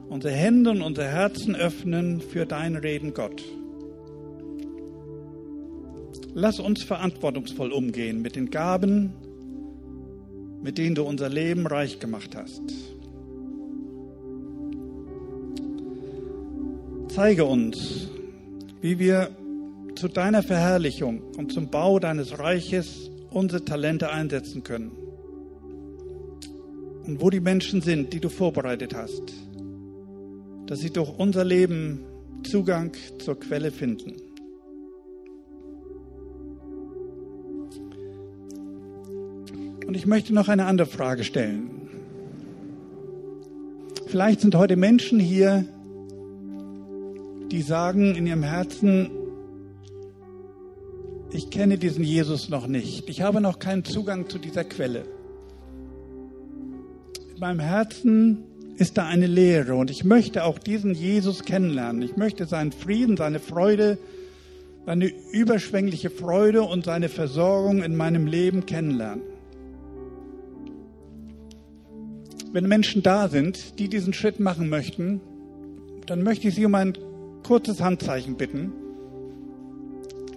unsere 0.09 0.33
Hände 0.33 0.71
und 0.71 0.81
unser 0.81 1.05
Herzen 1.05 1.55
öffnen 1.55 2.21
für 2.21 2.45
dein 2.45 2.75
Reden, 2.75 3.13
Gott. 3.13 3.43
Lass 6.35 6.59
uns 6.59 6.83
verantwortungsvoll 6.83 7.71
umgehen 7.71 8.21
mit 8.21 8.35
den 8.35 8.49
Gaben, 8.49 9.13
mit 10.61 10.77
denen 10.77 10.95
du 10.95 11.03
unser 11.03 11.29
Leben 11.29 11.65
reich 11.65 11.99
gemacht 11.99 12.35
hast. 12.35 12.61
Zeige 17.07 17.45
uns, 17.45 18.09
wie 18.81 18.97
wir 18.97 19.29
zu 19.95 20.07
deiner 20.07 20.41
Verherrlichung 20.41 21.21
und 21.37 21.53
zum 21.53 21.69
Bau 21.69 21.99
deines 21.99 22.39
Reiches 22.39 23.11
unsere 23.29 23.63
Talente 23.63 24.09
einsetzen 24.09 24.63
können. 24.63 25.02
Und 27.05 27.21
wo 27.21 27.29
die 27.29 27.41
Menschen 27.41 27.81
sind, 27.81 28.13
die 28.13 28.19
du 28.19 28.29
vorbereitet 28.29 28.95
hast 28.95 29.33
dass 30.67 30.79
sie 30.79 30.91
durch 30.91 31.09
unser 31.17 31.43
Leben 31.43 31.99
Zugang 32.43 32.91
zur 33.19 33.39
Quelle 33.39 33.71
finden. 33.71 34.13
Und 39.85 39.95
ich 39.95 40.05
möchte 40.05 40.33
noch 40.33 40.47
eine 40.47 40.65
andere 40.65 40.87
Frage 40.87 41.23
stellen. 41.23 41.69
Vielleicht 44.07 44.41
sind 44.41 44.55
heute 44.55 44.75
Menschen 44.75 45.19
hier, 45.19 45.65
die 47.51 47.61
sagen 47.61 48.15
in 48.15 48.25
ihrem 48.25 48.43
Herzen, 48.43 49.11
ich 51.31 51.49
kenne 51.49 51.77
diesen 51.77 52.03
Jesus 52.03 52.49
noch 52.49 52.67
nicht. 52.67 53.09
Ich 53.09 53.21
habe 53.21 53.41
noch 53.41 53.59
keinen 53.59 53.83
Zugang 53.83 54.29
zu 54.29 54.37
dieser 54.37 54.63
Quelle. 54.63 55.05
In 57.43 57.57
meinem 57.57 57.59
Herzen 57.59 58.45
ist 58.77 58.97
da 58.97 59.05
eine 59.05 59.27
Lehre 59.27 59.75
und 59.75 59.91
ich 59.91 60.05
möchte 60.05 60.45
auch 60.45 60.57
diesen 60.57 60.93
Jesus 60.93 61.43
kennenlernen. 61.43 62.01
Ich 62.01 62.15
möchte 62.15 62.45
seinen 62.45 62.71
Frieden, 62.71 63.17
seine 63.17 63.41
Freude, 63.41 63.97
seine 64.85 65.11
überschwängliche 65.33 66.09
Freude 66.09 66.61
und 66.61 66.85
seine 66.85 67.09
Versorgung 67.09 67.83
in 67.83 67.97
meinem 67.97 68.27
Leben 68.27 68.65
kennenlernen. 68.65 69.25
Wenn 72.53 72.65
Menschen 72.65 73.03
da 73.03 73.27
sind, 73.27 73.77
die 73.77 73.89
diesen 73.89 74.13
Schritt 74.13 74.39
machen 74.39 74.69
möchten, 74.69 75.19
dann 76.05 76.23
möchte 76.23 76.47
ich 76.47 76.55
Sie 76.55 76.65
um 76.65 76.75
ein 76.75 76.97
kurzes 77.45 77.81
Handzeichen 77.81 78.37
bitten, 78.37 78.71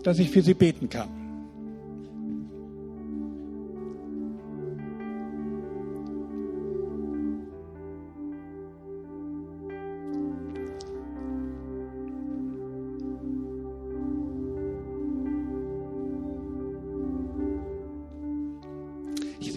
dass 0.03 0.19
ich 0.19 0.31
für 0.31 0.43
Sie 0.43 0.55
beten 0.55 0.89
kann. 0.91 1.26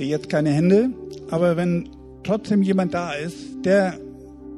Jetzt 0.09 0.29
keine 0.29 0.49
Hände, 0.49 0.89
aber 1.29 1.55
wenn 1.57 1.89
trotzdem 2.23 2.61
jemand 2.61 2.93
da 2.93 3.13
ist, 3.13 3.63
der 3.63 3.97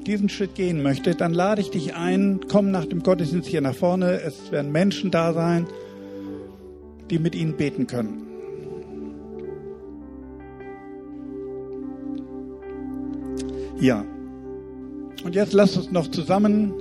diesen 0.05 0.29
Schritt 0.29 0.55
gehen 0.55 0.81
möchte, 0.81 1.15
dann 1.15 1.33
lade 1.33 1.61
ich 1.61 1.69
dich 1.69 1.95
ein, 1.95 2.39
komm 2.49 2.71
nach 2.71 2.85
dem 2.85 3.03
Gottesdienst 3.03 3.47
hier 3.47 3.61
nach 3.61 3.75
vorne. 3.75 4.21
Es 4.21 4.51
werden 4.51 4.71
Menschen 4.71 5.11
da 5.11 5.33
sein, 5.33 5.67
die 7.09 7.19
mit 7.19 7.35
ihnen 7.35 7.55
beten 7.55 7.87
können. 7.87 8.23
Ja. 13.79 14.05
Und 15.23 15.35
jetzt 15.35 15.53
lasst 15.53 15.77
uns 15.77 15.91
noch 15.91 16.07
zusammen 16.09 16.73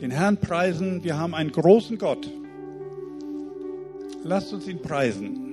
den 0.00 0.10
Herrn 0.10 0.36
preisen. 0.36 1.04
Wir 1.04 1.18
haben 1.18 1.34
einen 1.34 1.52
großen 1.52 1.98
Gott. 1.98 2.30
Lasst 4.24 4.52
uns 4.52 4.66
ihn 4.66 4.80
preisen. 4.82 5.45